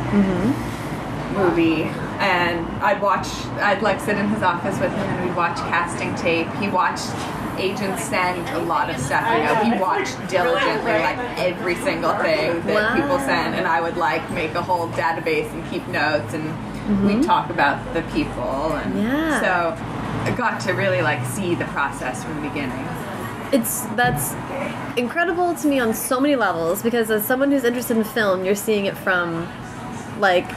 movie. 1.40 1.92
And 2.20 2.66
I'd 2.84 3.02
watch, 3.02 3.28
I'd 3.60 3.82
like 3.82 4.00
sit 4.00 4.18
in 4.18 4.28
his 4.30 4.42
office 4.44 4.80
with 4.80 4.92
him 4.92 5.00
and 5.00 5.28
we'd 5.28 5.36
watch 5.36 5.58
casting 5.58 6.16
tape. 6.16 6.48
He 6.62 6.68
watched 6.70 7.10
agents 7.58 8.04
send 8.04 8.48
a 8.50 8.60
lot 8.60 8.90
of 8.90 9.00
stuff. 9.00 9.24
You 9.32 9.44
know, 9.44 9.76
he 9.76 9.82
watched 9.82 10.16
diligently 10.30 10.92
like 10.92 11.18
every 11.40 11.76
single 11.76 12.14
thing 12.16 12.62
that 12.68 12.74
Wow. 12.74 12.96
people 12.96 13.20
sent, 13.20 13.56
and 13.56 13.66
I 13.68 13.80
would 13.82 13.98
like 13.98 14.30
make 14.32 14.54
a 14.56 14.62
whole 14.62 14.90
database 14.90 15.52
and 15.54 15.70
keep 15.70 15.88
notes, 15.88 16.34
and 16.34 16.44
we'd 17.06 17.16
mm-hmm. 17.16 17.22
talk 17.22 17.50
about 17.50 17.94
the 17.94 18.02
people. 18.14 18.74
And 18.74 19.02
Yeah. 19.02 19.40
so 19.40 19.84
I 20.26 20.36
got 20.36 20.60
to 20.62 20.74
really 20.74 21.02
like 21.02 21.26
see 21.26 21.56
the 21.56 21.66
process 21.66 22.24
from 22.24 22.36
the 22.42 22.50
beginning. 22.50 22.88
it's 23.52 23.82
that's 23.96 24.34
incredible 24.98 25.54
to 25.56 25.68
me 25.68 25.80
on 25.80 25.94
so 25.94 26.20
many 26.20 26.36
levels 26.36 26.82
because 26.82 27.12
as 27.12 27.24
someone 27.24 27.52
who's 27.52 27.64
interested 27.64 27.96
in 27.96 28.04
film, 28.04 28.44
you're 28.44 28.56
seeing 28.56 28.86
it 28.86 28.98
from 28.98 29.48
like 30.20 30.50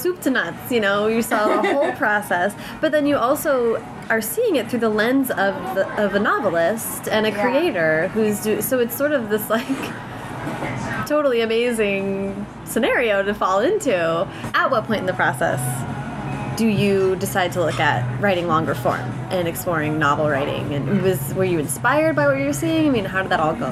soup 0.00 0.20
to 0.22 0.30
nuts. 0.30 0.72
You 0.72 0.80
know, 0.80 1.06
you 1.06 1.22
saw 1.22 1.60
the 1.62 1.72
whole 1.72 1.92
process, 2.04 2.54
but 2.80 2.92
then 2.92 3.06
you 3.06 3.16
also 3.16 3.76
are 4.08 4.20
seeing 4.20 4.56
it 4.56 4.68
through 4.68 4.80
the 4.80 4.88
lens 4.88 5.30
of 5.30 5.54
the, 5.76 5.86
of 6.02 6.14
a 6.14 6.18
novelist 6.18 7.08
and 7.08 7.26
a 7.26 7.30
Yeah. 7.30 7.42
creator 7.42 8.08
who's 8.08 8.42
do, 8.42 8.60
so 8.60 8.78
it's 8.80 8.96
sort 8.96 9.12
of 9.12 9.28
this 9.28 9.48
like 9.50 9.66
totally 11.06 11.40
amazing 11.40 12.46
scenario 12.64 13.22
to 13.22 13.34
fall 13.34 13.60
into. 13.60 14.26
At 14.54 14.70
what 14.70 14.84
point 14.84 15.00
in 15.00 15.06
the 15.06 15.12
process 15.12 15.60
do 16.58 16.66
you 16.66 17.16
decide 17.16 17.52
to 17.52 17.60
look 17.60 17.80
at 17.80 18.20
writing 18.20 18.46
longer 18.46 18.74
form 18.74 19.00
and 19.30 19.48
exploring 19.48 19.98
novel 19.98 20.28
writing? 20.28 20.74
And 20.74 21.02
was 21.02 21.32
were 21.34 21.44
you 21.44 21.58
inspired 21.58 22.16
by 22.16 22.26
what 22.26 22.38
you 22.38 22.46
were 22.46 22.52
seeing? 22.52 22.86
I 22.88 22.90
mean, 22.90 23.04
how 23.04 23.22
did 23.22 23.30
that 23.30 23.40
all 23.40 23.54
go? 23.54 23.70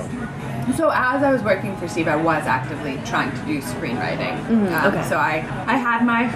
So 0.77 0.91
as 0.91 1.23
I 1.23 1.33
was 1.33 1.43
working 1.43 1.77
for 1.77 1.89
Steve, 1.89 2.09
I 2.09 2.16
was 2.16 2.45
actively 2.45 3.01
trying 3.05 3.31
to 3.31 3.47
do 3.47 3.61
screenwriting. 3.61 4.39
Um, 4.49 4.93
okay. 4.95 5.09
So 5.09 5.16
I, 5.16 5.37
I 5.66 5.77
had 5.77 6.05
my 6.05 6.29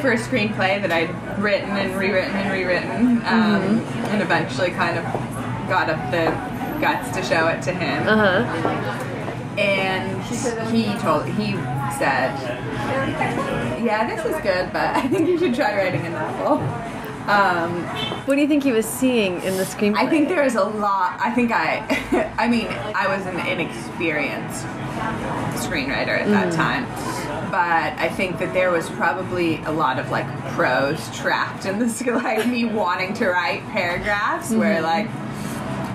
first 0.00 0.28
screenplay 0.28 0.80
that 0.82 0.92
I'd 0.92 1.38
written 1.38 1.70
and 1.70 1.96
rewritten 1.96 2.34
and 2.34 2.52
rewritten, 2.52 3.18
um, 3.26 3.80
and 4.10 4.22
eventually 4.22 4.70
kind 4.70 4.98
of 4.98 5.04
got 5.68 5.88
up 5.88 6.10
the 6.10 6.30
guts 6.80 7.10
to 7.16 7.22
show 7.22 7.46
it 7.48 7.62
to 7.62 7.72
him. 7.72 8.06
Uh 8.08 8.44
huh. 8.44 9.02
And 9.58 10.22
he 10.74 10.84
told, 10.98 11.24
he 11.24 11.52
said, 11.96 12.36
"Yeah, 13.82 14.06
this 14.06 14.24
is 14.26 14.36
good, 14.42 14.70
but 14.72 14.96
I 14.96 15.08
think 15.08 15.28
you 15.28 15.38
should 15.38 15.54
try 15.54 15.74
writing 15.76 16.04
a 16.06 16.10
novel." 16.10 16.58
Um, 17.28 17.82
What 18.26 18.36
do 18.36 18.40
you 18.40 18.48
think 18.48 18.62
he 18.62 18.72
was 18.72 18.86
seeing 18.86 19.42
in 19.42 19.56
the 19.56 19.64
screenplay? 19.64 19.96
I 19.96 20.06
think 20.08 20.28
there 20.28 20.44
is 20.44 20.54
a 20.54 20.64
lot. 20.64 21.18
I 21.20 21.30
think 21.32 21.50
I, 21.52 22.32
I 22.38 22.48
mean, 22.48 22.68
I 22.68 23.08
was 23.08 23.26
an 23.26 23.38
inexperienced 23.46 24.64
screenwriter 25.56 26.18
at 26.18 26.28
that 26.28 26.52
time, 26.52 26.84
but 27.50 27.98
I 28.00 28.08
think 28.08 28.38
that 28.38 28.52
there 28.52 28.70
was 28.70 28.88
probably 28.90 29.62
a 29.64 29.72
lot 29.72 29.98
of 29.98 30.10
like 30.10 30.26
prose 30.52 31.14
trapped 31.16 31.66
in 31.66 31.78
this, 31.78 32.04
like 32.06 32.46
me 32.46 32.64
wanting 32.64 33.12
to 33.14 33.28
write 33.28 33.62
paragraphs 33.68 34.52
where 34.52 34.80
like, 34.80 35.08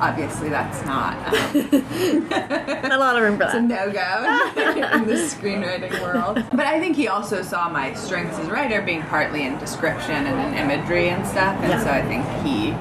obviously 0.02 0.50
that's 0.50 0.84
not 0.86 1.16
um, 1.28 2.92
a 2.92 2.98
lot 2.98 3.16
of 3.16 3.22
room 3.22 3.34
for 3.34 3.46
that. 3.46 3.50
It's 3.50 3.54
a 3.56 3.62
no 3.62 3.92
go 3.92 4.92
in 4.98 5.06
the 5.08 5.14
screenwriting 5.14 6.02
world. 6.02 6.44
But 6.52 6.62
I 6.66 6.80
think 6.80 6.96
he 6.96 7.08
also 7.08 7.42
saw 7.44 7.70
my 7.70 7.94
strengths 7.94 8.38
as 8.40 8.48
a 8.48 8.52
writer 8.52 8.82
being 8.82 9.04
partly 9.04 9.44
in 9.44 9.58
description 9.60 10.26
and 10.26 10.56
in 10.58 10.60
imagery 10.70 11.10
and 11.10 11.26
stuff, 11.26 11.56
and 11.62 11.70
Yeah. 11.72 11.84
so 11.84 11.92
I 11.92 12.02
think 12.02 12.26
he 12.46 12.72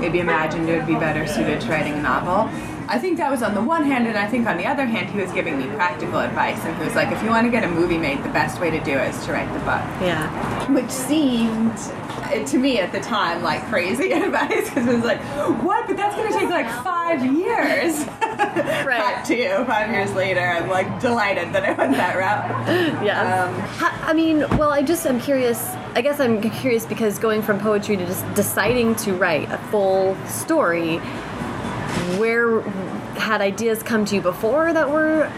maybe 0.00 0.18
imagined 0.18 0.68
it 0.68 0.76
would 0.76 0.86
be 0.86 0.94
better 0.94 1.26
suited 1.26 1.60
to 1.62 1.68
writing 1.68 1.94
a 1.94 2.02
novel. 2.02 2.48
I 2.92 2.98
think 2.98 3.18
that 3.18 3.30
was 3.30 3.40
on 3.42 3.54
the 3.54 3.62
one 3.62 3.84
hand, 3.84 4.08
and 4.08 4.18
I 4.18 4.26
think 4.26 4.48
on 4.48 4.56
the 4.56 4.66
other 4.66 4.84
hand, 4.84 5.10
he 5.10 5.20
was 5.20 5.30
giving 5.30 5.56
me 5.56 5.66
practical 5.76 6.18
advice, 6.18 6.58
and 6.64 6.76
he 6.76 6.82
was 6.84 6.96
like, 6.96 7.12
if 7.12 7.22
you 7.22 7.28
want 7.30 7.44
to 7.46 7.50
get 7.50 7.62
a 7.62 7.68
movie 7.68 7.96
made, 7.98 8.20
the 8.24 8.28
best 8.30 8.60
way 8.60 8.68
to 8.70 8.80
do 8.80 8.90
it 8.98 9.14
is 9.14 9.24
to 9.26 9.32
write 9.32 9.46
the 9.52 9.60
book 9.60 9.82
Yeah. 10.02 10.72
which 10.72 10.90
seemed 10.90 11.70
uh, 12.24 12.44
to 12.46 12.58
me 12.58 12.80
at 12.80 12.90
the 12.90 12.98
time 13.00 13.42
like 13.44 13.64
crazy 13.66 14.10
advice 14.24 14.68
because 14.68 14.88
it 14.88 14.94
was 14.96 15.04
like, 15.04 15.20
what? 15.62 15.86
But 15.86 15.96
that's 15.98 16.16
going 16.16 16.32
to 16.32 16.36
take 16.38 16.50
like 16.50 16.68
five 16.82 17.24
years. 17.24 18.04
Right. 18.40 19.16
Cut 19.16 19.24
to 19.26 19.64
five 19.66 19.90
years 19.90 20.12
later, 20.14 20.40
I'm 20.40 20.68
like 20.68 21.00
delighted 21.00 21.52
that 21.52 21.62
I 21.64 21.72
went 21.72 21.92
that 21.92 22.16
route. 22.16 23.04
Yeah. 23.04 23.44
Um, 23.44 23.88
I 24.08 24.12
mean, 24.14 24.40
well, 24.56 24.70
I 24.70 24.82
just 24.82 25.06
I'm 25.06 25.20
curious. 25.20 25.62
I 25.94 26.00
guess 26.00 26.18
I'm 26.18 26.40
curious 26.40 26.86
because 26.86 27.18
going 27.18 27.42
from 27.42 27.58
poetry 27.60 27.96
to 27.98 28.06
just 28.06 28.24
deciding 28.34 28.94
to 28.96 29.12
write 29.14 29.50
a 29.52 29.58
full 29.70 30.16
story, 30.26 31.00
where 32.18 32.60
had 33.18 33.40
ideas 33.40 33.82
come 33.82 34.04
to 34.06 34.14
you 34.16 34.20
before 34.20 34.72
that 34.72 34.90
were 34.90 35.30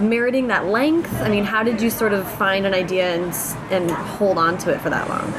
meriting 0.00 0.48
that 0.48 0.66
length? 0.66 1.12
I 1.20 1.28
mean, 1.28 1.44
how 1.44 1.62
did 1.62 1.80
you 1.80 1.90
sort 1.90 2.12
of 2.12 2.30
find 2.32 2.66
an 2.66 2.74
idea 2.74 3.14
and 3.14 3.34
and 3.70 3.90
hold 3.90 4.38
on 4.38 4.58
to 4.58 4.70
it 4.70 4.80
for 4.80 4.90
that 4.90 5.08
long? 5.08 5.32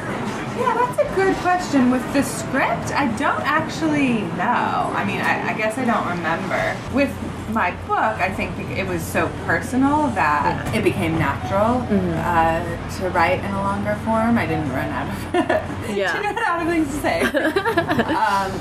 Yeah, 0.58 0.74
that's 0.74 0.98
a 0.98 1.14
good 1.14 1.34
question. 1.36 1.90
With 1.90 2.12
the 2.12 2.22
script, 2.22 2.92
I 2.92 3.06
don't 3.16 3.40
actually 3.42 4.22
know. 4.36 4.92
I 4.94 5.04
mean, 5.04 5.20
I, 5.20 5.52
I 5.52 5.54
guess 5.56 5.78
I 5.78 5.84
don't 5.84 6.06
remember. 6.08 6.76
With 6.94 7.10
my 7.52 7.72
book, 7.86 7.98
I 8.20 8.32
think 8.32 8.58
it 8.70 8.86
was 8.86 9.02
so 9.02 9.28
personal 9.44 10.08
that 10.08 10.74
it 10.74 10.84
became 10.84 11.18
natural 11.18 11.86
uh, 11.90 12.62
to 12.98 13.08
write 13.10 13.40
in 13.40 13.50
a 13.50 13.62
longer 13.62 13.94
form. 14.04 14.38
I 14.38 14.46
didn't 14.46 14.70
run 14.70 14.88
out 14.88 15.08
of 15.10 15.96
Yeah. 15.96 16.34
out 16.46 16.62
of 16.62 16.68
things 16.68 16.88
to 16.88 17.00
say. 17.00 17.20
um, 18.14 18.52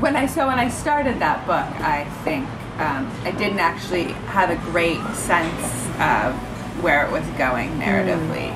when 0.00 0.16
I 0.16 0.26
so 0.26 0.46
when 0.46 0.58
I 0.58 0.68
started 0.68 1.18
that 1.20 1.46
book, 1.46 1.68
I 1.84 2.04
think 2.24 2.46
um, 2.80 3.10
I 3.24 3.30
didn't 3.32 3.58
actually 3.58 4.12
have 4.32 4.50
a 4.50 4.56
great 4.70 5.00
sense 5.14 5.86
of 6.00 6.34
where 6.82 7.04
it 7.06 7.10
was 7.12 7.26
going 7.36 7.70
narratively, 7.78 8.54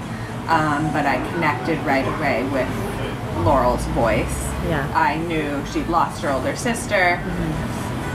um, 0.48 0.92
but 0.92 1.06
I 1.06 1.16
connected 1.32 1.78
right 1.80 2.06
away 2.06 2.44
with 2.52 3.44
Laurel's 3.44 3.84
voice. 3.86 4.38
Yeah. 4.68 4.88
I 4.94 5.16
knew 5.18 5.60
she'd 5.72 5.88
lost 5.88 6.22
her 6.22 6.30
older 6.30 6.54
sister, 6.54 7.18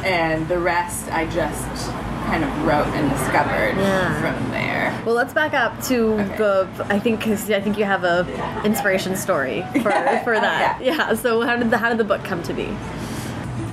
and 0.05 0.47
the 0.47 0.59
rest 0.59 1.11
I 1.11 1.25
just 1.25 1.91
kind 2.27 2.43
of 2.43 2.49
wrote 2.65 2.87
and 2.87 3.09
discovered 3.11 3.75
Yeah. 3.77 4.21
from 4.21 4.51
there. 4.51 5.01
Well, 5.05 5.15
let's 5.15 5.33
back 5.33 5.53
up 5.53 5.81
to 5.83 6.13
Okay. 6.13 6.37
the. 6.37 6.67
I 6.89 6.99
think 6.99 7.19
because 7.19 7.49
I 7.49 7.59
think 7.61 7.77
you 7.77 7.85
have 7.85 8.03
a 8.03 8.25
inspiration 8.65 9.15
story 9.15 9.65
for 9.73 9.81
for 10.23 10.35
Oh, 10.35 10.39
that. 10.41 10.79
yeah. 10.81 10.93
yeah. 11.09 11.13
So 11.15 11.41
how 11.41 11.57
did 11.57 11.69
the 11.69 11.77
how 11.77 11.89
did 11.89 11.97
the 11.97 12.03
book 12.05 12.23
come 12.23 12.41
to 12.43 12.53
be? 12.53 12.69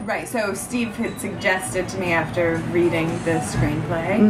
Right, 0.04 0.28
so 0.28 0.52
Steve 0.52 0.94
had 0.96 1.18
suggested 1.18 1.88
to 1.88 1.98
me 1.98 2.12
after 2.12 2.56
reading 2.72 3.08
the 3.24 3.40
screenplay 3.40 4.20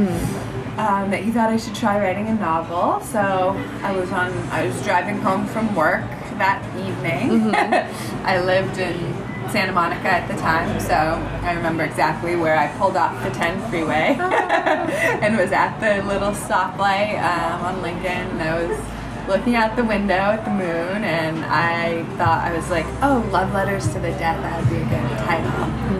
um, 0.79 1.11
that 1.11 1.25
he 1.25 1.33
thought 1.33 1.51
I 1.51 1.57
should 1.57 1.75
try 1.75 1.99
writing 1.99 2.29
a 2.29 2.35
novel. 2.35 3.05
So 3.05 3.21
I 3.83 3.91
was 3.91 4.13
on, 4.13 4.33
I 4.51 4.69
was 4.69 4.85
driving 4.85 5.17
home 5.17 5.49
from 5.49 5.75
work 5.75 6.09
that 6.39 6.63
evening. 6.79 7.53
I 8.25 8.41
lived 8.41 8.79
in 8.79 8.97
Santa 9.51 9.73
Monica 9.73 10.07
at 10.07 10.29
the 10.29 10.37
time, 10.41 10.79
so 10.79 10.95
I 10.95 11.55
remember 11.55 11.83
exactly 11.83 12.37
where 12.37 12.57
I 12.57 12.69
pulled 12.79 12.97
off 12.97 13.21
the 13.25 13.31
10 13.31 13.69
freeway 13.69 14.17
and 14.21 15.37
was 15.37 15.51
at 15.51 15.81
the 15.81 16.07
little 16.07 16.31
stoplight 16.31 17.19
um, 17.21 17.63
on 17.65 17.83
Lincoln. 17.83 18.31
And 18.31 18.43
I 18.43 18.65
was 18.65 18.79
looking 19.29 19.55
out 19.57 19.77
the 19.77 19.85
window 19.85 20.15
at 20.15 20.45
the 20.45 20.51
moon, 20.51 21.05
and 21.05 21.45
I 21.45 22.05
thought, 22.17 22.45
I 22.45 22.55
was 22.57 22.69
like, 22.71 22.87
oh, 23.03 23.27
Love 23.33 23.53
Letters 23.53 23.87
to 23.89 23.95
the 23.95 24.11
dead. 24.11 24.43
that 24.43 24.61
would 24.61 24.71
be 24.71 24.77
a 24.77 24.85
good 24.85 25.19
title. 25.19 25.51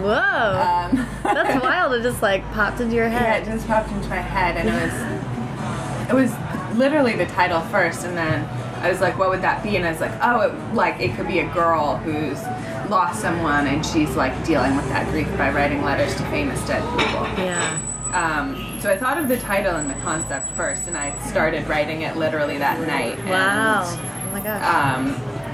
Whoa, 0.01 0.99
Um, 0.99 1.07
that's 1.23 1.63
wild! 1.63 1.93
It 1.93 2.03
just 2.03 2.21
like 2.21 2.43
popped 2.53 2.79
into 2.81 2.95
your 2.95 3.09
head. 3.09 3.45
Yeah, 3.45 3.51
it 3.51 3.55
just 3.55 3.67
popped 3.67 3.91
into 3.91 4.07
my 4.09 4.17
head, 4.17 4.57
and 4.57 4.69
it 4.69 4.73
was, 4.83 6.09
it 6.09 6.13
was 6.13 6.77
literally 6.77 7.15
the 7.15 7.25
title 7.27 7.61
first, 7.61 8.05
and 8.05 8.15
then 8.17 8.45
I 8.83 8.89
was 8.89 9.01
like, 9.01 9.17
what 9.17 9.29
would 9.29 9.41
that 9.41 9.63
be? 9.63 9.77
And 9.77 9.85
I 9.85 9.91
was 9.91 10.01
like, 10.01 10.13
oh, 10.21 10.41
it, 10.41 10.73
like 10.75 10.99
it 10.99 11.15
could 11.15 11.27
be 11.27 11.39
a 11.39 11.51
girl 11.53 11.97
who's 11.97 12.41
lost 12.89 13.21
someone, 13.21 13.65
and 13.67 13.83
she's 13.85 14.15
like 14.15 14.33
dealing 14.45 14.75
with 14.75 14.87
that 14.89 15.09
grief 15.09 15.27
by 15.37 15.49
writing 15.51 15.81
letters 15.83 16.13
to 16.15 16.23
famous 16.29 16.59
dead 16.67 16.81
people. 16.97 17.23
Yeah. 17.43 17.79
Um, 18.13 18.74
so 18.85 18.91
I 18.91 18.97
thought 18.97 19.17
of 19.17 19.27
the 19.27 19.37
title 19.37 19.77
and 19.77 19.89
the 19.89 19.95
concept 19.95 20.47
first, 20.51 20.85
and 20.85 20.95
I 20.95 21.17
started 21.25 21.67
writing 21.67 22.03
it 22.03 22.17
literally 22.17 22.59
that 22.59 22.79
night. 22.81 23.17
and, 23.17 23.29
Wow. 23.31 23.81
Oh 23.83 24.29
my 24.31 24.39
gosh. 24.39 24.63
um, 24.63 25.07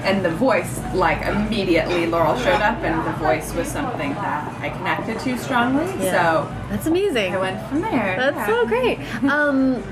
and 0.04 0.22
the 0.22 0.28
voice, 0.28 0.78
like 0.92 1.22
immediately, 1.26 2.04
Laurel 2.04 2.36
showed 2.36 2.60
up, 2.60 2.76
and 2.82 3.06
the 3.06 3.18
voice 3.18 3.54
was 3.54 3.68
something 3.68 4.12
that 4.12 4.60
I 4.60 4.68
connected 4.68 5.18
to 5.20 5.38
strongly. 5.38 5.86
Yeah. 6.04 6.44
So 6.44 6.54
That's 6.68 6.86
amazing. 6.86 7.34
I 7.34 7.38
went 7.38 7.66
from 7.68 7.80
there. 7.80 8.16
That's 8.18 8.36
yeah. 8.36 8.46
so 8.48 8.66
great. 8.66 8.98
Um, 9.24 9.82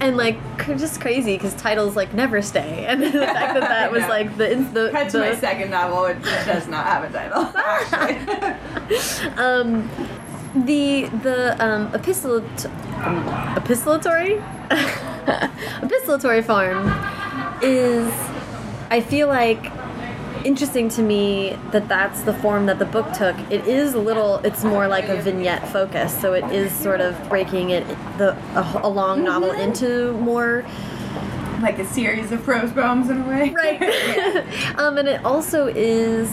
and 0.00 0.16
like 0.16 0.36
just 0.66 1.00
crazy 1.00 1.36
because 1.36 1.54
titles 1.54 1.94
like 1.94 2.12
never 2.14 2.42
stay, 2.42 2.84
and 2.88 3.00
the 3.00 3.12
fact 3.12 3.54
that 3.54 3.60
that 3.60 3.92
was 3.92 4.02
like 4.08 4.36
the 4.36 4.56
the, 4.72 4.90
Cut 4.90 5.08
to 5.10 5.18
my 5.20 5.36
second 5.36 5.70
novel, 5.70 6.02
which 6.02 6.20
does 6.46 6.66
not 6.66 6.84
have 6.84 7.04
a 7.04 7.12
title. 7.12 7.42
Actually. 7.54 9.36
um 9.36 9.88
the 10.54 11.04
the 11.22 11.56
um 11.64 11.90
epistolat 11.92 12.66
um, 12.66 12.87
epistolatory 13.54 14.42
epistolatory 15.80 16.44
form 16.44 16.86
is 17.62 18.12
I 18.90 19.00
feel 19.00 19.28
like 19.28 19.72
interesting 20.44 20.88
to 20.90 21.02
me 21.02 21.58
that 21.72 21.88
that's 21.88 22.22
the 22.22 22.32
form 22.34 22.66
that 22.66 22.78
the 22.78 22.84
book 22.84 23.12
took. 23.12 23.36
It 23.50 23.66
is 23.66 23.94
a 23.94 23.98
little. 23.98 24.36
It's 24.38 24.64
more 24.64 24.86
like 24.88 25.08
a 25.08 25.20
vignette 25.20 25.68
focus, 25.68 26.18
so 26.18 26.32
it 26.32 26.44
is 26.52 26.72
sort 26.72 27.00
of 27.00 27.28
breaking 27.28 27.70
it 27.70 27.86
the 28.16 28.36
a, 28.54 28.80
a 28.84 28.88
long 28.88 29.24
novel 29.24 29.50
into 29.50 30.12
more 30.12 30.64
like 31.60 31.78
a 31.78 31.84
series 31.84 32.30
of 32.30 32.42
prose 32.44 32.72
poems 32.72 33.10
in 33.10 33.20
a 33.20 33.28
way. 33.28 33.50
right. 33.50 34.44
Um, 34.78 34.96
and 34.98 35.08
it 35.08 35.24
also 35.24 35.66
is. 35.66 36.30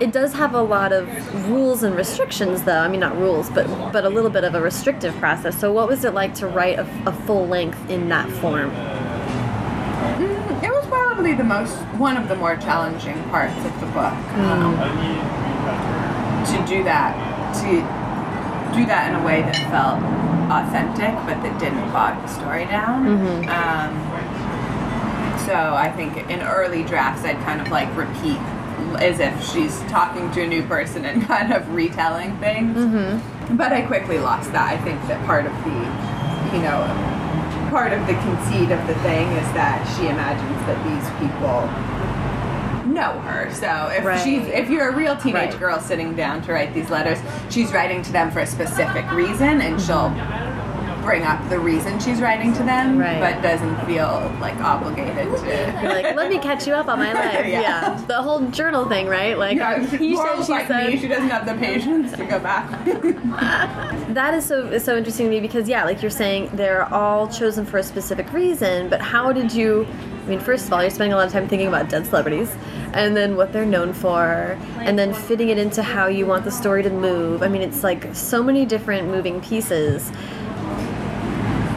It 0.00 0.12
does 0.12 0.32
have 0.34 0.54
a 0.54 0.60
lot 0.62 0.92
of 0.92 1.06
rules 1.48 1.82
and 1.82 1.94
restrictions, 1.96 2.62
though. 2.62 2.78
I 2.80 2.88
mean, 2.88 3.00
not 3.00 3.16
rules, 3.16 3.48
but 3.50 3.66
but 3.92 4.04
a 4.04 4.08
little 4.10 4.30
bit 4.30 4.44
of 4.44 4.54
a 4.54 4.60
restrictive 4.60 5.14
process. 5.16 5.58
So, 5.58 5.72
what 5.72 5.88
was 5.88 6.04
it 6.04 6.12
like 6.14 6.34
to 6.36 6.46
write 6.46 6.78
a, 6.78 6.86
a 7.06 7.12
full 7.12 7.46
length 7.46 7.78
in 7.90 8.08
that 8.10 8.28
form? 8.40 8.70
Mm, 8.70 10.62
It 10.62 10.70
was 10.70 10.86
probably 10.86 11.34
the 11.34 11.44
most 11.44 11.74
one 11.98 12.16
of 12.16 12.28
the 12.28 12.36
more 12.36 12.56
challenging 12.56 13.22
parts 13.30 13.56
of 13.64 13.80
the 13.80 13.86
book. 13.86 14.12
Um, 14.44 14.76
to 16.46 16.66
do 16.68 16.84
that, 16.84 17.12
to 17.62 18.78
do 18.78 18.86
that 18.86 19.10
in 19.10 19.20
a 19.20 19.24
way 19.24 19.40
that 19.42 19.56
felt 19.70 19.98
authentic, 20.52 21.14
but 21.26 21.42
that 21.42 21.58
didn't 21.58 21.90
bog 21.92 22.20
the 22.22 22.28
story 22.28 22.66
down. 22.66 23.06
Um, 23.48 23.92
so 25.46 25.54
I 25.54 25.90
think 25.96 26.16
in 26.30 26.40
early 26.42 26.82
drafts, 26.84 27.24
I'd 27.24 27.38
kind 27.40 27.60
of 27.60 27.68
like 27.68 27.88
repeat 27.96 28.38
as 28.98 29.20
if 29.20 29.44
she's 29.44 29.78
talking 29.90 30.30
to 30.32 30.42
a 30.42 30.46
new 30.46 30.62
person 30.64 31.04
and 31.04 31.22
kind 31.26 31.52
of 31.52 31.72
retelling 31.74 32.36
things. 32.38 32.76
Mm-hmm. 32.76 33.56
But 33.56 33.72
I 33.72 33.82
quickly 33.82 34.18
lost 34.18 34.52
that. 34.52 34.72
I 34.72 34.76
think 34.84 35.00
that 35.08 35.24
part 35.26 35.46
of 35.46 35.52
the, 35.64 36.56
you 36.56 36.62
know, 36.62 36.82
part 37.70 37.92
of 37.92 38.00
the 38.06 38.14
conceit 38.14 38.70
of 38.72 38.86
the 38.86 38.94
thing 39.02 39.26
is 39.32 39.52
that 39.54 39.82
she 39.96 40.06
imagines 40.08 40.60
that 40.66 40.78
these 40.86 41.08
people 41.20 41.66
know 42.92 43.18
her. 43.20 43.52
So 43.52 43.88
if 43.94 44.04
Right. 44.04 44.22
she's 44.22 44.46
if 44.46 44.70
you're 44.70 44.88
a 44.88 44.94
real 44.96 45.16
teenage 45.16 45.50
Right. 45.52 45.60
girl 45.60 45.80
sitting 45.80 46.14
down 46.14 46.40
to 46.42 46.52
write 46.52 46.72
these 46.72 46.88
letters, 46.90 47.18
she's 47.50 47.72
writing 47.72 48.02
to 48.02 48.12
them 48.12 48.30
for 48.30 48.40
a 48.40 48.46
specific 48.46 49.10
reason 49.12 49.60
and 49.60 49.80
she'll 49.80 50.10
bring 51.06 51.22
up 51.22 51.48
the 51.48 51.58
reason 51.58 51.98
she's 52.00 52.20
writing 52.20 52.52
to 52.54 52.62
them, 52.64 52.98
Right. 52.98 53.20
but 53.20 53.40
doesn't 53.42 53.76
feel 53.86 54.30
like 54.40 54.56
obligated 54.56 55.16
to 55.38 55.78
You're 55.82 55.92
like, 55.92 56.14
let 56.16 56.28
me 56.28 56.38
catch 56.38 56.66
you 56.66 56.74
up 56.74 56.88
on 56.88 56.98
my 56.98 57.12
life. 57.24 57.46
Yeah. 57.46 57.60
yeah. 57.60 58.04
The 58.06 58.20
whole 58.20 58.40
journal 58.50 58.86
thing, 58.86 59.06
right? 59.06 59.38
Like, 59.38 59.56
Yeah, 59.56 59.78
he 59.96 60.16
said, 60.16 60.42
she 60.44 60.52
like 60.52 60.66
said. 60.66 60.88
me, 60.92 60.98
she 60.98 61.08
doesn't 61.08 61.30
have 61.30 61.46
the 61.46 61.54
patience 61.54 62.12
to 62.16 62.24
go 62.26 62.38
back. 62.40 62.66
That 64.16 64.32
is 64.34 64.44
so 64.46 64.66
is 64.68 64.82
so 64.84 64.96
interesting 64.96 65.26
to 65.26 65.30
me 65.30 65.40
because 65.40 65.68
yeah, 65.68 65.84
like 65.84 66.00
you're 66.00 66.10
saying, 66.10 66.50
they're 66.54 66.92
all 66.92 67.28
chosen 67.28 67.66
for 67.66 67.76
a 67.78 67.82
specific 67.82 68.32
reason. 68.32 68.88
But 68.88 69.00
how 69.00 69.30
did 69.32 69.52
you? 69.52 69.86
I 70.24 70.28
mean, 70.28 70.40
first 70.40 70.66
of 70.66 70.72
all, 70.72 70.80
you're 70.80 70.90
spending 70.90 71.12
a 71.12 71.16
lot 71.16 71.26
of 71.26 71.32
time 71.32 71.46
thinking 71.48 71.68
about 71.68 71.88
dead 71.90 72.06
celebrities, 72.06 72.50
and 72.94 73.14
then 73.16 73.36
what 73.36 73.52
they're 73.52 73.66
known 73.66 73.92
for, 73.92 74.58
and 74.78 74.98
then 74.98 75.12
fitting 75.12 75.50
it 75.50 75.58
into 75.58 75.82
how 75.82 76.06
you 76.06 76.24
want 76.26 76.44
the 76.44 76.50
story 76.50 76.82
to 76.82 76.90
move. 76.90 77.42
I 77.42 77.48
mean, 77.48 77.60
it's 77.62 77.84
like 77.84 78.12
so 78.14 78.42
many 78.42 78.64
different 78.64 79.08
moving 79.08 79.40
pieces. 79.42 80.10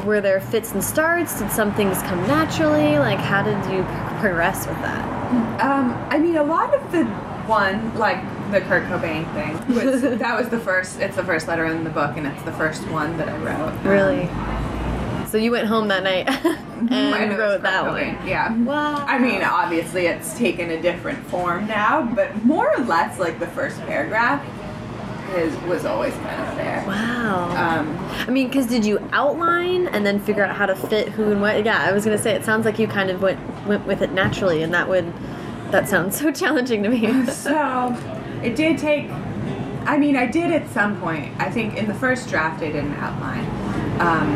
Were 0.09 0.21
there 0.21 0.41
fits 0.41 0.71
and 0.71 0.83
starts? 0.83 1.37
Did 1.37 1.51
some 1.51 1.71
things 1.75 2.01
come 2.01 2.19
naturally? 2.25 2.97
Like, 2.97 3.19
how 3.19 3.43
did 3.43 3.63
you 3.71 3.83
progress 4.19 4.65
with 4.65 4.77
that? 4.77 5.61
Um, 5.61 5.91
I 6.09 6.17
mean, 6.17 6.35
a 6.35 6.41
lot 6.41 6.73
of 6.73 6.91
the 6.91 7.05
one, 7.45 7.95
like 7.95 8.17
the 8.51 8.59
Kurt 8.61 8.85
Cobain 8.85 9.31
thing, 9.35 9.75
was 9.75 10.01
that 10.01 10.35
was 10.35 10.49
the 10.49 10.57
first. 10.59 10.99
It's 10.99 11.15
the 11.15 11.23
first 11.23 11.47
letter 11.47 11.65
in 11.65 11.83
the 11.83 11.91
book, 11.91 12.17
and 12.17 12.25
it's 12.25 12.41
the 12.41 12.51
first 12.53 12.87
one 12.89 13.17
that 13.19 13.29
I 13.29 13.37
wrote. 13.37 13.69
Um, 13.69 13.87
Really? 13.87 15.27
So 15.27 15.37
you 15.37 15.51
went 15.51 15.67
home 15.67 15.89
that 15.89 16.01
night 16.01 16.27
and 16.89 17.37
wrote 17.37 17.61
that 17.61 17.85
Cobain, 17.85 18.17
one. 18.17 18.27
Yeah. 18.27 18.57
Wow. 18.63 19.05
I 19.05 19.19
mean, 19.19 19.43
obviously, 19.43 20.07
it's 20.07 20.35
taken 20.35 20.71
a 20.71 20.81
different 20.81 21.23
form 21.27 21.67
now, 21.67 22.01
but 22.15 22.43
more 22.43 22.75
or 22.75 22.83
less, 22.83 23.19
like 23.19 23.37
the 23.39 23.45
first 23.45 23.79
paragraph 23.81 24.43
is 25.35 25.55
was 25.63 25.85
always 25.85 26.13
kind 26.15 26.41
of 26.49 26.55
there. 26.55 26.83
Wow. 26.87 27.49
Um, 27.49 27.97
I 28.27 28.31
mean, 28.31 28.47
because 28.47 28.67
did 28.67 28.85
you 28.85 28.99
outline 29.11 29.87
and 29.87 30.05
then 30.05 30.19
figure 30.19 30.43
out 30.43 30.55
how 30.55 30.65
to 30.65 30.75
fit 30.75 31.09
who 31.09 31.31
and 31.31 31.41
what? 31.41 31.63
Yeah, 31.65 31.81
I 31.83 31.91
was 31.91 32.05
gonna 32.05 32.17
say 32.17 32.33
it 32.33 32.43
sounds 32.45 32.65
like 32.65 32.79
you 32.79 32.87
kind 32.87 33.09
of 33.09 33.21
went 33.21 33.39
went 33.65 33.85
with 33.85 34.01
it 34.01 34.11
naturally, 34.11 34.63
and 34.63 34.73
that 34.73 34.87
would 34.89 35.11
that 35.71 35.87
sounds 35.87 36.17
so 36.19 36.31
challenging 36.41 36.83
to 36.83 36.89
me. 36.89 37.25
So 37.31 37.95
it 38.43 38.55
did 38.55 38.77
take. 38.77 39.09
I 39.85 39.97
mean, 39.97 40.15
I 40.15 40.25
did 40.27 40.51
at 40.51 40.69
some 40.69 40.99
point. 40.99 41.33
I 41.39 41.49
think 41.49 41.75
in 41.77 41.87
the 41.87 41.93
first 41.93 42.29
draft, 42.29 42.61
I 42.61 42.67
didn't 42.71 42.93
outline. 42.95 43.45
Um, 43.99 44.29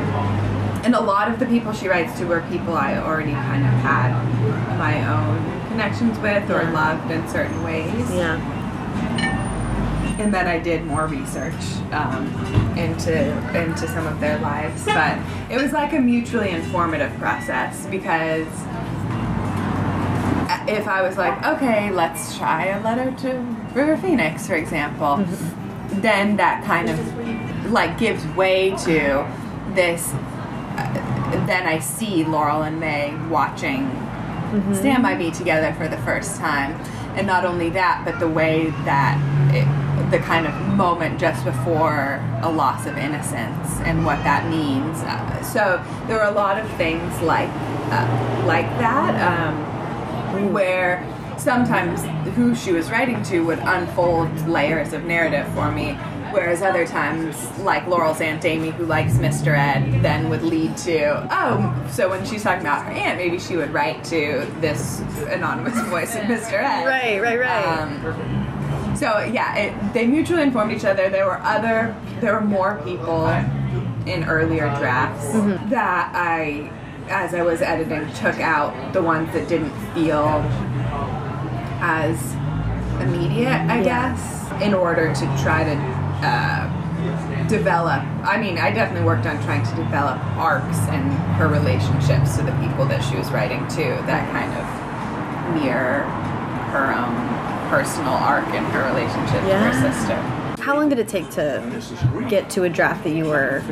and 0.83 0.95
a 0.95 0.99
lot 0.99 1.31
of 1.31 1.39
the 1.39 1.45
people 1.45 1.71
she 1.73 1.87
writes 1.87 2.17
to 2.19 2.25
were 2.25 2.41
people 2.49 2.73
I 2.73 2.97
already 2.97 3.31
kind 3.31 3.63
of 3.63 3.71
had 3.71 4.11
my 4.77 4.95
own 5.07 5.69
connections 5.69 6.17
with 6.19 6.49
or 6.51 6.63
loved 6.71 7.09
in 7.11 7.25
certain 7.29 7.63
ways. 7.63 7.93
yeah. 8.13 8.37
And 10.19 10.33
then 10.33 10.47
I 10.47 10.59
did 10.59 10.85
more 10.85 11.07
research 11.07 11.53
um, 11.91 12.27
into 12.77 13.13
into 13.57 13.87
some 13.87 14.05
of 14.07 14.19
their 14.19 14.39
lives, 14.39 14.85
but 14.85 15.17
it 15.51 15.61
was 15.61 15.73
like 15.73 15.93
a 15.93 15.99
mutually 15.99 16.51
informative 16.51 17.11
process 17.17 17.85
because 17.87 18.47
if 20.67 20.87
I 20.87 21.01
was 21.01 21.17
like, 21.17 21.43
okay, 21.45 21.91
let's 21.91 22.37
try 22.37 22.67
a 22.67 22.81
letter 22.81 23.11
to 23.21 23.39
River 23.73 23.97
Phoenix, 23.97 24.47
for 24.47 24.55
example, 24.55 25.17
then 26.01 26.37
that 26.37 26.63
kind 26.63 26.89
of 26.89 27.71
like 27.71 27.97
gives 27.97 28.25
way 28.27 28.71
to 28.85 29.27
this. 29.73 30.11
Uh, 30.13 31.45
then 31.47 31.65
I 31.67 31.79
see 31.79 32.23
Laurel 32.23 32.63
and 32.63 32.79
May 32.79 33.15
watching 33.29 33.89
Stand 34.73 35.01
By 35.01 35.15
Me 35.15 35.31
together 35.31 35.73
for 35.73 35.87
the 35.87 35.97
first 35.99 36.37
time. 36.37 36.79
And 37.15 37.27
not 37.27 37.45
only 37.45 37.69
that, 37.71 38.03
but 38.05 38.19
the 38.19 38.27
way 38.27 38.69
that 38.85 39.17
it, 39.53 39.67
the 40.13 40.19
kind 40.19 40.45
of 40.45 40.53
moment 40.75 41.19
just 41.19 41.43
before 41.43 42.23
a 42.43 42.51
loss 42.51 42.85
of 42.85 42.95
innocence 42.97 43.67
and 43.79 44.05
what 44.05 44.23
that 44.23 44.47
means. 44.47 44.99
Uh, 44.99 45.41
so 45.41 45.83
there 46.05 46.17
were 46.17 46.25
a 46.25 46.31
lot 46.31 46.59
of 46.59 46.69
things 46.73 47.19
like 47.21 47.49
uh, 47.49 48.43
like 48.45 48.67
that 48.77 49.15
um, 49.27 50.53
where 50.53 51.03
sometimes 51.39 52.03
who 52.35 52.53
she 52.53 52.71
was 52.71 52.91
writing 52.91 53.23
to 53.23 53.39
would 53.39 53.57
unfold 53.57 54.29
layers 54.47 54.93
of 54.93 55.03
narrative 55.05 55.51
for 55.55 55.71
me. 55.71 55.93
Whereas 56.29 56.61
other 56.61 56.85
times, 56.85 57.35
like 57.59 57.87
Laurel's 57.87 58.21
Aunt 58.21 58.45
Amy, 58.45 58.69
who 58.69 58.85
likes 58.85 59.13
Mr. 59.13 59.57
Ed, 59.57 60.03
then 60.03 60.29
would 60.29 60.43
lead 60.43 60.77
to, 60.77 61.27
oh, 61.31 61.89
so 61.91 62.09
when 62.09 62.23
she's 62.25 62.43
talking 62.43 62.61
about 62.61 62.85
her 62.85 62.91
aunt, 62.91 63.17
maybe 63.17 63.39
she 63.39 63.55
would 63.55 63.71
write 63.71 64.03
to 64.05 64.47
this 64.59 64.99
anonymous 65.29 65.79
voice 65.89 66.15
of 66.15 66.21
Mr. 66.23 66.53
Ed. 66.53 66.85
Right, 66.85 67.21
right, 67.21 67.39
right. 67.39 67.65
Um, 67.65 68.42
so 68.95 69.19
yeah, 69.19 69.55
it, 69.55 69.93
they 69.93 70.05
mutually 70.07 70.41
informed 70.43 70.71
each 70.71 70.85
other. 70.85 71.09
There 71.09 71.25
were 71.25 71.39
other, 71.41 71.95
there 72.21 72.33
were 72.33 72.41
more 72.41 72.81
people 72.85 73.27
in 74.05 74.23
earlier 74.25 74.65
drafts 74.79 75.27
Mm-hmm. 75.27 75.69
that 75.69 76.11
I, 76.13 76.69
as 77.09 77.33
I 77.33 77.41
was 77.41 77.61
editing, 77.61 78.11
took 78.13 78.39
out 78.39 78.93
the 78.93 79.01
ones 79.01 79.31
that 79.33 79.47
didn't 79.47 79.71
feel 79.93 80.25
as 81.81 82.33
immediate, 83.01 83.49
I 83.69 83.81
Yeah. 83.81 83.83
guess, 83.83 84.61
in 84.61 84.73
order 84.73 85.13
to 85.13 85.25
try 85.41 85.63
to 85.63 85.75
uh, 86.25 87.47
develop. 87.47 88.01
I 88.23 88.37
mean, 88.39 88.57
I 88.57 88.71
definitely 88.71 89.05
worked 89.05 89.25
on 89.25 89.41
trying 89.43 89.63
to 89.65 89.75
develop 89.75 90.17
arcs 90.37 90.77
and 90.89 91.11
her 91.37 91.47
relationships 91.47 92.37
to 92.37 92.43
the 92.43 92.53
people 92.63 92.85
that 92.85 93.01
she 93.03 93.15
was 93.17 93.29
writing 93.31 93.67
to 93.69 93.83
that 94.07 94.29
kind 94.31 94.51
of 94.53 95.61
mirror 95.61 96.03
her 96.71 96.93
own 96.93 97.13
personal 97.73 98.13
arc 98.13 98.45
in 98.53 98.63
her 98.65 98.85
relationship 98.85 99.43
with 99.45 99.53
her 99.53 99.91
sister. 99.91 100.15
How 100.61 100.75
long 100.75 100.89
did 100.89 100.99
it 100.99 101.07
take 101.07 101.27
to 101.31 101.81
get 102.29 102.47
to 102.51 102.65
a 102.65 102.69
draft 102.69 103.03
that 103.03 103.15
you 103.15 103.25
were 103.25 103.63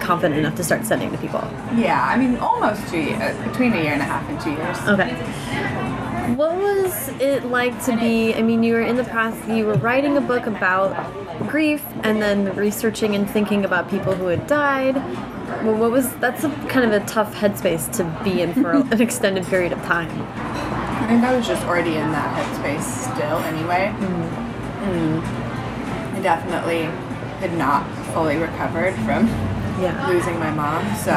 confident 0.00 0.38
enough 0.38 0.54
to 0.54 0.64
start 0.64 0.86
sending 0.86 1.10
to 1.12 1.18
people? 1.18 1.40
Yeah, 1.76 2.02
I 2.08 2.16
mean, 2.16 2.38
almost 2.38 2.88
two 2.88 3.00
years, 3.00 3.20
uh, 3.20 3.48
between 3.50 3.74
a 3.74 3.82
year 3.82 3.92
and 3.92 4.00
a 4.00 4.06
half 4.06 4.26
and 4.30 4.40
two 4.40 4.52
years. 4.52 4.78
Okay. 4.88 5.12
What 6.36 6.56
was 6.56 7.08
it 7.20 7.44
like 7.44 7.84
to 7.84 7.98
be? 7.98 8.34
I 8.34 8.40
mean, 8.40 8.62
you 8.62 8.72
were 8.72 8.80
in 8.80 8.96
the 8.96 9.04
process. 9.04 9.46
You 9.46 9.66
were 9.66 9.74
writing 9.74 10.16
a 10.16 10.22
book 10.22 10.46
about 10.46 10.90
grief, 11.46 11.84
and 12.04 12.22
then 12.22 12.56
researching 12.56 13.14
and 13.14 13.28
thinking 13.28 13.66
about 13.66 13.90
people 13.90 14.14
who 14.14 14.28
had 14.28 14.46
died. 14.46 14.96
Well, 15.64 15.74
what 15.74 15.90
was? 15.90 16.14
That's 16.16 16.44
a 16.44 16.50
kind 16.68 16.90
of 16.90 17.02
a 17.02 17.04
tough 17.06 17.34
headspace 17.34 17.94
to 17.98 18.04
be 18.24 18.40
in 18.40 18.54
for 18.54 18.70
an 18.94 19.02
extended 19.02 19.44
period 19.44 19.72
of 19.72 19.82
time. 19.82 20.08
I 21.08 21.12
think 21.12 21.24
I 21.24 21.34
was 21.34 21.46
just 21.46 21.64
already 21.64 21.96
in 21.96 22.12
that 22.12 22.28
headspace 22.36 22.84
still 23.14 23.38
anyway. 23.38 23.94
Mm. 23.96 25.22
I 26.16 26.20
definitely 26.20 26.82
had 27.40 27.56
not 27.56 27.86
fully 28.12 28.36
recovered 28.36 28.92
from 29.06 29.26
Yeah. 29.80 30.06
losing 30.06 30.38
my 30.38 30.50
mom, 30.50 30.84
so 30.96 31.12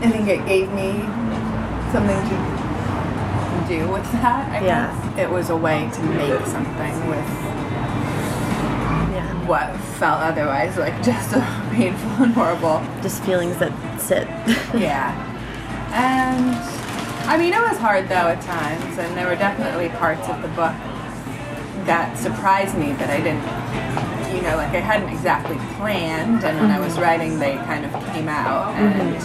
I 0.00 0.08
think 0.10 0.28
it 0.28 0.46
gave 0.46 0.72
me 0.72 1.02
something 1.92 2.16
to 2.30 3.68
do 3.68 3.86
with 3.92 4.10
that. 4.12 4.48
I 4.52 4.64
Yeah. 4.64 4.86
guess 4.86 5.18
it 5.18 5.30
was 5.30 5.50
a 5.50 5.56
way 5.56 5.90
to 5.92 6.02
make 6.02 6.46
something 6.46 6.94
with 7.10 7.28
Yeah. 9.12 9.26
what 9.46 9.74
felt 9.98 10.20
otherwise 10.22 10.78
like 10.78 11.02
just 11.02 11.30
so 11.30 11.42
painful 11.72 12.24
and 12.24 12.32
horrible. 12.32 12.80
Just 13.02 13.22
feelings 13.24 13.56
that 13.58 13.72
sit. 13.98 14.26
Yeah. 14.74 15.12
And 15.92 16.54
I 17.28 17.36
mean, 17.38 17.52
it 17.52 17.60
was 17.60 17.76
hard 17.78 18.08
though 18.08 18.28
at 18.28 18.40
times, 18.42 18.98
and 18.98 19.16
there 19.16 19.26
were 19.26 19.34
definitely 19.36 19.88
parts 19.90 20.28
of 20.28 20.40
the 20.42 20.48
book 20.48 20.74
that 21.86 22.16
surprised 22.18 22.76
me 22.78 22.92
that 22.92 23.10
I 23.10 23.18
didn't, 23.18 24.34
you 24.34 24.42
know, 24.42 24.56
like 24.56 24.70
I 24.70 24.80
hadn't 24.80 25.08
exactly 25.08 25.56
planned, 25.76 26.44
and 26.44 26.58
when 26.58 26.70
I 26.70 26.78
was 26.78 26.98
writing, 26.98 27.38
they 27.38 27.56
kind 27.56 27.84
of 27.84 27.92
came 28.14 28.28
out, 28.28 28.74
and 28.74 29.16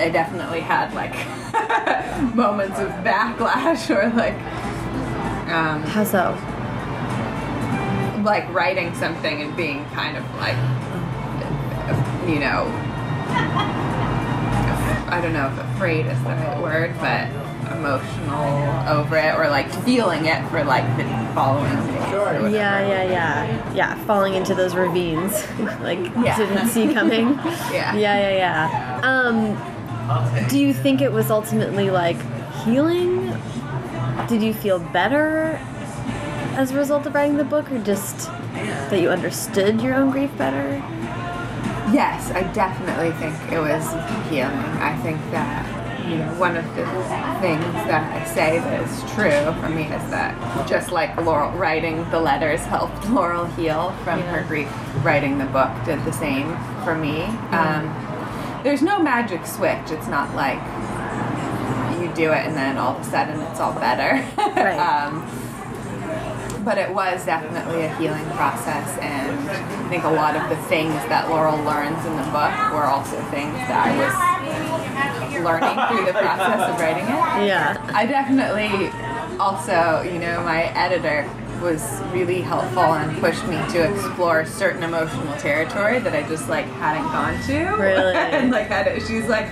I 0.00 0.08
definitely 0.08 0.60
had 0.60 0.94
like 0.94 1.12
moments 2.34 2.78
of 2.78 2.88
backlash 3.04 3.90
or 3.90 4.08
like, 4.16 4.34
um, 5.52 5.82
How 5.82 6.04
so? 6.04 6.36
like 8.24 8.48
writing 8.52 8.94
something 8.94 9.42
and 9.42 9.56
being 9.56 9.84
kind 9.90 10.16
of 10.16 10.24
like, 10.36 10.56
you 12.28 12.38
know, 12.38 12.66
I 15.10 15.20
don't 15.20 15.32
know 15.32 15.46
if 15.48 15.58
afraid 15.74 16.06
is 16.06 16.18
the 16.22 16.30
right 16.30 16.60
word, 16.60 16.94
but 17.00 17.28
emotional 17.76 18.88
over 18.88 19.16
it 19.16 19.34
or 19.36 19.48
like 19.48 19.70
feeling 19.84 20.26
it 20.26 20.46
for 20.50 20.62
like 20.64 20.84
the 20.96 21.04
following 21.34 21.70
days. 21.86 22.12
or 22.12 22.20
whatever. 22.24 22.48
Yeah, 22.50 22.86
yeah, 22.86 23.02
yeah. 23.04 23.74
Yeah, 23.74 24.04
falling 24.04 24.34
into 24.34 24.54
those 24.54 24.74
ravines 24.74 25.32
like 25.80 25.98
Yeah. 26.16 26.36
didn't 26.38 26.68
see 26.68 26.92
coming. 26.92 27.28
Yeah. 27.72 27.94
Yeah, 27.94 28.30
yeah, 28.30 28.36
yeah. 28.36 29.00
Um 29.02 29.56
do 30.48 30.58
you 30.58 30.74
think 30.74 31.00
it 31.00 31.12
was 31.12 31.30
ultimately 31.30 31.90
like 31.90 32.16
healing? 32.64 33.32
Did 34.28 34.42
you 34.42 34.52
feel 34.52 34.78
better 34.78 35.58
as 36.56 36.72
a 36.72 36.76
result 36.76 37.06
of 37.06 37.14
writing 37.14 37.36
the 37.36 37.44
book 37.44 37.70
or 37.70 37.78
just 37.78 38.28
that 38.90 39.00
you 39.00 39.08
understood 39.08 39.80
your 39.80 39.94
own 39.94 40.10
grief 40.10 40.36
better? 40.36 40.82
Yes, 41.92 42.30
I 42.30 42.42
definitely 42.52 43.12
think 43.12 43.34
it 43.52 43.58
was 43.58 43.84
healing. 44.30 44.54
I 44.80 44.96
think 45.02 45.18
that 45.32 46.06
you 46.08 46.18
know 46.18 46.32
one 46.34 46.56
of 46.56 46.64
the 46.76 46.84
things 47.40 47.64
that 47.88 48.12
I 48.12 48.24
say 48.32 48.58
that 48.58 48.82
is 48.82 49.00
true 49.12 49.52
for 49.60 49.68
me 49.68 49.84
is 49.84 50.10
that 50.10 50.68
just 50.68 50.92
like 50.92 51.16
Laurel 51.20 51.50
writing 51.58 52.08
the 52.10 52.20
letters 52.20 52.60
helped 52.60 53.08
Laurel 53.10 53.46
heal 53.46 53.92
from 54.04 54.20
her 54.22 54.44
grief, 54.46 54.68
writing 55.04 55.38
the 55.38 55.46
book 55.46 55.70
did 55.84 56.04
the 56.04 56.12
same 56.12 56.56
for 56.84 56.94
me. 56.94 57.22
Um, 57.50 57.88
there's 58.62 58.82
no 58.82 58.98
magic 59.00 59.46
switch. 59.46 59.90
It's 59.90 60.06
not 60.06 60.34
like 60.34 60.60
you 62.00 62.12
do 62.14 62.32
it 62.32 62.46
and 62.46 62.56
then 62.56 62.78
all 62.78 62.96
of 62.96 63.00
a 63.06 63.10
sudden 63.10 63.40
it's 63.40 63.60
all 63.60 63.72
better. 63.74 64.24
Right. 64.60 64.78
um, 64.78 65.26
but 66.70 66.78
it 66.78 66.94
was 66.94 67.26
definitely 67.26 67.82
a 67.82 67.92
healing 67.96 68.24
process 68.36 68.96
and 68.98 69.50
I 69.50 69.88
think 69.88 70.04
a 70.04 70.08
lot 70.08 70.36
of 70.36 70.48
the 70.48 70.56
things 70.68 70.94
that 71.10 71.28
Laurel 71.28 71.58
learns 71.64 71.98
in 72.06 72.14
the 72.14 72.22
book 72.30 72.54
were 72.70 72.86
also 72.86 73.20
things 73.34 73.54
that 73.66 73.88
I 73.88 73.98
was 73.98 75.42
learning 75.42 75.74
through 75.88 76.06
the 76.06 76.12
process 76.12 76.70
of 76.70 76.78
writing 76.78 77.02
it. 77.02 77.48
Yeah. 77.48 77.74
I 77.92 78.06
definitely 78.06 78.86
also, 79.40 80.02
you 80.02 80.20
know, 80.20 80.44
my 80.44 80.66
editor 80.78 81.28
was 81.60 82.00
really 82.12 82.40
helpful 82.40 82.84
and 82.84 83.18
pushed 83.18 83.44
me 83.48 83.56
to 83.72 83.92
explore 83.92 84.46
certain 84.46 84.84
emotional 84.84 85.36
territory 85.38 85.98
that 85.98 86.14
I 86.14 86.22
just 86.28 86.48
like 86.48 86.66
hadn't 86.66 87.10
gone 87.10 87.42
to. 87.48 87.82
Really? 87.82 88.14
and 88.14 88.52
like 88.52 88.68
had 88.68 88.86
it, 88.86 89.02
she's 89.08 89.26
like, 89.26 89.48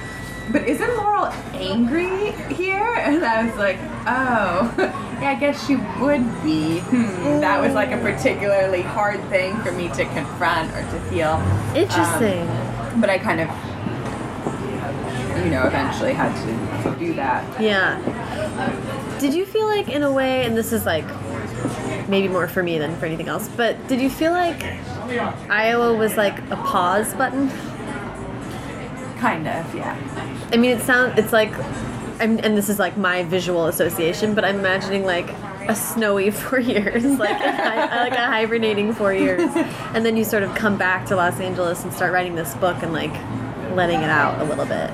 but 0.53 0.67
isn't 0.67 0.97
Laurel 0.97 1.27
angry 1.55 2.33
here? 2.55 2.95
And 2.97 3.25
I 3.25 3.45
was 3.45 3.57
like, 3.57 3.79
oh, 4.07 4.75
yeah, 5.21 5.31
I 5.31 5.35
guess 5.35 5.67
she 5.67 5.77
would 5.77 6.43
be. 6.43 6.81
Hmm. 6.81 7.41
That 7.41 7.61
was 7.61 7.75
like 7.75 7.91
a 7.91 7.99
particularly 7.99 8.83
hard 8.83 9.23
thing 9.29 9.57
for 9.63 9.73
me 9.73 9.89
to 9.89 10.05
confront 10.07 10.71
or 10.73 10.83
to 10.83 11.01
feel. 11.09 11.41
Interesting. 11.75 12.49
Um, 12.49 13.01
but 13.01 13.11
I 13.11 13.19
kind 13.19 13.41
of, 13.41 13.49
you 15.45 15.51
know, 15.51 15.67
eventually 15.67 16.13
had 16.13 16.35
to, 16.35 16.91
to 16.91 16.99
do 16.99 17.15
that. 17.15 17.61
Yeah. 17.61 17.99
Did 19.19 19.35
you 19.35 19.47
feel 19.47 19.67
like, 19.67 19.89
in 19.89 20.03
a 20.03 20.13
way, 20.13 20.45
and 20.45 20.57
this 20.57 20.73
is 20.73 20.87
like 20.87 21.05
maybe 22.09 22.29
more 22.29 22.49
for 22.49 22.63
me 22.63 22.79
than 22.79 22.97
for 22.97 23.07
anything 23.07 23.29
else, 23.29 23.49
but 23.57 23.89
did 23.89 24.01
you 24.01 24.11
feel 24.11 24.33
like 24.33 24.63
Iowa 25.51 25.95
was 25.95 26.17
like 26.17 26.39
a 26.51 26.57
pause 26.57 27.15
button? 27.15 27.51
Kind 29.19 29.47
of, 29.49 29.75
yeah. 29.75 29.97
I 30.53 30.57
mean, 30.57 30.71
it 30.71 30.83
sounds, 30.83 31.19
it's 31.19 31.33
like, 31.33 31.53
I'm, 32.21 32.39
and 32.39 32.57
this 32.57 32.69
is 32.69 32.79
like 32.79 32.97
my 32.97 33.23
visual 33.25 33.67
association, 33.67 34.35
but 34.35 34.45
I'm 34.45 34.59
imagining 34.59 35.05
like 35.05 35.29
a 35.69 35.75
snowy 35.75 36.31
four 36.33 36.59
years, 36.61 37.05
like 37.05 37.41
a, 37.41 37.45
like 37.97 38.13
a 38.13 38.27
hibernating 38.27 38.93
four 38.93 39.13
years, 39.13 39.51
and 39.95 40.05
then 40.07 40.17
you 40.17 40.25
sort 40.25 40.43
of 40.43 40.55
come 40.55 40.77
back 40.79 41.07
to 41.07 41.17
Los 41.17 41.39
Angeles 41.41 41.85
and 41.85 41.93
start 41.93 42.13
writing 42.13 42.35
this 42.35 42.55
book 42.55 42.83
and 42.83 42.93
like 42.93 43.13
letting 43.75 44.01
it 44.01 44.11
out 44.11 44.41
a 44.41 44.45
little 44.45 44.65
bit. 44.67 44.91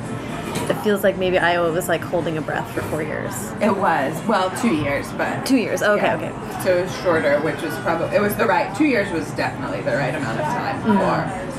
It 0.71 0.75
feels 0.83 1.03
like 1.05 1.19
maybe 1.19 1.37
Iowa 1.37 1.71
was 1.73 1.89
like 1.89 2.01
holding 2.01 2.39
a 2.39 2.41
breath 2.41 2.71
for 2.73 2.81
four 2.83 3.03
years. 3.03 3.35
It 3.61 3.77
was 3.77 4.19
well 4.27 4.51
two 4.63 4.75
years, 4.75 5.11
but 5.13 5.45
Two 5.45 5.59
years. 5.59 5.83
Okay, 5.83 6.03
yeah. 6.03 6.17
okay. 6.17 6.65
So 6.65 6.79
it 6.79 6.83
was 6.85 6.97
shorter, 7.03 7.39
which 7.41 7.61
was 7.61 7.75
probably 7.81 8.17
it 8.17 8.21
was 8.21 8.35
the 8.37 8.47
right 8.47 8.75
two 8.75 8.87
years 8.87 9.11
was 9.13 9.31
definitely 9.33 9.83
the 9.83 9.97
right 9.97 10.15
amount 10.15 10.41
of 10.41 10.47
time 10.47 10.83
Mm-hmm. 10.83 11.51
for 11.51 11.54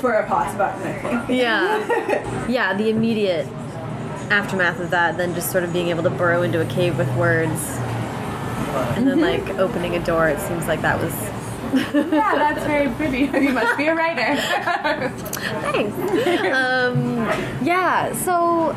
for 0.00 0.12
a 0.12 0.26
pause 0.26 0.54
button. 0.56 0.82
I 0.86 1.24
think. 1.26 1.38
Yeah. 1.40 2.46
yeah, 2.48 2.74
the 2.74 2.90
immediate 2.90 3.46
aftermath 4.30 4.80
of 4.80 4.90
that, 4.90 5.16
then 5.16 5.34
just 5.34 5.50
sort 5.50 5.64
of 5.64 5.72
being 5.72 5.88
able 5.88 6.02
to 6.02 6.10
burrow 6.10 6.42
into 6.42 6.60
a 6.60 6.66
cave 6.66 6.98
with 6.98 7.14
words. 7.16 7.76
And 8.96 9.06
then 9.06 9.20
like 9.20 9.48
opening 9.58 9.96
a 9.96 10.04
door, 10.04 10.28
it 10.28 10.40
seems 10.40 10.66
like 10.66 10.82
that 10.82 11.00
was 11.00 11.14
yeah, 11.94 12.34
that's 12.34 12.64
very 12.64 12.88
pretty. 12.94 13.24
You 13.44 13.52
must 13.52 13.76
be 13.76 13.86
a 13.86 13.94
writer. 13.94 14.36
Thanks. 15.72 15.94
um, 16.54 17.16
yeah, 17.62 18.12
so 18.14 18.74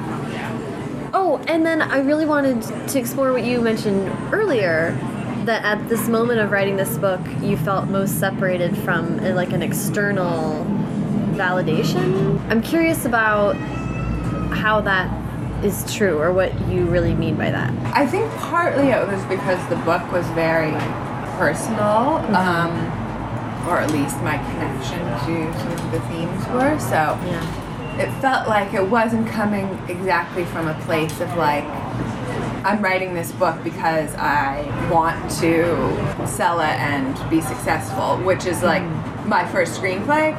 Oh, 1.14 1.41
and 1.47 1.66
then 1.66 1.82
I 1.82 1.99
really 1.99 2.26
wanted 2.26 2.62
to 2.89 2.99
explore 2.99 3.34
what 3.34 3.43
you 3.43 3.59
mentioned 3.62 4.09
earlier 4.34 4.91
that 5.45 5.64
at 5.64 5.89
this 5.89 6.07
moment 6.07 6.39
of 6.39 6.51
writing 6.51 6.78
this 6.78 6.97
book, 6.97 7.20
you 7.41 7.57
felt 7.57 7.89
most 7.89 8.20
separated 8.20 8.78
from 8.78 9.18
like 9.36 9.51
an 9.51 9.62
external 9.62 10.64
validation. 11.41 12.39
I'm 12.49 12.61
curious 12.61 13.05
about 13.05 13.55
how 14.53 14.81
that 14.81 15.09
is 15.65 15.91
true 15.93 16.17
or 16.19 16.31
what 16.33 16.51
you 16.69 16.85
really 16.85 17.15
mean 17.15 17.35
by 17.35 17.49
that. 17.51 17.73
I 17.95 18.05
think 18.05 18.31
partly 18.33 18.89
it 18.89 19.07
was 19.07 19.23
because 19.25 19.59
the 19.69 19.75
book 19.77 20.03
was 20.11 20.25
very 20.29 20.71
personal, 21.37 22.17
um, 22.35 22.71
or 23.67 23.79
at 23.79 23.91
least 23.91 24.17
my 24.21 24.37
connection 24.37 24.99
to 25.25 25.59
sort 25.59 25.79
of 25.79 25.91
the 25.91 25.99
themes 26.01 26.47
were. 26.49 26.77
So 26.79 27.17
Yeah. 27.25 28.01
it 28.03 28.11
felt 28.21 28.47
like 28.47 28.73
it 28.73 28.87
wasn't 28.87 29.27
coming 29.27 29.67
exactly 29.87 30.45
from 30.45 30.67
a 30.67 30.73
place 30.85 31.19
of 31.21 31.35
like 31.37 31.65
I'm 32.63 32.79
writing 32.83 33.15
this 33.15 33.31
book 33.31 33.55
because 33.63 34.13
I 34.15 34.61
want 34.91 35.17
to 35.41 36.27
sell 36.27 36.59
it 36.59 36.77
and 36.91 37.17
be 37.29 37.41
successful, 37.41 38.17
which 38.17 38.45
is 38.45 38.61
like 38.61 38.83
my 39.25 39.47
first 39.47 39.79
screenplay. 39.81 40.35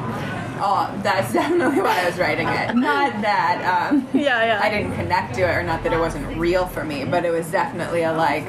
Oh, 0.65 0.97
that's 1.03 1.33
definitely 1.33 1.81
why 1.81 2.03
I 2.03 2.07
was 2.07 2.19
writing 2.19 2.47
it. 2.47 2.75
Not 2.77 3.21
that 3.23 3.91
um, 3.91 4.07
Yeah, 4.15 4.45
yeah. 4.45 4.61
I 4.63 4.71
didn't 4.71 4.95
connect 4.95 5.35
to 5.35 5.41
it, 5.43 5.53
or 5.57 5.63
not 5.65 5.83
that 5.83 5.93
it 5.93 5.99
wasn't 5.99 6.39
real 6.39 6.67
for 6.67 6.85
me, 6.85 7.05
but 7.05 7.25
it 7.25 7.31
was 7.31 7.51
definitely 7.51 8.03
a 8.05 8.13
like. 8.13 8.45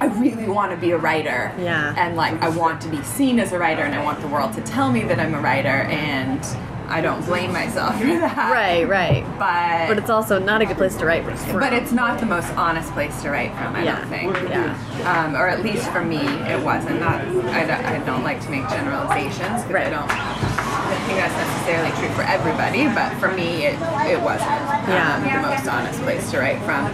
I 0.00 0.06
really 0.18 0.48
want 0.48 0.72
to 0.72 0.76
be 0.76 0.90
a 0.90 0.98
writer. 0.98 1.52
Yeah. 1.58 1.94
And 1.96 2.16
like, 2.16 2.40
I 2.42 2.48
want 2.48 2.80
to 2.82 2.88
be 2.88 3.00
seen 3.02 3.38
as 3.38 3.52
a 3.52 3.58
writer, 3.58 3.82
and 3.82 3.94
I 3.94 4.02
want 4.02 4.20
the 4.20 4.28
world 4.28 4.52
to 4.54 4.60
tell 4.62 4.90
me 4.90 5.02
that 5.04 5.20
I'm 5.20 5.34
a 5.34 5.40
writer, 5.40 5.68
and 5.68 6.44
I 6.88 7.00
don't 7.00 7.24
blame 7.26 7.52
myself 7.52 7.96
for 7.98 8.06
that. 8.06 8.50
Right, 8.50 8.88
right. 8.88 9.22
But 9.38 9.88
But 9.88 9.98
it's 9.98 10.10
also 10.10 10.38
not 10.38 10.62
a 10.62 10.66
good 10.66 10.78
place 10.78 10.96
to 10.96 11.04
write 11.06 11.22
from. 11.24 11.60
but 11.60 11.72
it's 11.74 11.92
not 11.92 12.18
the 12.18 12.26
most 12.26 12.50
honest 12.56 12.90
place 12.92 13.20
to 13.22 13.30
write 13.30 13.52
from, 13.54 13.76
I 13.76 13.84
Yeah. 13.84 13.98
don't 14.00 14.08
think. 14.08 14.34
Yeah. 14.50 15.24
Um, 15.26 15.36
or 15.36 15.46
at 15.48 15.62
least 15.62 15.86
for 15.90 16.02
me, 16.04 16.18
it 16.18 16.60
wasn't. 16.64 16.98
Not. 17.00 17.20
I 17.20 17.64
don't, 17.66 17.84
I 17.84 17.98
don't 18.04 18.24
like 18.24 18.40
to 18.42 18.50
make 18.50 18.68
generalizations 18.68 19.62
because 19.64 19.70
I 19.70 19.72
Right. 19.72 19.90
don't. 19.90 20.67
I 20.88 20.96
think 21.06 21.18
that's 21.18 21.36
necessarily 21.36 21.90
true 22.00 22.14
for 22.16 22.22
everybody, 22.22 22.88
but 22.88 23.12
for 23.20 23.30
me, 23.32 23.66
it 23.66 23.76
it 24.08 24.20
wasn't 24.20 24.50
um, 24.88 25.22
the 25.22 25.42
most 25.44 25.68
honest 25.68 26.00
place 26.02 26.30
to 26.30 26.38
write 26.38 26.60
from. 26.62 26.88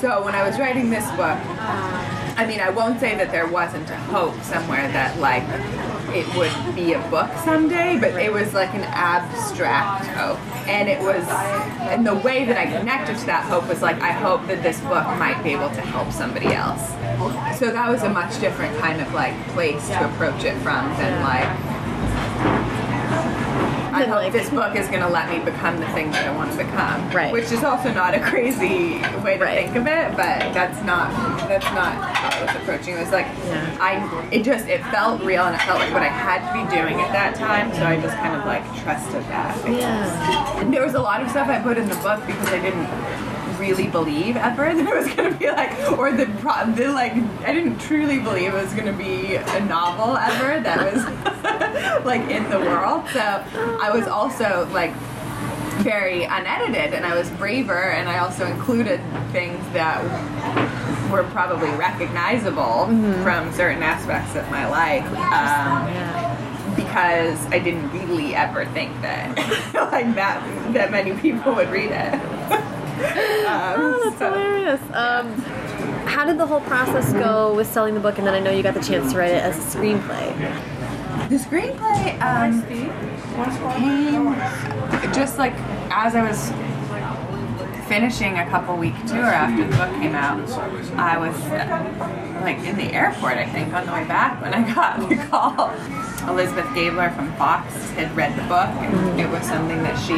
So 0.00 0.22
when 0.24 0.34
I 0.34 0.46
was 0.46 0.58
writing 0.58 0.90
this 0.90 1.06
book, 1.12 1.38
I 2.38 2.44
mean, 2.46 2.60
I 2.60 2.70
won't 2.70 3.00
say 3.00 3.14
that 3.16 3.30
there 3.30 3.46
wasn't 3.46 3.88
a 3.90 3.96
hope 3.96 4.40
somewhere 4.42 4.86
that 4.92 5.18
like 5.20 5.44
it 6.14 6.26
would 6.36 6.74
be 6.74 6.92
a 6.92 7.00
book 7.10 7.30
someday, 7.44 7.98
but 7.98 8.14
it 8.14 8.32
was 8.32 8.54
like 8.54 8.72
an 8.74 8.84
abstract 8.84 10.06
hope. 10.06 10.38
And 10.66 10.88
it 10.88 11.00
was, 11.00 11.24
and 11.90 12.06
the 12.06 12.14
way 12.14 12.44
that 12.44 12.56
I 12.56 12.66
connected 12.66 13.18
to 13.18 13.26
that 13.26 13.44
hope 13.44 13.68
was 13.68 13.82
like, 13.82 14.00
I 14.00 14.12
hope 14.12 14.46
that 14.48 14.62
this 14.62 14.80
book 14.80 15.06
might 15.18 15.40
be 15.42 15.50
able 15.50 15.68
to 15.68 15.80
help 15.80 16.10
somebody 16.12 16.48
else. 16.48 16.88
So 17.58 17.70
that 17.70 17.88
was 17.88 18.02
a 18.02 18.08
much 18.08 18.38
different 18.40 18.76
kind 18.78 19.00
of 19.00 19.12
like 19.14 19.34
place 19.48 19.86
to 19.88 20.06
approach 20.06 20.44
it 20.44 20.56
from 20.62 20.88
than 20.96 21.22
like, 21.22 21.75
I 23.08 24.04
hope 24.04 24.16
like- 24.16 24.32
this 24.32 24.50
book 24.50 24.76
is 24.76 24.88
going 24.88 25.00
to 25.00 25.08
let 25.08 25.30
me 25.30 25.38
become 25.38 25.78
the 25.80 25.86
thing 25.88 26.10
that 26.10 26.26
I 26.28 26.36
want 26.36 26.50
to 26.52 26.58
become. 26.58 27.10
Right. 27.10 27.32
Which 27.32 27.50
is 27.50 27.64
also 27.64 27.92
not 27.92 28.14
a 28.14 28.20
crazy 28.20 28.98
way 29.24 29.38
to 29.38 29.44
Right. 29.44 29.64
think 29.64 29.76
of 29.76 29.86
it, 29.86 30.10
but 30.16 30.52
that's 30.52 30.82
not 30.84 31.08
that's 31.48 31.64
not 31.72 31.94
how 31.94 32.38
I 32.38 32.44
was 32.44 32.56
approaching 32.56 32.94
it. 32.94 32.98
It 32.98 33.04
was 33.04 33.12
like 33.12 33.26
Yeah. 33.46 33.76
I 33.80 34.28
it 34.30 34.42
just 34.42 34.66
it 34.68 34.82
felt 34.86 35.22
real 35.22 35.44
and 35.44 35.54
it 35.54 35.62
felt 35.62 35.78
like 35.78 35.92
what 35.92 36.02
I 36.02 36.08
had 36.08 36.40
to 36.46 36.52
be 36.52 36.76
doing 36.76 37.00
at 37.00 37.12
that 37.12 37.36
time, 37.36 37.72
so 37.74 37.86
I 37.86 37.98
just 38.00 38.16
kind 38.18 38.34
of 38.36 38.44
like 38.44 38.64
trusted 38.82 39.22
that. 39.28 39.56
Yeah. 39.70 40.60
And 40.60 40.72
there 40.74 40.82
was 40.84 40.94
a 40.94 41.00
lot 41.00 41.22
of 41.22 41.30
stuff 41.30 41.48
I 41.48 41.60
put 41.60 41.78
in 41.78 41.88
the 41.88 41.96
book 41.96 42.20
because 42.26 42.48
I 42.48 42.58
didn't 42.60 42.88
really 43.58 43.86
believe 43.86 44.36
ever 44.36 44.74
that 44.74 44.86
it 44.86 44.94
was 44.94 45.06
going 45.14 45.32
to 45.32 45.38
be 45.38 45.48
like, 45.50 45.72
or 45.98 46.12
the, 46.12 46.26
the 46.26 46.88
like, 46.92 47.12
I 47.46 47.52
didn't 47.54 47.78
truly 47.78 48.18
believe 48.18 48.52
it 48.52 48.62
was 48.62 48.74
going 48.74 48.86
to 48.86 48.92
be 48.92 49.36
a 49.36 49.60
novel 49.64 50.14
ever 50.18 50.60
that 50.60 50.92
was 50.92 51.02
like 52.06 52.22
in 52.30 52.48
the 52.50 52.58
world. 52.60 53.04
So 53.12 53.20
I 53.20 53.90
was 53.92 54.06
also 54.06 54.68
like 54.72 54.94
very 55.82 56.24
unedited 56.24 56.94
and 56.94 57.04
I 57.04 57.14
was 57.16 57.28
braver 57.32 57.90
and 57.90 58.08
I 58.08 58.18
also 58.18 58.46
included 58.46 59.00
things 59.32 59.62
that 59.72 60.02
were 61.10 61.24
probably 61.24 61.68
recognizable 61.70 62.86
from 63.22 63.52
certain 63.52 63.82
aspects 63.82 64.34
of 64.36 64.48
my 64.50 64.66
life. 64.68 65.04
Um, 65.32 66.74
because 66.76 67.44
I 67.46 67.58
didn't 67.58 67.90
really 67.90 68.34
ever 68.34 68.66
think 68.66 68.92
that 69.02 69.36
like 69.92 70.14
that 70.14 70.72
that 70.74 70.90
many 70.90 71.14
people 71.14 71.54
would 71.54 71.70
read 71.70 71.90
it. 71.90 72.14
um, 73.46 73.74
Oh, 73.78 74.00
that's 74.04 74.18
so- 74.18 74.30
hilarious. 74.32 74.80
Um, 74.92 75.32
how 76.06 76.24
did 76.24 76.38
the 76.38 76.46
whole 76.46 76.60
process 76.60 77.12
go 77.12 77.54
with 77.54 77.66
selling 77.66 77.94
the 77.94 78.00
book? 78.00 78.18
And 78.18 78.26
then 78.26 78.34
I 78.34 78.40
know 78.40 78.50
you 78.50 78.62
got 78.62 78.74
the 78.74 78.80
chance 78.82 79.12
to 79.12 79.18
write 79.18 79.32
it 79.32 79.42
as 79.42 79.56
a 79.58 79.78
screenplay. 79.78 80.32
The 81.28 81.36
screenplay 81.38 82.20
um, 82.20 82.62
came 83.76 85.12
just 85.12 85.38
like 85.38 85.54
as 85.90 86.14
I 86.14 86.22
was 86.22 86.52
finishing 87.88 88.38
a 88.38 88.48
couple 88.48 88.76
week 88.76 88.94
tour 89.06 89.24
after 89.24 89.64
the 89.64 89.76
book 89.76 89.90
came 90.00 90.14
out. 90.14 90.48
I 90.96 91.18
was 91.18 91.34
uh, 91.46 92.38
like 92.42 92.58
in 92.58 92.76
the 92.76 92.92
airport, 92.92 93.38
I 93.38 93.46
think, 93.46 93.72
on 93.74 93.86
the 93.86 93.92
way 93.92 94.04
back 94.04 94.40
when 94.40 94.54
I 94.54 94.74
got 94.74 95.08
the 95.08 95.16
call. 95.16 95.70
Elizabeth 96.28 96.72
Gabler 96.74 97.10
from 97.10 97.32
Fox 97.34 97.74
had 97.90 98.14
read 98.16 98.32
the 98.36 98.42
book, 98.42 98.70
and 98.82 99.20
it 99.20 99.28
was 99.28 99.44
something 99.46 99.82
that 99.82 99.96
she 99.98 100.16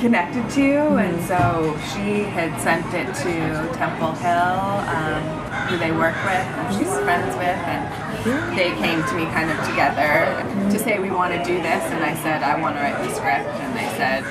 connected 0.00 0.48
to, 0.50 0.96
and 0.96 1.20
so 1.24 1.76
she 1.92 2.24
had 2.24 2.58
sent 2.60 2.86
it 2.94 3.06
to 3.16 3.76
Temple 3.76 4.12
Hill, 4.12 4.60
um, 4.88 5.22
who 5.68 5.76
they 5.76 5.92
work 5.92 6.16
with, 6.24 6.46
and 6.56 6.74
she's 6.74 6.98
friends 7.00 7.36
with, 7.36 7.60
and 7.68 8.09
they 8.54 8.70
came 8.76 9.02
to 9.04 9.14
me 9.14 9.24
kind 9.26 9.50
of 9.50 9.56
together 9.66 10.42
to 10.70 10.78
say 10.78 10.98
we 10.98 11.10
want 11.10 11.32
to 11.32 11.42
do 11.44 11.60
this, 11.62 11.82
and 11.92 12.04
I 12.04 12.14
said 12.22 12.42
I 12.42 12.60
want 12.60 12.76
to 12.76 12.82
write 12.82 12.98
the 13.02 13.14
script, 13.14 13.48
and 13.60 13.76
they 13.76 13.88
said, 13.96 14.24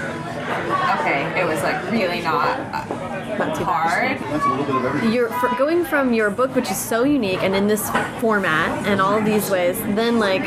okay, 1.00 1.40
it 1.40 1.46
was 1.46 1.62
like 1.64 1.92
really 1.92 2.22
not 2.22 2.60
uh, 2.74 3.64
hard. 3.64 4.20
That's 4.20 4.46
a 4.46 4.50
little 4.50 4.66
bit 4.66 4.76
of 4.76 4.86
everything. 4.86 5.14
You're 5.14 5.30
for 5.40 5.50
going 5.58 5.86
from 5.86 6.14
your 6.14 6.30
book, 6.30 6.56
which 6.56 6.70
is 6.70 6.78
so 6.78 7.04
unique 7.04 7.42
and 7.44 7.56
in 7.56 7.68
this 7.68 7.90
format 8.20 8.86
and 8.88 9.02
all 9.02 9.22
these 9.22 9.50
ways, 9.50 9.80
then 9.80 10.20
like 10.20 10.44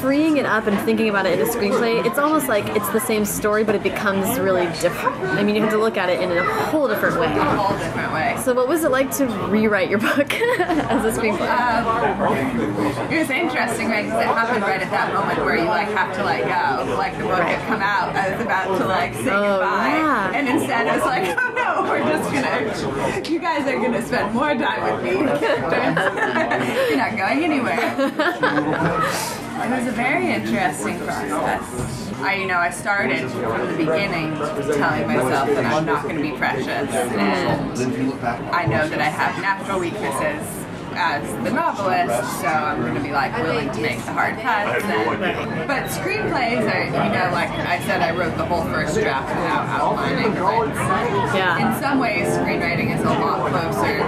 freeing 0.00 0.36
it 0.36 0.46
up 0.46 0.66
and 0.66 0.78
thinking 0.80 1.08
about 1.08 1.26
it 1.26 1.38
in 1.38 1.46
a 1.46 1.50
screenplay. 1.50 2.04
It's 2.04 2.18
almost 2.18 2.48
like 2.48 2.66
it's 2.76 2.88
the 2.90 3.00
same 3.00 3.24
story, 3.24 3.64
but 3.64 3.74
it 3.74 3.82
becomes 3.82 4.38
really 4.38 4.66
different. 4.80 5.16
I 5.38 5.42
mean, 5.42 5.54
you 5.54 5.62
have 5.62 5.70
to 5.72 5.78
look 5.78 5.96
at 5.96 6.08
it 6.10 6.20
in 6.20 6.30
a 6.32 6.42
whole 6.44 6.88
different 6.88 7.16
A 7.16 7.20
way. 7.20 7.28
whole 7.28 7.76
different 7.78 8.12
way. 8.12 8.36
So, 8.42 8.54
what 8.54 8.68
was 8.68 8.84
it 8.84 8.90
like 8.90 9.10
to 9.18 9.26
rewrite 9.48 9.88
your 9.90 9.98
book 10.00 10.32
as 10.34 11.04
a 11.04 11.20
screenplay? 11.20 11.48
Um, 11.48 13.12
it 13.12 13.18
was 13.18 13.30
interesting, 13.30 13.88
right? 13.88 14.04
Because 14.04 14.20
it 14.22 14.26
happened 14.26 14.62
right 14.62 14.80
at 14.82 14.90
that 14.90 15.12
moment 15.14 15.38
where 15.44 15.56
you 15.56 15.64
like 15.64 15.88
have 15.88 16.14
to 16.16 16.24
let 16.24 16.42
go. 16.42 16.94
Like 16.96 17.16
the 17.16 17.24
book 17.24 17.38
had 17.40 17.66
come 17.68 17.80
out, 17.82 18.14
I 18.16 18.32
was 18.34 18.40
about 18.44 18.78
to 18.78 18.84
like 18.86 19.14
say 19.14 19.30
Oh, 19.30 19.58
goodbye, 19.58 19.88
yeah. 19.88 20.32
and 20.34 20.48
instead 20.48 20.86
I 20.88 20.96
was 20.96 21.04
like, 21.06 21.36
oh 21.38 21.52
no, 21.54 21.82
we're 21.88 22.02
just 22.02 22.30
gonna, 22.32 23.28
you 23.28 23.38
guys 23.38 23.66
are 23.66 23.78
gonna 23.80 24.02
spend 24.04 24.34
more 24.34 24.54
time 24.54 24.82
with 24.94 25.04
me. 25.04 25.12
You're 25.22 26.96
not 26.98 27.16
going 27.16 27.44
anywhere. 27.44 27.78
It 29.62 29.70
was 29.70 29.86
a 29.86 29.92
very 29.92 30.32
interesting 30.32 30.98
process. 31.00 32.12
I, 32.18 32.34
you 32.34 32.46
know, 32.46 32.56
I 32.58 32.70
started 32.70 33.30
from 33.30 33.66
the 33.68 33.76
beginning 33.76 34.34
telling 34.34 35.06
myself 35.06 35.48
that 35.48 35.64
I'm 35.64 35.86
not 35.86 36.02
going 36.02 36.16
to 36.16 36.22
be 36.22 36.32
precious, 36.36 36.66
and 36.68 37.76
Then 37.76 37.92
if 37.92 37.98
you 37.98 38.06
look 38.06 38.20
back, 38.20 38.40
I 38.52 38.64
know 38.66 38.88
that 38.88 39.00
I 39.00 39.04
have 39.04 39.40
natural 39.40 39.78
weaknesses 39.78 40.62
as 40.94 41.22
the 41.44 41.50
novelist, 41.50 42.40
so 42.40 42.46
I'm 42.48 42.80
going 42.80 42.94
to 42.94 43.00
be 43.00 43.12
like 43.12 43.36
willing 43.38 43.70
to 43.70 43.80
make 43.80 43.98
the 44.04 44.12
hard 44.12 44.38
cuts. 44.40 44.84
And, 44.84 45.68
but 45.68 45.84
screenplays 45.90 46.62
are, 46.70 46.84
you 46.84 47.12
know, 47.12 47.30
like 47.32 47.50
I 47.50 47.80
said, 47.86 48.02
I 48.02 48.10
wrote 48.16 48.36
the 48.36 48.44
whole 48.44 48.64
first 48.64 48.94
draft 48.98 49.28
without 49.28 49.68
outlining. 49.68 50.34
Yeah. 51.34 51.74
in 51.74 51.80
some 51.80 51.98
ways, 51.98 52.26
screenwriting 52.26 52.94
is 52.94 53.00
a 53.00 53.04
lot 53.04 53.48
closer 53.50 53.98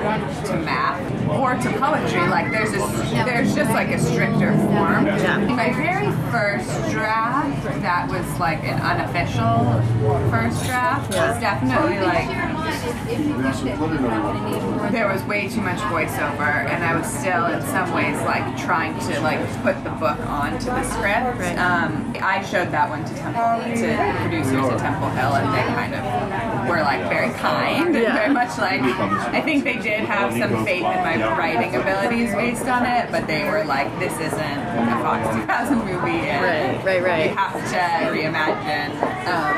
to 0.52 0.64
math 0.64 1.13
or 1.34 1.54
to 1.54 1.78
poetry. 1.78 2.20
Like 2.28 2.50
there's 2.50 2.72
a, 2.72 2.78
there's 3.24 3.54
just 3.54 3.70
like 3.70 3.88
a 3.88 3.98
stricter 3.98 4.52
form. 4.54 5.06
Yeah. 5.06 5.38
My 5.48 5.72
very 5.72 6.10
first 6.30 6.68
draft, 6.90 7.64
that 7.82 8.08
was 8.10 8.26
like 8.38 8.62
an 8.64 8.80
unofficial 8.80 9.82
first 10.30 10.64
draft, 10.64 11.08
was 11.10 11.40
definitely 11.40 11.98
like 12.00 12.53
we 12.68 13.44
also 13.44 13.76
put 13.76 13.90
in 13.90 14.04
a 14.04 14.88
there 14.90 15.08
was 15.08 15.22
way 15.24 15.48
too 15.48 15.60
much 15.60 15.78
voiceover 15.92 16.64
and 16.68 16.84
i 16.84 16.96
was 16.96 17.06
still 17.06 17.46
in 17.46 17.60
some 17.62 17.92
ways 17.92 18.16
like 18.22 18.44
trying 18.56 18.98
to 19.00 19.20
like 19.20 19.40
put 19.62 19.74
the 19.84 19.90
book 19.90 20.18
onto 20.28 20.66
the 20.66 20.82
script. 20.84 21.40
Um, 21.58 22.14
i 22.22 22.42
showed 22.42 22.70
that 22.72 22.88
one 22.88 23.04
to 23.04 23.14
temple 23.14 23.60
to 23.76 23.88
producers 24.22 24.64
at 24.72 24.78
temple 24.80 25.10
hill 25.10 25.34
and 25.36 25.48
they 25.52 25.64
kind 25.74 25.94
of 25.94 26.68
were 26.68 26.80
like 26.82 27.08
very 27.08 27.32
kind 27.34 27.94
and 27.96 28.14
very 28.14 28.32
much 28.32 28.56
like 28.58 28.80
i 28.80 29.40
think 29.40 29.64
they 29.64 29.76
did 29.78 30.00
have 30.00 30.32
some 30.32 30.64
faith 30.64 30.84
in 30.84 31.00
my 31.04 31.16
writing 31.36 31.74
abilities 31.76 32.32
based 32.34 32.66
on 32.66 32.84
it 32.86 33.10
but 33.10 33.26
they 33.26 33.44
were 33.44 33.64
like 33.64 33.88
this 33.98 34.12
isn't 34.20 34.40
a 34.40 34.96
fox 35.02 35.28
2000 35.36 35.78
movie 35.78 36.24
and 36.30 36.44
Right, 36.44 36.84
right, 36.84 37.02
right. 37.02 37.30
you 37.30 37.36
have 37.36 37.52
to 37.54 38.12
reimagine. 38.12 38.92
Um, 39.24 39.56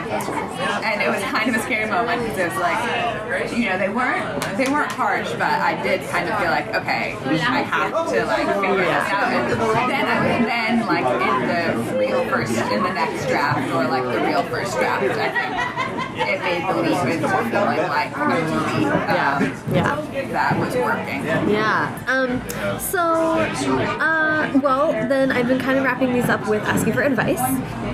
and 0.84 1.02
it 1.02 1.09
was 1.11 1.20
kind 1.24 1.48
of 1.50 1.57
a 1.57 1.62
scary 1.64 1.90
moment 1.90 2.22
because 2.22 2.38
it 2.38 2.48
was 2.48 2.59
like 2.61 2.78
you 3.57 3.68
know 3.68 3.78
they 3.78 3.88
weren't 3.88 4.40
they 4.57 4.68
weren't 4.70 4.92
harsh 4.92 5.30
but 5.32 5.42
I 5.42 5.80
did 5.82 6.09
kind 6.11 6.28
of 6.28 6.38
feel 6.38 6.51
like 6.51 6.68
okay 6.74 7.16
I 7.24 7.62
have 7.62 7.92
to 8.11 8.24
like 8.24 8.47
figure 8.61 8.76
this 8.76 9.12
out 9.12 9.32
and 9.32 9.90
then 9.90 10.42
then 10.44 10.86
like 10.86 11.07
in 11.07 11.49
the 11.49 11.99
real 11.99 12.24
first 12.30 12.53
in 12.53 12.82
the 12.82 12.92
next 12.92 13.26
draft 13.26 13.72
or 13.74 13.84
like 13.88 14.03
the 14.05 14.24
real 14.26 14.42
first 14.44 14.76
draft 14.78 15.05
I 15.05 15.30
think 15.30 16.28
it 16.28 16.40
made 16.40 16.62
the 16.66 16.80
leap 16.82 17.14
into 17.14 17.28
feeling 17.28 17.88
like 17.88 18.16
a 18.16 18.24
movie 18.24 18.84
um, 18.86 19.05
Yeah. 19.74 20.03
that 20.32 20.59
was 20.59 20.74
working 20.74 21.24
Yeah. 21.51 22.03
Um, 22.07 22.40
so, 22.80 23.01
uh, 23.01 24.51
well, 24.62 24.92
then 25.09 25.30
I've 25.30 25.47
been 25.47 25.59
kind 25.59 25.78
of 25.78 25.84
wrapping 25.84 26.12
these 26.12 26.28
up 26.28 26.49
with 26.49 26.62
asking 26.62 26.94
for 26.94 27.03
advice. 27.03 27.38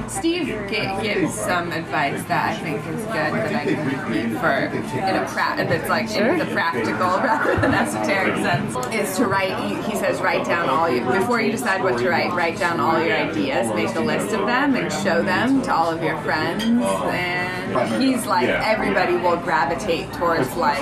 Steve 0.09 0.46
gives 0.68 1.34
some 1.34 1.72
advice 1.72 2.22
that 2.24 2.50
I 2.50 2.61
think 2.61 2.78
is 2.86 3.05
good 3.05 3.12
that 3.12 3.55
I 3.55 3.64
can 3.64 3.86
repeat 3.86 4.38
for 4.38 4.53
in 4.98 5.16
a 5.16 5.26
pra- 5.28 5.57
that's 5.57 5.88
like 5.88 6.11
in 6.11 6.38
the 6.38 6.46
practical 6.46 6.92
rather 6.98 7.57
than 7.61 7.72
esoteric 7.74 8.36
sense 8.36 8.76
is 8.94 9.16
to 9.16 9.26
write. 9.26 9.59
He, 9.62 9.90
he 9.90 9.96
says 9.96 10.20
write 10.20 10.44
down 10.44 10.68
all 10.68 10.90
you 10.90 11.05
before 11.05 11.40
you 11.40 11.53
decide 11.53 11.82
what 11.82 11.98
to 11.98 12.09
write. 12.09 12.32
Write 12.32 12.59
down 12.59 12.80
all 12.80 13.03
your 13.03 13.16
ideas, 13.16 13.68
make 13.74 13.94
a 13.94 14.00
list 14.00 14.32
of 14.34 14.46
them, 14.46 14.74
and 14.76 14.92
show 14.92 15.22
them 15.22 15.62
to 15.62 15.74
all 15.74 15.90
of 15.90 16.03
your 16.03 16.18
friends. 16.22 16.62
And 16.64 18.03
he's 18.03 18.26
like 18.26 18.48
everybody 18.48 19.14
will 19.16 19.36
gravitate 19.36 20.12
towards 20.14 20.55
like 20.57 20.80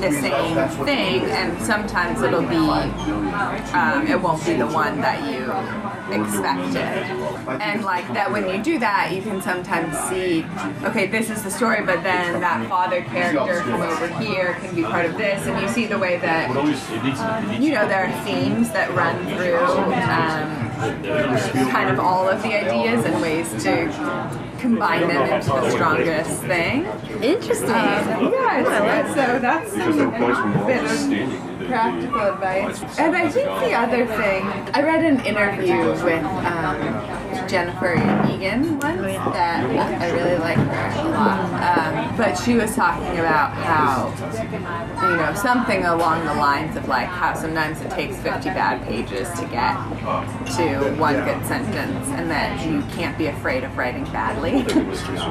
the 0.00 0.12
same 0.12 0.84
thing, 0.84 1.22
and 1.30 1.60
sometimes 1.62 2.22
it'll 2.22 2.42
be 2.42 2.56
um, 2.56 4.06
it 4.06 4.20
won't 4.20 4.44
be 4.44 4.54
the 4.54 4.66
one 4.66 5.00
that 5.00 5.18
you 5.30 5.46
expected. 6.12 6.76
And 7.60 7.84
like 7.84 8.06
that, 8.14 8.30
when 8.30 8.48
you 8.48 8.62
do 8.62 8.78
that, 8.78 9.12
you 9.12 9.22
can 9.22 9.40
sometimes 9.40 9.96
see, 10.08 10.44
okay, 10.84 11.06
this 11.06 11.30
is 11.30 11.42
the 11.42 11.50
story, 11.50 11.84
but 11.84 12.02
then 12.02 12.40
that 12.40 12.66
father 12.68 13.02
character 13.02 13.62
from 13.62 13.80
over 13.82 14.08
here 14.20 14.54
can 14.60 14.74
be 14.74 14.82
part 14.82 15.06
of 15.06 15.16
this, 15.16 15.46
and 15.46 15.60
you 15.60 15.68
see 15.68 15.86
the 15.86 15.98
way 15.98 16.18
that 16.18 16.48
you 17.60 17.72
know 17.72 17.86
there 17.88 18.06
are 18.06 18.24
themes 18.24 18.70
that 18.70 18.92
run 18.94 19.16
through. 19.36 19.56
Um, 19.58 20.68
kind 21.72 21.90
of 21.90 21.98
all 21.98 22.28
of 22.28 22.40
the 22.42 22.54
ideas 22.54 23.04
and 23.04 23.20
ways 23.20 23.50
to 23.64 23.88
combine 24.60 25.08
them 25.08 25.32
into 25.32 25.48
the 25.48 25.70
strongest 25.70 26.40
thing. 26.42 26.84
Interesting. 27.20 27.68
Um, 27.70 28.32
yeah, 28.32 28.60
it's- 28.60 29.14
so 29.14 29.38
that's 29.40 29.72
some 29.72 30.66
bit 30.66 30.84
of 30.84 31.47
practical 31.68 32.20
advice. 32.20 32.82
And 32.98 33.14
I 33.14 33.28
think 33.28 33.46
the 33.60 33.74
other 33.74 34.06
thing, 34.06 34.44
I 34.74 34.82
read 34.82 35.04
an 35.04 35.24
interview 35.24 35.76
with 36.04 36.24
um, 36.24 37.48
Jennifer 37.48 37.94
Egan 38.30 38.78
once 38.78 39.00
that 39.34 39.64
I 39.70 40.10
really 40.10 40.38
like 40.38 40.56
her 40.56 41.00
a 41.00 41.10
lot. 41.10 41.38
Um, 41.58 42.16
but 42.16 42.34
she 42.34 42.54
was 42.54 42.74
talking 42.74 43.18
about 43.18 43.52
how, 43.52 44.12
you 45.08 45.16
know, 45.16 45.34
something 45.34 45.84
along 45.84 46.24
the 46.24 46.34
lines 46.34 46.76
of 46.76 46.88
like 46.88 47.06
how 47.06 47.34
sometimes 47.34 47.80
it 47.80 47.90
takes 47.90 48.16
50 48.16 48.50
bad 48.50 48.86
pages 48.86 49.30
to 49.38 49.46
get 49.46 49.74
to 50.56 50.94
one 50.98 51.14
good 51.24 51.44
sentence 51.46 52.08
and 52.08 52.30
that 52.30 52.66
you 52.66 52.82
can't 52.96 53.16
be 53.16 53.26
afraid 53.26 53.64
of 53.64 53.76
writing 53.76 54.04
badly. 54.04 54.52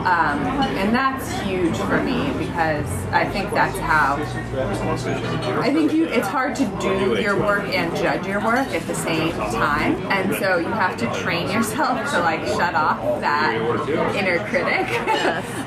um, 0.05 0.39
and 0.77 0.93
that's 0.93 1.31
huge 1.41 1.77
for 1.77 2.01
me 2.03 2.31
because 2.37 2.87
I 3.11 3.27
think 3.29 3.51
that's 3.51 3.77
how 3.79 4.15
I 5.61 5.73
think 5.73 5.93
you 5.93 6.05
it's 6.05 6.26
hard 6.27 6.55
to 6.55 6.65
do 6.81 7.21
your 7.21 7.37
work 7.39 7.63
and 7.63 7.95
judge 7.95 8.25
your 8.25 8.39
work 8.43 8.67
at 8.69 8.85
the 8.87 8.95
same 8.95 9.31
time. 9.31 9.95
And 10.11 10.35
so 10.35 10.57
you 10.57 10.67
have 10.67 10.97
to 10.97 11.21
train 11.21 11.49
yourself 11.49 12.09
to 12.11 12.19
like 12.19 12.45
shut 12.45 12.75
off 12.75 13.21
that 13.21 13.55
inner 14.15 14.39
critic. 14.49 14.87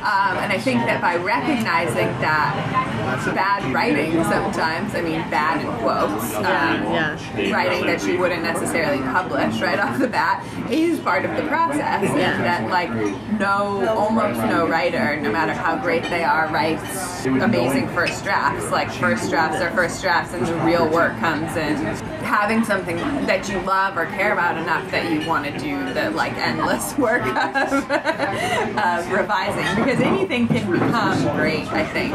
um, 0.00 0.38
and 0.38 0.52
I 0.52 0.58
think 0.58 0.80
that 0.80 1.00
by 1.00 1.16
recognizing 1.16 2.08
that 2.20 3.00
bad 3.34 3.72
writing 3.74 4.12
sometimes, 4.24 4.94
I 4.94 5.02
mean 5.02 5.20
bad 5.30 5.60
in 5.60 5.72
quotes, 5.80 6.34
um, 6.36 6.44
yeah. 6.44 7.52
writing 7.52 7.86
that 7.86 8.04
you 8.06 8.18
wouldn't 8.18 8.42
necessarily 8.42 9.02
publish 9.02 9.60
right 9.60 9.78
off 9.78 9.98
the 9.98 10.08
bat 10.08 10.46
is 10.70 11.00
part 11.00 11.24
of 11.24 11.36
the 11.36 11.42
process. 11.48 12.02
Yeah. 12.02 12.36
And 12.36 12.44
that 12.44 12.70
like 12.70 12.90
no, 13.38 13.86
almost 13.88 14.38
no 14.40 14.66
writer, 14.66 15.20
no 15.20 15.32
matter 15.32 15.52
how 15.52 15.76
great 15.76 16.02
they 16.04 16.24
are, 16.24 16.48
writes 16.48 17.26
amazing 17.26 17.88
first 17.88 18.24
drafts. 18.24 18.70
Like 18.70 18.90
first 18.90 19.30
drafts 19.30 19.60
are 19.60 19.70
first 19.70 20.02
drafts 20.02 20.34
and 20.34 20.46
the 20.50 20.56
real 20.64 20.88
work 20.88 21.16
comes 21.18 21.56
in. 21.56 21.76
Having 22.24 22.64
something 22.64 22.96
that 22.96 23.48
you 23.48 23.60
love 23.60 23.96
or 23.96 24.06
care 24.06 24.32
about 24.32 24.56
enough 24.56 24.90
that 24.90 25.12
you 25.12 25.26
want 25.26 25.46
to 25.46 25.56
do 25.58 25.92
the 25.94 26.10
like 26.10 26.32
endless 26.34 26.96
work 26.98 27.22
of, 27.22 27.72
of 27.90 29.12
revising. 29.12 29.84
Because 29.84 30.00
anything 30.00 30.48
can 30.48 30.70
become 30.70 31.36
great 31.36 31.66
I 31.68 31.84
think 31.84 32.12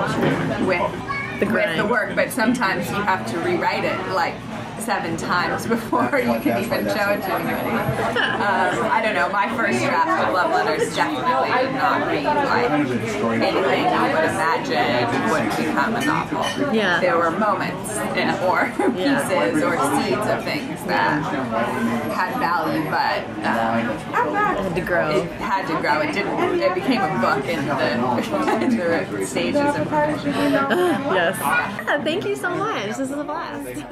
with 0.67 1.39
The 1.39 1.45
with 1.45 1.77
the 1.77 1.85
work 1.85 2.15
but 2.15 2.31
sometimes 2.31 2.89
you 2.89 2.95
have 2.95 3.29
to 3.31 3.37
rewrite 3.39 3.83
it 3.83 3.97
like 4.13 4.35
seven 4.85 5.17
times 5.17 5.65
before 5.75 6.19
you 6.19 6.39
can 6.39 6.63
even 6.63 6.85
show 6.85 7.09
it 7.09 7.21
to 7.21 7.33
anybody 7.33 7.69
um, 7.75 8.91
I 8.91 9.01
don't 9.03 9.15
know 9.15 9.29
my 9.29 9.47
first 9.57 9.79
draft 9.79 10.27
of 10.27 10.33
love 10.33 10.51
letters 10.51 10.95
definitely 10.95 11.49
did 11.65 11.73
not 11.73 12.07
read 12.07 12.23
like 12.25 12.71
anything 12.71 13.83
you 13.83 14.13
would 14.13 14.29
imagine 14.29 15.31
would 15.31 15.49
become 15.57 15.95
a 15.95 16.05
novel 16.05 16.73
Yeah. 16.73 16.99
there 16.99 17.17
were 17.17 17.31
moments 17.31 17.95
in, 18.15 18.29
or 18.45 18.71
pieces 18.95 19.63
or 19.63 19.75
seeds 19.97 20.27
of 20.27 20.43
things 20.43 20.83
that 20.85 21.21
had 22.13 22.37
value, 22.39 22.83
but 22.89 23.23
um, 23.45 23.97
Had 24.13 24.75
to 24.75 24.81
grow. 24.81 25.09
it 25.09 25.31
had 25.41 25.67
to 25.67 25.81
grow. 25.81 26.01
It 26.01 26.13
didn't. 26.13 26.61
It 26.61 26.75
became 26.75 27.01
a 27.01 27.19
book 27.19 27.45
in 27.47 27.65
the 27.65 27.93
in 28.63 28.77
the 28.77 29.25
stages 29.25 29.61
of 29.61 29.87
progression. 29.87 30.31
Yes. 30.31 31.37
Yeah, 31.39 32.03
thank 32.03 32.25
you 32.25 32.35
so 32.35 32.53
much. 32.55 32.85
This 32.87 32.99
is 32.99 33.11
a 33.11 33.23
blast. 33.23 33.85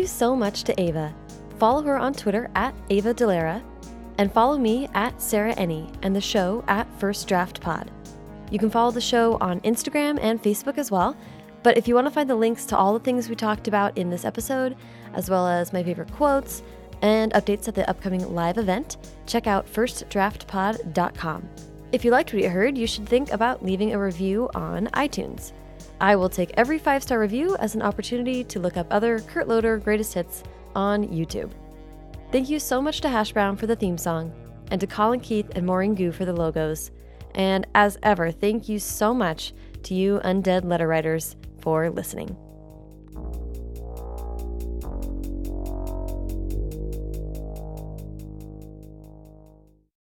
You 0.00 0.06
so 0.06 0.34
much 0.34 0.64
to 0.64 0.80
Ava. 0.80 1.14
Follow 1.58 1.82
her 1.82 1.98
on 1.98 2.14
Twitter 2.14 2.48
at 2.54 2.74
Ava 2.88 3.12
Dellaira 3.12 3.62
and 4.16 4.32
follow 4.32 4.56
me 4.56 4.88
at 4.94 5.20
Sarah 5.20 5.54
Enni 5.56 5.94
and 6.00 6.16
the 6.16 6.22
show 6.22 6.64
at 6.68 6.88
First 6.98 7.28
Draft 7.28 7.60
Pod. 7.60 7.90
You 8.50 8.58
can 8.58 8.70
follow 8.70 8.92
the 8.92 9.00
show 9.02 9.36
on 9.42 9.60
Instagram 9.60 10.18
and 10.22 10.42
Facebook 10.42 10.78
as 10.78 10.90
well. 10.90 11.14
But 11.62 11.76
if 11.76 11.86
you 11.86 11.94
want 11.94 12.06
to 12.06 12.10
find 12.10 12.30
the 12.30 12.34
links 12.34 12.64
to 12.66 12.78
all 12.78 12.94
the 12.94 13.04
things 13.04 13.28
we 13.28 13.36
talked 13.36 13.68
about 13.68 13.98
in 13.98 14.08
this 14.08 14.24
episode, 14.24 14.74
as 15.12 15.28
well 15.28 15.46
as 15.46 15.70
my 15.70 15.82
favorite 15.82 16.10
quotes 16.12 16.62
and 17.02 17.30
updates 17.34 17.68
at 17.68 17.74
the 17.74 17.86
upcoming 17.86 18.34
live 18.34 18.56
event, 18.56 18.96
check 19.26 19.46
out 19.46 19.70
firstdraftpod.com. 19.70 21.46
If 21.92 22.06
you 22.06 22.10
liked 22.10 22.32
what 22.32 22.42
you 22.42 22.48
heard, 22.48 22.78
you 22.78 22.86
should 22.86 23.06
think 23.06 23.32
about 23.32 23.62
leaving 23.62 23.92
a 23.92 23.98
review 23.98 24.48
on 24.54 24.86
iTunes. 24.94 25.52
I 26.00 26.16
will 26.16 26.30
take 26.30 26.52
every 26.54 26.78
five 26.78 27.02
star 27.02 27.20
review 27.20 27.56
as 27.58 27.74
an 27.74 27.82
opportunity 27.82 28.42
to 28.44 28.58
look 28.58 28.76
up 28.76 28.86
other 28.90 29.20
Kurt 29.20 29.48
Loder 29.48 29.76
greatest 29.76 30.14
hits 30.14 30.42
on 30.74 31.06
YouTube. 31.08 31.52
Thank 32.32 32.48
you 32.48 32.58
so 32.58 32.80
much 32.80 33.00
to 33.02 33.08
Hash 33.08 33.32
Brown 33.32 33.56
for 33.56 33.66
the 33.66 33.76
theme 33.76 33.98
song, 33.98 34.32
and 34.70 34.80
to 34.80 34.86
Colin 34.86 35.20
Keith 35.20 35.50
and 35.54 35.66
Maurene 35.66 35.94
Goo 35.94 36.12
for 36.12 36.24
the 36.24 36.32
logos. 36.32 36.90
And 37.34 37.66
as 37.74 37.98
ever, 38.02 38.30
thank 38.30 38.68
you 38.68 38.78
so 38.78 39.12
much 39.12 39.52
to 39.84 39.94
you 39.94 40.20
undead 40.24 40.64
letter 40.64 40.88
writers 40.88 41.36
for 41.60 41.90
listening. 41.90 42.36